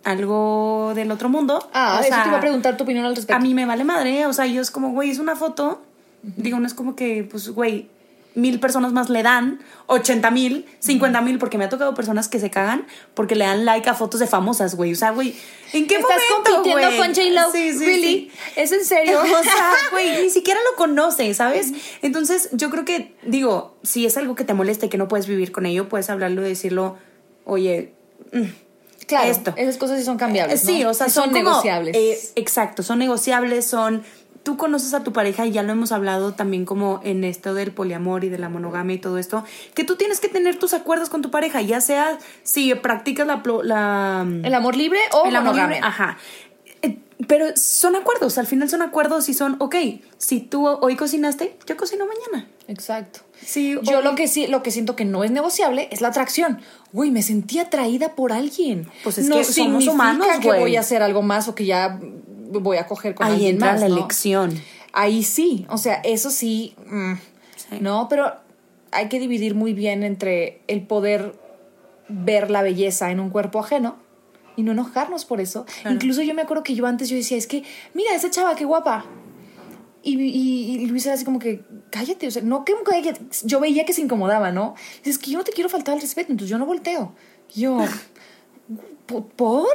algo 0.06 0.94
del 0.96 1.12
otro 1.12 1.28
mundo. 1.28 1.70
Ah, 1.74 1.98
o 1.98 2.00
eso 2.00 2.10
sea, 2.10 2.24
te 2.24 2.30
iba 2.30 2.38
a 2.38 2.42
preguntar 2.42 2.78
tu 2.78 2.84
opinión 2.84 3.06
al 3.06 3.16
respecto. 3.16 3.36
a 3.36 3.40
mí 3.40 3.54
me 3.54 3.66
vale 3.66 3.84
madre, 3.84 4.26
o 4.26 4.34
sea, 4.34 4.46
yo 4.46 4.62
es 4.62 4.72
como, 4.72 4.92
güey, 4.92 5.10
es 5.10 5.20
una 5.20 5.36
foto. 5.36 5.82
Digo, 6.22 6.60
no 6.60 6.66
es 6.68 6.74
como 6.74 6.96
que, 6.96 7.28
pues, 7.30 7.50
güey, 7.50 7.90
mil 8.36 8.60
personas 8.60 8.92
más 8.94 9.10
le 9.10 9.24
dan, 9.24 9.60
80 9.88 10.30
mil, 10.32 10.66
50 10.80 11.22
mil, 11.22 11.38
porque 11.38 11.58
me 11.58 11.66
ha 11.66 11.70
tocado 11.70 11.94
personas 11.96 12.28
que 12.28 12.40
se 12.40 12.50
cagan 12.50 12.86
porque 13.14 13.36
le 13.36 13.46
dan 13.46 13.64
like 13.66 13.90
a 13.90 13.94
fotos 13.94 14.20
de 14.20 14.28
famosas, 14.28 14.76
güey. 14.76 14.92
O 14.92 14.96
sea, 14.96 15.12
güey, 15.12 15.36
¿en 15.74 15.88
qué 15.88 15.96
Estás 15.96 16.18
momento, 16.30 16.44
compitiendo 16.64 16.88
güey? 16.88 16.98
con 16.98 17.08
J-Lo. 17.16 17.52
Sí, 17.52 17.74
sí, 17.74 17.86
¿Really? 17.86 18.02
sí. 18.04 18.32
¿Es 18.56 18.72
en 18.72 18.84
serio? 18.86 19.20
O 19.24 19.44
sea, 19.44 19.72
güey, 19.92 20.24
ni 20.24 20.30
siquiera 20.30 20.60
lo 20.72 20.78
conoce, 20.78 21.34
¿sabes? 21.34 21.72
Entonces, 22.02 22.50
yo 22.52 22.70
creo 22.70 22.86
que, 22.86 23.16
digo, 23.24 23.76
si 23.84 24.06
es 24.06 24.18
algo 24.18 24.36
que 24.36 24.44
te 24.44 24.54
molesta 24.54 24.86
y 24.88 24.90
que 24.90 24.98
no 24.98 25.08
puedes 25.08 25.28
vivir 25.28 25.52
con 25.52 25.66
ello, 25.66 25.88
puedes 25.90 26.10
hablarlo 26.10 26.46
y 26.46 26.50
decirlo, 26.50 26.98
oye, 27.46 27.94
mm, 28.34 28.44
claro, 29.08 29.30
esto. 29.30 29.54
esas 29.58 29.78
cosas 29.78 30.00
sí 30.00 30.06
son 30.06 30.18
cambiables. 30.18 30.62
Sí, 30.62 30.84
¿no? 30.84 30.90
o 30.90 30.94
sea, 30.94 31.08
Sí 31.08 31.14
son, 31.14 31.26
como- 31.32 31.36
negociables. 31.38 31.96
eh, 31.96 32.20
exacto, 32.36 32.84
son 32.84 33.00
negociables, 33.00 33.66
son... 33.66 34.04
Tú 34.44 34.58
conoces 34.58 34.94
a 34.94 35.04
tu 35.04 35.12
pareja 35.12 35.48
y 35.48 35.52
ya 35.52 35.64
lo 35.64 35.72
hemos 35.72 35.92
hablado 35.92 36.34
también 36.34 36.66
como 36.66 37.00
en 37.04 37.24
esto 37.24 37.56
del 37.56 37.72
poliamor 37.72 38.24
y 38.24 38.30
de 38.30 38.38
la 38.38 38.48
monogamia 38.48 38.96
y 38.96 39.00
todo 39.00 39.18
esto, 39.18 39.44
que 39.74 39.84
tú 39.84 39.96
tienes 39.96 40.20
que 40.20 40.28
tener 40.30 40.60
tus 40.60 40.76
acuerdos 40.76 41.10
con 41.10 41.24
tu 41.24 41.32
pareja, 41.32 41.62
ya 41.64 41.82
sea 41.82 42.20
si 42.44 42.76
practicas 42.76 43.26
la... 43.26 44.24
el 44.44 44.54
amor 44.54 44.76
libre 44.76 45.00
o 45.14 45.26
el 45.26 45.36
amor 45.36 45.54
monogamia. 45.56 45.78
libre, 45.78 45.88
ajá. 45.88 46.20
Eh, 46.84 47.00
Pero 47.28 47.58
son 47.58 47.96
acuerdos, 47.96 48.38
al 48.38 48.46
final 48.46 48.70
son 48.70 48.84
acuerdos 48.84 49.30
y 49.30 49.34
son, 49.34 49.56
ok, 49.60 49.76
si 50.20 50.42
tú 50.42 50.68
hoy 50.68 50.96
cocinaste, 50.96 51.58
yo 51.66 51.76
cocino 51.76 52.06
mañana. 52.06 52.48
Exacto. 52.68 53.22
Sí, 53.44 53.76
Yo 53.82 53.98
hoy- 53.98 54.04
lo 54.04 54.14
que 54.14 54.28
sí, 54.28 54.46
lo 54.46 54.62
que 54.62 54.70
siento 54.70 54.96
que 54.96 55.06
no 55.06 55.24
es 55.24 55.32
negociable 55.32 55.88
es 55.92 56.02
la 56.02 56.10
atracción. 56.10 56.62
Güey, 56.96 57.12
me 57.12 57.22
sentí 57.22 57.60
atraída 57.60 58.16
por 58.16 58.32
alguien. 58.32 58.88
Pues 59.04 59.18
es 59.18 59.28
no 59.28 59.36
que 59.36 59.44
somos 59.44 59.54
significa 59.56 59.92
humanos, 59.92 60.28
que 60.42 60.48
güey. 60.48 60.60
voy 60.62 60.76
a 60.78 60.80
hacer 60.80 61.02
algo 61.04 61.22
más 61.22 61.50
o 61.50 61.54
que 61.54 61.66
ya 61.66 62.00
voy 62.02 62.78
a 62.78 62.88
coger 62.88 63.14
con 63.16 63.28
Ahí 63.28 63.34
alguien 63.34 63.56
entra 63.56 63.74
más, 63.74 63.82
la 63.82 63.90
¿no? 63.90 63.98
elección. 63.98 64.62
Ahí 64.94 65.24
sí, 65.24 65.66
o 65.70 65.78
sea, 65.78 65.96
eso 66.06 66.30
sí, 66.32 66.74
mm, 66.88 67.14
Sí. 67.58 67.78
no, 67.82 68.08
pero 68.10 68.32
hay 68.94 69.10
que 69.10 69.20
dividir 69.20 69.56
muy 69.56 69.74
bien 69.74 70.04
entre 70.04 70.62
el 70.68 70.84
poder 70.84 71.38
ver 72.08 72.50
la 72.50 72.62
belleza 72.62 73.12
en 73.12 73.20
un 73.20 73.30
cuerpo 73.30 73.60
ajeno 73.60 73.98
y 74.56 74.64
no 74.64 74.72
enojarnos 74.72 75.26
por 75.26 75.42
eso. 75.42 75.66
Incluso 75.90 76.22
yo 76.22 76.34
me 76.34 76.44
acuerdo 76.44 76.64
que 76.64 76.76
yo 76.76 76.86
antes 76.86 77.10
yo 77.10 77.18
decía, 77.18 77.36
es 77.38 77.46
que, 77.48 77.64
mira, 77.94 78.16
esa 78.16 78.30
chava, 78.30 78.56
qué 78.56 78.64
guapa. 78.64 79.04
Y, 80.08 80.22
y, 80.22 80.76
y 80.84 80.86
Luis 80.86 81.04
era 81.08 81.16
así 81.16 81.26
como 81.26 81.40
que, 81.40 81.64
cállate, 81.90 82.28
o 82.28 82.32
sea, 82.32 82.44
no 82.44 82.64
que 82.64 82.74
cállate. 82.86 83.20
Yo 83.44 83.60
veía 83.60 83.86
que 83.86 83.92
se 83.94 84.02
incomodaba, 84.02 84.52
¿no? 84.52 84.76
Dices 85.04 85.18
que 85.18 85.32
yo 85.32 85.40
no 85.40 85.44
te 85.44 85.52
quiero 85.52 85.68
faltar 85.68 85.96
al 85.96 86.02
respeto, 86.02 86.32
entonces 86.32 86.52
yo 86.52 86.60
no 86.60 86.66
volteo. 86.68 87.14
Yo, 87.56 87.80
"¿Po- 89.08 89.26
¿por? 89.28 89.68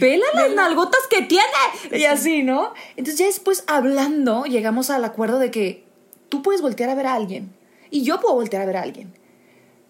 Vela 0.00 0.24
las 0.34 0.52
nalgotas 0.54 1.00
que 1.08 1.22
tiene. 1.22 1.44
Y 1.92 2.04
así, 2.04 2.42
¿no? 2.42 2.72
Entonces 2.96 3.18
ya 3.18 3.26
después 3.26 3.64
hablando, 3.68 4.44
llegamos 4.44 4.90
al 4.90 5.04
acuerdo 5.04 5.38
de 5.38 5.50
que 5.50 5.84
tú 6.28 6.42
puedes 6.42 6.62
voltear 6.62 6.90
a 6.90 6.94
ver 6.94 7.06
a 7.06 7.14
alguien 7.14 7.52
y 7.90 8.02
yo 8.02 8.20
puedo 8.20 8.34
voltear 8.34 8.62
a 8.62 8.66
ver 8.66 8.76
a 8.76 8.82
alguien. 8.82 9.12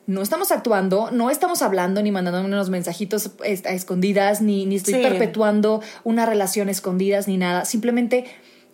No 0.07 0.23
estamos 0.23 0.51
actuando, 0.51 1.11
no 1.11 1.31
estamos 1.31 1.63
hablando 1.63 2.03
ni 2.03 2.11
mandando 2.11 2.41
unos 2.45 2.69
mensajitos 2.69 3.31
es- 3.45 3.65
a 3.65 3.71
escondidas, 3.71 4.43
ni, 4.43 4.67
ni 4.67 4.77
estoy 4.77 4.95
Sí. 4.95 5.01
perpetuando 5.03 5.83
una 6.05 6.27
relación 6.27 6.69
a 6.69 6.71
escondidas, 6.73 7.29
ni 7.29 7.37
nada. 7.37 7.65
Simplemente, 7.65 8.25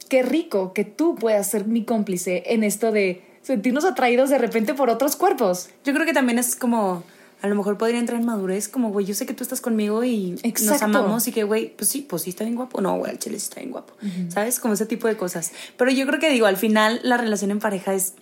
qué 0.09 0.23
rico 0.23 0.73
que 0.73 0.85
tú 0.85 1.15
puedas 1.15 1.49
ser 1.49 1.67
mi 1.67 1.85
cómplice 1.85 2.43
en 2.47 2.65
esto 2.65 2.93
de 2.93 3.23
sentirnos 3.43 3.85
atraídos 3.85 4.31
de 4.31 4.39
repente 4.39 4.75
por 4.75 4.91
otros 4.91 5.17
cuerpos. 5.17 5.69
Yo 5.85 5.95
creo 5.95 6.05
que 6.05 6.13
también 6.13 6.39
es 6.39 6.57
como, 6.57 7.05
a 7.43 7.49
lo 7.49 7.55
mejor 7.55 7.79
podría 7.79 8.01
entrar 8.01 8.19
en 8.19 8.27
madurez, 8.27 8.69
como, 8.69 8.91
güey, 8.91 9.07
yo 9.07 9.15
sé 9.15 9.25
que 9.27 9.35
tú 9.35 9.45
estás 9.45 9.61
conmigo 9.61 10.03
y 10.03 10.37
nos 10.65 10.83
amamos 10.83 11.29
y 11.29 11.33
que, 11.33 11.45
güey, 11.45 11.69
pues 11.77 11.89
sí, 11.89 12.05
pues 12.09 12.23
sí 12.23 12.31
está 12.31 12.45
bien 12.45 12.57
guapo. 12.57 12.81
No, 12.81 12.97
güey, 12.99 13.13
el 13.13 13.19
chile 13.19 13.39
sí 13.39 13.45
está 13.45 13.61
bien 13.61 13.71
guapo. 13.71 13.95
¿Sabes? 14.29 14.59
Como 14.59 14.75
ese 14.75 14.87
tipo 14.87 15.07
de 15.07 15.17
cosas. 15.17 15.53
Pero 15.77 15.91
yo 15.91 16.07
creo 16.07 16.19
que, 16.19 16.31
digo, 16.31 16.47
al 16.47 16.57
final 16.57 17.01
la 17.03 17.17
relación 17.17 17.51
en 17.51 17.61
pareja 17.61 17.95
es... 17.95 18.15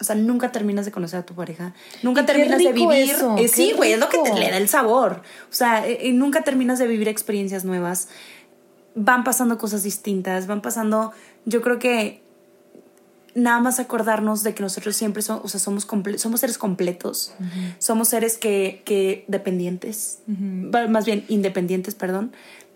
O 0.00 0.04
sea, 0.04 0.14
nunca 0.14 0.52
terminas 0.52 0.84
de 0.84 0.92
conocer 0.92 1.18
a 1.18 1.26
tu 1.26 1.34
pareja. 1.34 1.74
Nunca 2.04 2.24
terminas 2.24 2.58
de 2.58 2.72
vivir. 2.72 3.10
eso, 3.10 3.36
Eh, 3.36 3.48
sí, 3.48 3.72
güey, 3.76 3.92
es 3.92 3.98
lo 3.98 4.08
que 4.08 4.18
te 4.18 4.32
le 4.32 4.48
da 4.48 4.56
el 4.56 4.68
sabor. 4.68 5.22
O 5.50 5.54
sea, 5.54 5.84
eh, 5.88 5.98
eh, 6.02 6.12
nunca 6.12 6.44
terminas 6.44 6.78
de 6.78 6.86
vivir 6.86 7.08
experiencias 7.08 7.64
nuevas. 7.64 8.08
Van 9.00 9.22
pasando 9.24 9.58
cosas 9.58 9.82
distintas, 9.84 10.46
van 10.46 10.60
pasando. 10.60 11.12
Yo 11.44 11.60
creo 11.62 11.78
que 11.78 12.20
nada 13.34 13.60
más 13.60 13.78
acordarnos 13.78 14.42
de 14.42 14.54
que 14.54 14.62
nosotros 14.62 14.96
siempre 14.96 15.22
somos, 15.22 15.44
o 15.44 15.48
sea, 15.48 15.60
somos, 15.60 15.86
comple- 15.86 16.18
somos 16.18 16.40
seres 16.40 16.58
completos, 16.58 17.32
somos 17.78 18.08
seres 18.08 18.36
que, 18.38 18.82
que 18.84 19.24
dependientes, 19.28 20.18
más 20.26 21.04
bien 21.04 21.24
independientes, 21.28 21.94
perdón, 21.94 22.32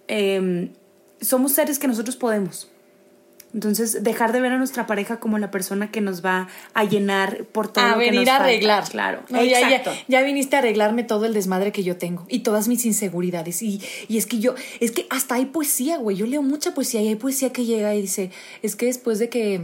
Em, 0.08 0.70
somos 1.20 1.52
seres 1.52 1.78
que 1.78 1.86
nosotros 1.88 2.16
podemos. 2.16 2.68
Entonces, 3.54 4.02
dejar 4.02 4.32
de 4.32 4.40
ver 4.40 4.52
a 4.52 4.58
nuestra 4.58 4.86
pareja 4.86 5.20
como 5.20 5.38
la 5.38 5.50
persona 5.50 5.90
que 5.90 6.00
nos 6.00 6.24
va 6.24 6.48
a 6.74 6.84
llenar 6.84 7.44
por 7.52 7.70
todo 7.72 7.84
a 7.84 7.96
lo 7.96 7.98
que 7.98 8.10
nos 8.12 8.22
a 8.28 8.30
falta. 8.30 8.44
arreglar. 8.44 8.88
Claro, 8.88 9.20
No, 9.28 9.42
ya, 9.44 9.60
exacto. 9.60 9.92
ya, 10.08 10.20
ya 10.20 10.22
viniste 10.22 10.56
a 10.56 10.60
arreglarme 10.60 11.04
todo 11.04 11.26
el 11.26 11.34
desmadre 11.34 11.70
que 11.72 11.82
yo 11.82 11.96
tengo 11.96 12.24
y 12.28 12.40
todas 12.40 12.68
mis 12.68 12.84
inseguridades. 12.86 13.62
Y, 13.62 13.80
y 14.08 14.16
es 14.18 14.26
que 14.26 14.38
yo, 14.38 14.54
es 14.80 14.90
que 14.90 15.06
hasta 15.10 15.34
hay 15.34 15.46
poesía, 15.46 15.98
güey. 15.98 16.16
Yo 16.16 16.26
leo 16.26 16.42
mucha 16.42 16.72
poesía 16.74 17.02
y 17.02 17.08
hay 17.08 17.16
poesía 17.16 17.52
que 17.52 17.64
llega 17.64 17.94
y 17.94 18.02
dice, 18.02 18.30
es 18.62 18.74
que 18.76 18.86
después 18.86 19.18
de 19.18 19.28
que 19.28 19.62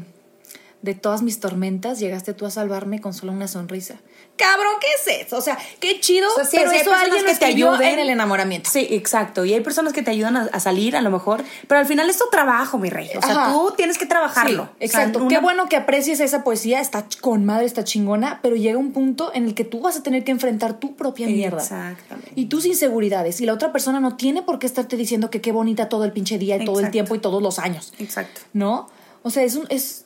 de 0.81 0.95
todas 0.95 1.23
mis 1.23 1.41
tormentas 1.41 1.99
llegaste 1.99 2.35
tú 2.35 2.47
a 2.47 2.51
salvarme 2.51 3.01
con 3.01 3.13
solo 3.13 3.33
una 3.33 3.49
sonrisa. 3.49 3.97
Cabrón, 4.37 4.75
¿qué 4.81 4.87
es 5.13 5.27
eso? 5.27 5.37
O 5.37 5.41
sea, 5.41 5.59
qué 5.81 5.99
chido, 5.99 6.29
O 6.31 6.35
sea, 6.37 6.45
sí, 6.45 6.57
pero 6.57 6.71
sí, 6.71 6.77
hay 6.77 6.81
eso 6.83 6.91
personas 6.91 7.03
alguien 7.03 7.25
lo 7.27 7.33
que 7.33 7.39
te 7.39 7.45
ayuden. 7.47 7.89
en 7.95 7.99
el 7.99 8.11
enamoramiento. 8.11 8.71
Sí, 8.71 8.87
exacto. 8.91 9.45
Y 9.45 9.53
hay 9.55 9.61
personas 9.61 9.93
que 9.93 10.03
te 10.03 10.13
ayudan 10.13 10.37
a, 10.37 10.43
a 10.53 10.61
salir, 10.61 10.95
a 10.97 11.01
lo 11.03 11.11
mejor, 11.11 11.43
pero 11.67 11.81
al 11.81 11.87
final 11.87 12.09
es 12.09 12.19
tu 12.19 12.27
trabajo, 12.31 12.79
mi 12.79 12.89
rey. 12.91 13.09
O 13.19 13.21
sea, 13.21 13.33
Ajá. 13.33 13.53
tú 13.53 13.75
tienes 13.77 13.99
que 13.99 14.07
trabajarlo. 14.07 14.69
Sí, 14.79 14.85
O 14.87 14.89
sea, 14.89 15.01
exacto. 15.01 15.19
una- 15.19 15.29
Qué 15.29 15.39
bueno 15.41 15.69
que 15.69 15.75
aprecies 15.75 16.21
esa 16.21 16.45
poesía, 16.45 16.81
está 16.81 17.05
con 17.21 17.45
madre, 17.45 17.67
está 17.67 17.83
chingona, 17.83 18.39
pero 18.41 18.55
llega 18.55 18.79
un 18.79 18.93
punto 18.93 19.33
en 19.35 19.45
el 19.47 19.55
que 19.57 19.65
tú 19.65 19.81
vas 19.81 19.97
a 19.97 20.05
tener 20.05 20.23
que 20.23 20.31
enfrentar 20.31 20.79
tu 20.79 20.95
propia 20.95 21.27
mierda. 21.27 21.59
Exactamente. 21.61 22.31
Y 22.37 22.47
tus 22.47 22.65
inseguridades. 22.67 23.41
Y 23.41 23.47
la 23.47 23.55
otra 23.55 23.73
persona 23.73 23.99
no 23.99 24.17
tiene 24.17 24.43
por 24.43 24.61
qué 24.61 24.67
estarte 24.69 24.97
diciendo 24.97 25.31
que 25.31 25.41
qué 25.41 25.51
bonita 25.51 25.89
todo 25.89 26.05
el 26.05 26.13
pinche 26.13 26.39
día 26.39 26.57
y 26.57 26.65
todo 26.65 26.79
el 26.79 26.93
tiempo 26.93 27.17
y 27.17 27.19
todos 27.19 27.43
los 27.43 27.59
años. 27.59 27.93
Exacto. 27.99 28.43
¿No? 28.53 28.89
O 29.25 29.31
sea, 29.31 29.43
es 29.43 29.57
un. 29.57 29.67
Es, 29.69 30.05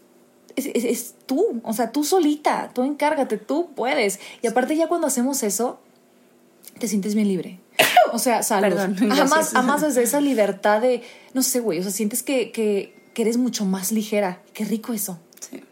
es, 0.56 0.66
es- 0.66 0.84
es 0.84 1.14
tú, 1.26 1.60
o 1.64 1.72
sea, 1.72 1.92
tú 1.92 2.04
solita, 2.04 2.70
tú 2.74 2.82
encárgate, 2.82 3.36
tú 3.38 3.70
puedes. 3.74 4.20
Y 4.42 4.46
aparte 4.46 4.76
ya 4.76 4.88
cuando 4.88 5.06
hacemos 5.06 5.42
eso, 5.42 5.80
te 6.78 6.88
sientes 6.88 7.14
bien 7.14 7.28
libre. 7.28 7.60
O 8.12 8.18
sea, 8.18 8.42
salud. 8.42 8.76
Además, 8.76 9.50
además 9.54 9.80
desde 9.80 10.02
esa 10.02 10.20
libertad 10.20 10.80
de, 10.80 11.02
no 11.34 11.42
sé, 11.42 11.60
güey, 11.60 11.78
o 11.78 11.82
sea, 11.82 11.92
sientes 11.92 12.22
que, 12.22 12.50
que, 12.52 12.94
que 13.14 13.22
eres 13.22 13.36
mucho 13.38 13.64
más 13.64 13.92
ligera. 13.92 14.40
Qué 14.52 14.64
rico 14.64 14.92
eso. 14.92 15.18
Sí. 15.40 15.62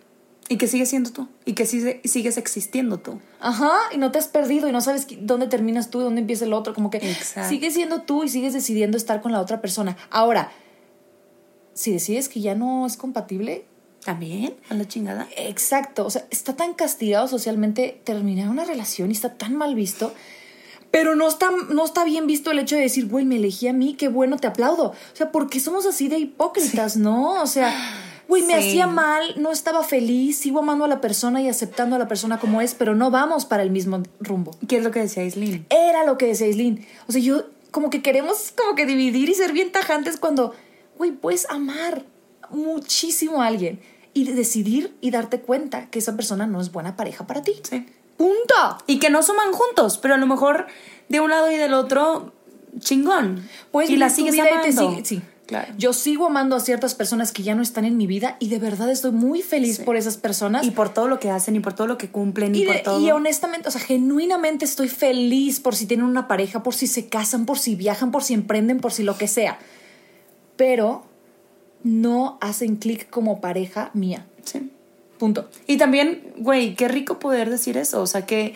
Y 0.49 0.57
que 0.57 0.66
sigues 0.66 0.89
siendo 0.89 1.11
tú. 1.11 1.28
Y 1.45 1.53
que 1.53 1.66
sigue- 1.66 2.01
sigues 2.05 2.37
existiendo 2.39 2.99
tú. 2.99 3.20
Ajá, 3.41 3.70
y 3.93 3.99
no 3.99 4.11
te 4.11 4.18
has 4.18 4.28
perdido 4.28 4.68
y 4.68 4.72
no 4.72 4.81
sabes 4.81 5.07
dónde 5.20 5.47
terminas 5.49 5.91
tú 5.91 6.01
y 6.01 6.05
dónde 6.05 6.22
empieza 6.22 6.45
el 6.45 6.53
otro. 6.53 6.74
Como 6.74 6.91
que 6.91 6.99
Exacto. 6.99 7.49
sigues 7.49 7.74
siendo 7.74 8.03
tú 8.03 8.24
y 8.24 8.28
sigues 8.28 8.53
decidiendo 8.53 8.97
estar 8.97 9.20
con 9.20 9.33
la 9.33 9.41
otra 9.41 9.61
persona. 9.61 9.97
Ahora, 10.11 10.51
si 11.74 11.93
decides 11.93 12.28
que 12.28 12.41
ya 12.41 12.55
no 12.55 12.87
es 12.87 12.97
compatible, 12.97 13.64
También, 14.05 14.55
a 14.69 14.75
la 14.75 14.87
chingada. 14.89 15.29
exacto. 15.37 16.07
O 16.07 16.11
sea, 16.11 16.25
está 16.31 16.57
tan 16.57 16.75
castigado 16.75 17.29
socialmente 17.29 18.01
terminar 18.05 18.49
una 18.49 18.65
relación 18.65 19.11
y 19.11 19.13
está 19.13 19.35
tan 19.35 19.55
mal 19.57 19.75
visto. 19.75 20.13
Pero 20.91 21.15
no 21.15 21.29
está, 21.29 21.51
no 21.69 21.85
está 21.85 22.05
bien 22.05 22.27
visto 22.27 22.51
el 22.51 22.59
hecho 22.59 22.75
de 22.75 22.83
decir, 22.83 23.07
güey, 23.07 23.25
me 23.25 23.37
elegí 23.37 23.69
a 23.69 23.73
mí, 23.73 23.95
qué 23.95 24.09
bueno, 24.09 24.39
te 24.39 24.49
aplaudo. 24.49 24.87
O 24.89 24.95
sea, 25.17 25.31
porque 25.31 25.61
somos 25.61 25.87
así 25.87 26.09
de 26.09 26.19
hipócritas, 26.19 26.97
¿no? 26.97 27.41
O 27.43 27.47
sea, 27.47 27.73
Güey, 28.27 28.43
me 28.45 28.61
Sí. 28.63 28.69
hacía 28.69 28.87
mal, 28.87 29.35
no 29.39 29.51
estaba 29.51 29.83
feliz, 29.83 30.39
sigo 30.39 30.61
amando 30.61 30.85
a 30.85 30.89
la 30.89 31.01
persona 31.01 31.43
y 31.43 31.49
aceptando 31.49 31.97
a 31.97 31.99
la 31.99 32.07
persona 32.07 32.39
como 32.39 32.61
es, 32.61 32.75
pero 32.77 32.95
no 32.95 33.11
vamos 33.11 33.45
para 33.45 33.65
el 33.65 33.71
mismo 33.73 34.05
rumbo. 34.21 34.57
¿Qué 34.69 34.77
es 34.77 34.85
lo 34.85 34.93
que 34.93 35.01
decía 35.01 35.25
Aislinn? 35.25 35.67
Era 35.69 36.05
lo 36.05 36.17
que 36.17 36.27
decía 36.27 36.47
Aislinn. 36.47 36.87
O 37.09 37.13
sea, 37.13 37.21
yo 37.21 37.43
como 37.73 37.91
que 37.91 38.03
queremos 38.03 38.53
como 38.57 38.77
que 38.77 38.87
dividir 38.87 39.29
y 39.29 39.35
ser 39.35 39.53
bien 39.53 39.73
tajantes 39.73 40.17
cuando, 40.17 40.55
güey, 40.97 41.11
puedes 41.11 41.51
amar 41.51 42.05
muchísimo 42.53 43.43
a 43.43 43.47
alguien 43.47 43.81
y 44.15 44.25
decidir 44.25 44.97
y 45.01 45.11
darte 45.11 45.41
cuenta 45.41 45.89
que 45.91 45.99
esa 46.01 46.17
persona 46.17 46.47
no 46.47 46.61
es 46.61 46.73
buena 46.73 46.97
pareja 46.97 47.27
para 47.27 47.43
ti. 47.43 47.53
Sí. 47.69 47.87
Punto. 48.17 48.55
Y 48.87 48.99
que 48.99 49.09
no 49.11 49.23
suman 49.23 49.53
juntos, 49.53 49.99
pero 49.99 50.15
a 50.15 50.19
lo 50.19 50.27
mejor 50.27 50.67
de 51.09 51.21
un 51.21 51.31
lado 51.31 51.51
y 51.51 51.57
del 51.57 51.75
otro, 51.75 52.33
chingón. 52.81 53.49
Puedes 53.71 53.91
y 53.91 53.97
la 53.97 54.11
sigues 54.11 54.33
vida 54.35 54.45
y 54.45 54.49
te 54.49 54.71
amando. 54.71 54.91
sigue- 54.91 55.05
sí. 55.05 55.23
Claro. 55.47 55.73
Yo 55.77 55.93
sigo 55.93 56.27
amando 56.27 56.55
a 56.55 56.61
ciertas 56.61 56.95
personas 56.95 57.33
que 57.33 57.43
ya 57.43 57.57
no 57.57 57.63
están 57.63 57.85
en 57.85 57.97
mi 57.97 58.07
vida 58.07 58.37
y 58.39 58.51
de 58.51 58.61
verdad 58.61 58.89
estoy 58.89 59.11
muy 59.11 59.43
feliz 59.43 59.79
Sí. 59.79 59.83
por 59.83 59.97
esas 59.97 60.17
personas. 60.17 60.65
Y 60.65 60.71
por 60.71 60.91
todo 60.95 61.09
lo 61.09 61.19
que 61.19 61.29
hacen 61.31 61.57
y 61.57 61.61
por 61.61 61.73
todo 61.73 61.89
lo 61.89 61.99
que 61.99 62.09
cumplen 62.09 62.55
y, 62.55 62.63
Y, 62.63 62.67
por 62.67 62.75
de- 62.77 62.81
todo. 62.83 63.01
y 63.01 63.11
honestamente, 63.11 63.67
o 63.67 63.73
sea, 63.73 63.81
genuinamente 63.81 64.65
estoy 64.65 64.89
feliz 64.89 65.59
por 65.59 65.75
si 65.75 65.87
tienen 65.87 66.07
una 66.07 66.29
pareja, 66.29 66.63
por 66.63 66.75
si 66.77 66.87
se 66.87 67.09
casan, 67.09 67.47
por 67.47 67.59
si 67.59 67.75
viajan, 67.75 68.13
por 68.13 68.23
si 68.23 68.35
emprenden, 68.35 68.79
por 68.79 68.93
si 68.93 69.03
lo 69.03 69.19
que 69.19 69.27
sea. 69.27 69.59
Pero 70.57 71.05
no 71.83 72.39
hacen 72.41 72.76
clic 72.76 73.09
como 73.11 73.41
pareja 73.41 73.91
mía. 73.95 74.26
Sí. 74.45 74.70
Punto. 75.18 75.49
Y 75.66 75.76
también, 75.76 76.33
güey, 76.39 76.74
qué 76.74 76.89
rico 76.89 77.18
poder 77.18 77.51
decir 77.51 77.76
eso. 77.76 78.01
O 78.03 78.07
sea, 78.07 78.26
que. 78.26 78.55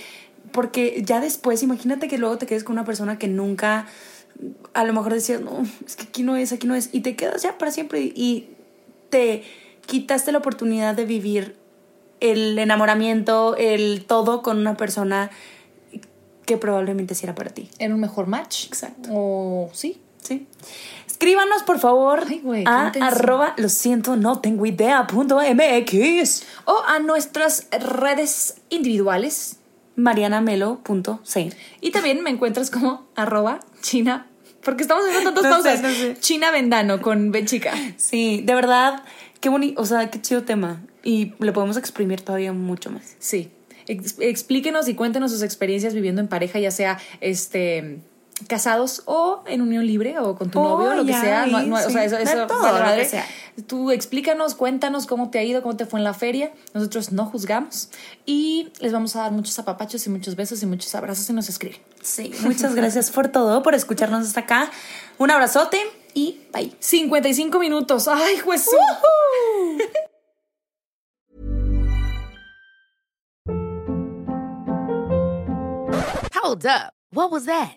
Porque 0.52 1.02
ya 1.04 1.20
después, 1.20 1.62
imagínate 1.62 2.06
que 2.06 2.16
luego 2.16 2.38
te 2.38 2.46
quedes 2.46 2.64
con 2.64 2.74
una 2.74 2.84
persona 2.84 3.18
que 3.18 3.28
nunca. 3.28 3.86
A 4.72 4.84
lo 4.84 4.92
mejor 4.92 5.12
decías, 5.12 5.40
no, 5.40 5.64
es 5.86 5.96
que 5.96 6.04
aquí 6.04 6.22
no 6.22 6.36
es, 6.36 6.52
aquí 6.52 6.66
no 6.66 6.74
es. 6.74 6.90
Y 6.92 7.00
te 7.00 7.16
quedas 7.16 7.42
ya 7.42 7.58
para 7.58 7.70
siempre. 7.70 8.00
Y 8.00 8.48
te 9.10 9.42
quitaste 9.86 10.32
la 10.32 10.38
oportunidad 10.38 10.94
de 10.94 11.04
vivir 11.04 11.56
el 12.20 12.58
enamoramiento, 12.58 13.56
el 13.56 14.04
todo 14.06 14.42
con 14.42 14.58
una 14.58 14.76
persona 14.76 15.30
que 16.46 16.56
probablemente 16.56 17.14
sí 17.14 17.26
era 17.26 17.34
para 17.34 17.50
ti. 17.50 17.68
Era 17.78 17.94
un 17.94 18.00
mejor 18.00 18.26
match. 18.26 18.66
Exacto. 18.66 19.08
O 19.12 19.70
sí. 19.72 20.00
Sí. 20.22 20.46
Escríbanos, 21.14 21.62
por 21.62 21.78
favor, 21.78 22.24
Ay, 22.28 22.64
a 22.66 22.88
arroba 22.88 23.54
lo 23.56 23.68
siento, 23.68 24.16
no 24.16 24.40
tengo 24.40 24.66
idea 24.66 25.06
punto 25.06 25.38
MX. 25.38 26.42
O 26.64 26.82
a 26.88 26.98
nuestras 26.98 27.68
redes 27.70 28.56
individuales. 28.68 29.58
marianamelo.c. 29.94 31.52
Y 31.80 31.90
también 31.92 32.20
me 32.24 32.30
encuentras 32.30 32.68
como 32.68 33.06
arroba 33.14 33.60
china. 33.80 34.26
Porque 34.64 34.82
estamos 34.82 35.04
haciendo 35.08 35.32
tantas 35.32 35.44
No 35.50 35.62
sé, 35.62 35.68
pausas. 35.78 35.82
no 35.82 35.90
sé. 35.90 36.16
China 36.18 36.50
Vendano 36.50 37.00
con 37.00 37.30
B 37.30 37.44
chica. 37.44 37.72
Sí, 37.96 38.42
de 38.44 38.54
verdad, 38.56 39.04
qué 39.40 39.50
bonito, 39.50 39.80
o 39.80 39.84
sea, 39.86 40.10
qué 40.10 40.20
chido 40.20 40.42
tema. 40.42 40.82
Y 41.04 41.32
le 41.38 41.52
podemos 41.52 41.76
exprimir 41.76 42.22
todavía 42.22 42.52
mucho 42.52 42.90
más. 42.90 43.14
Sí. 43.20 43.52
Ex- 43.86 44.16
explíquenos 44.18 44.88
y 44.88 44.94
cuéntenos 44.94 45.30
sus 45.30 45.42
experiencias 45.42 45.94
viviendo 45.94 46.20
en 46.20 46.26
pareja, 46.26 46.58
ya 46.58 46.72
sea 46.72 46.98
este 47.20 48.00
casados 48.48 49.02
o 49.06 49.42
en 49.46 49.62
unión 49.62 49.86
libre 49.86 50.18
o 50.18 50.34
con 50.36 50.50
tu 50.50 50.58
Oh, 50.60 50.78
novio, 50.80 50.94
lo 50.94 51.04
que 51.06 51.12
sea. 51.12 51.46
No- 51.46 51.62
no- 51.62 51.76
o 51.76 51.90
sea, 51.90 52.04
eso, 52.04 52.16
eso 52.18 52.46
todo, 52.46 52.62
vale 52.62 52.80
madre. 52.80 53.04
sea. 53.04 53.24
Tú 53.68 53.90
explícanos, 53.92 54.54
cuéntanos 54.56 55.06
cómo 55.06 55.30
te 55.30 55.38
ha 55.38 55.44
ido, 55.44 55.62
cómo 55.62 55.76
te 55.76 55.86
fue 55.86 56.00
en 56.00 56.04
la 56.04 56.14
feria. 56.14 56.52
Nosotros 56.74 57.12
no 57.12 57.26
juzgamos 57.26 57.90
y 58.26 58.72
les 58.80 58.92
vamos 58.92 59.14
a 59.16 59.20
dar 59.20 59.32
muchos 59.32 59.56
apapachos 59.58 60.04
y 60.06 60.10
muchos 60.10 60.34
besos 60.34 60.62
y 60.62 60.66
muchos 60.66 60.92
abrazos 60.94 61.28
y 61.30 61.32
nos 61.32 61.48
escriben. 61.48 61.78
Sí, 62.02 62.32
muchas 62.42 62.74
gracias 62.74 63.10
por 63.10 63.28
todo, 63.28 63.62
por 63.62 63.74
escucharnos 63.74 64.26
hasta 64.26 64.40
acá. 64.40 64.70
Un 65.18 65.30
abrazote 65.30 65.78
y 66.12 66.40
bye. 66.52 66.72
55 66.80 67.58
minutos. 67.60 68.08
¡Ay, 68.08 68.38
juez! 68.38 68.66
Hold 76.34 76.66
up. 76.66 76.92
What 77.10 77.30
was 77.30 77.46
that? 77.46 77.76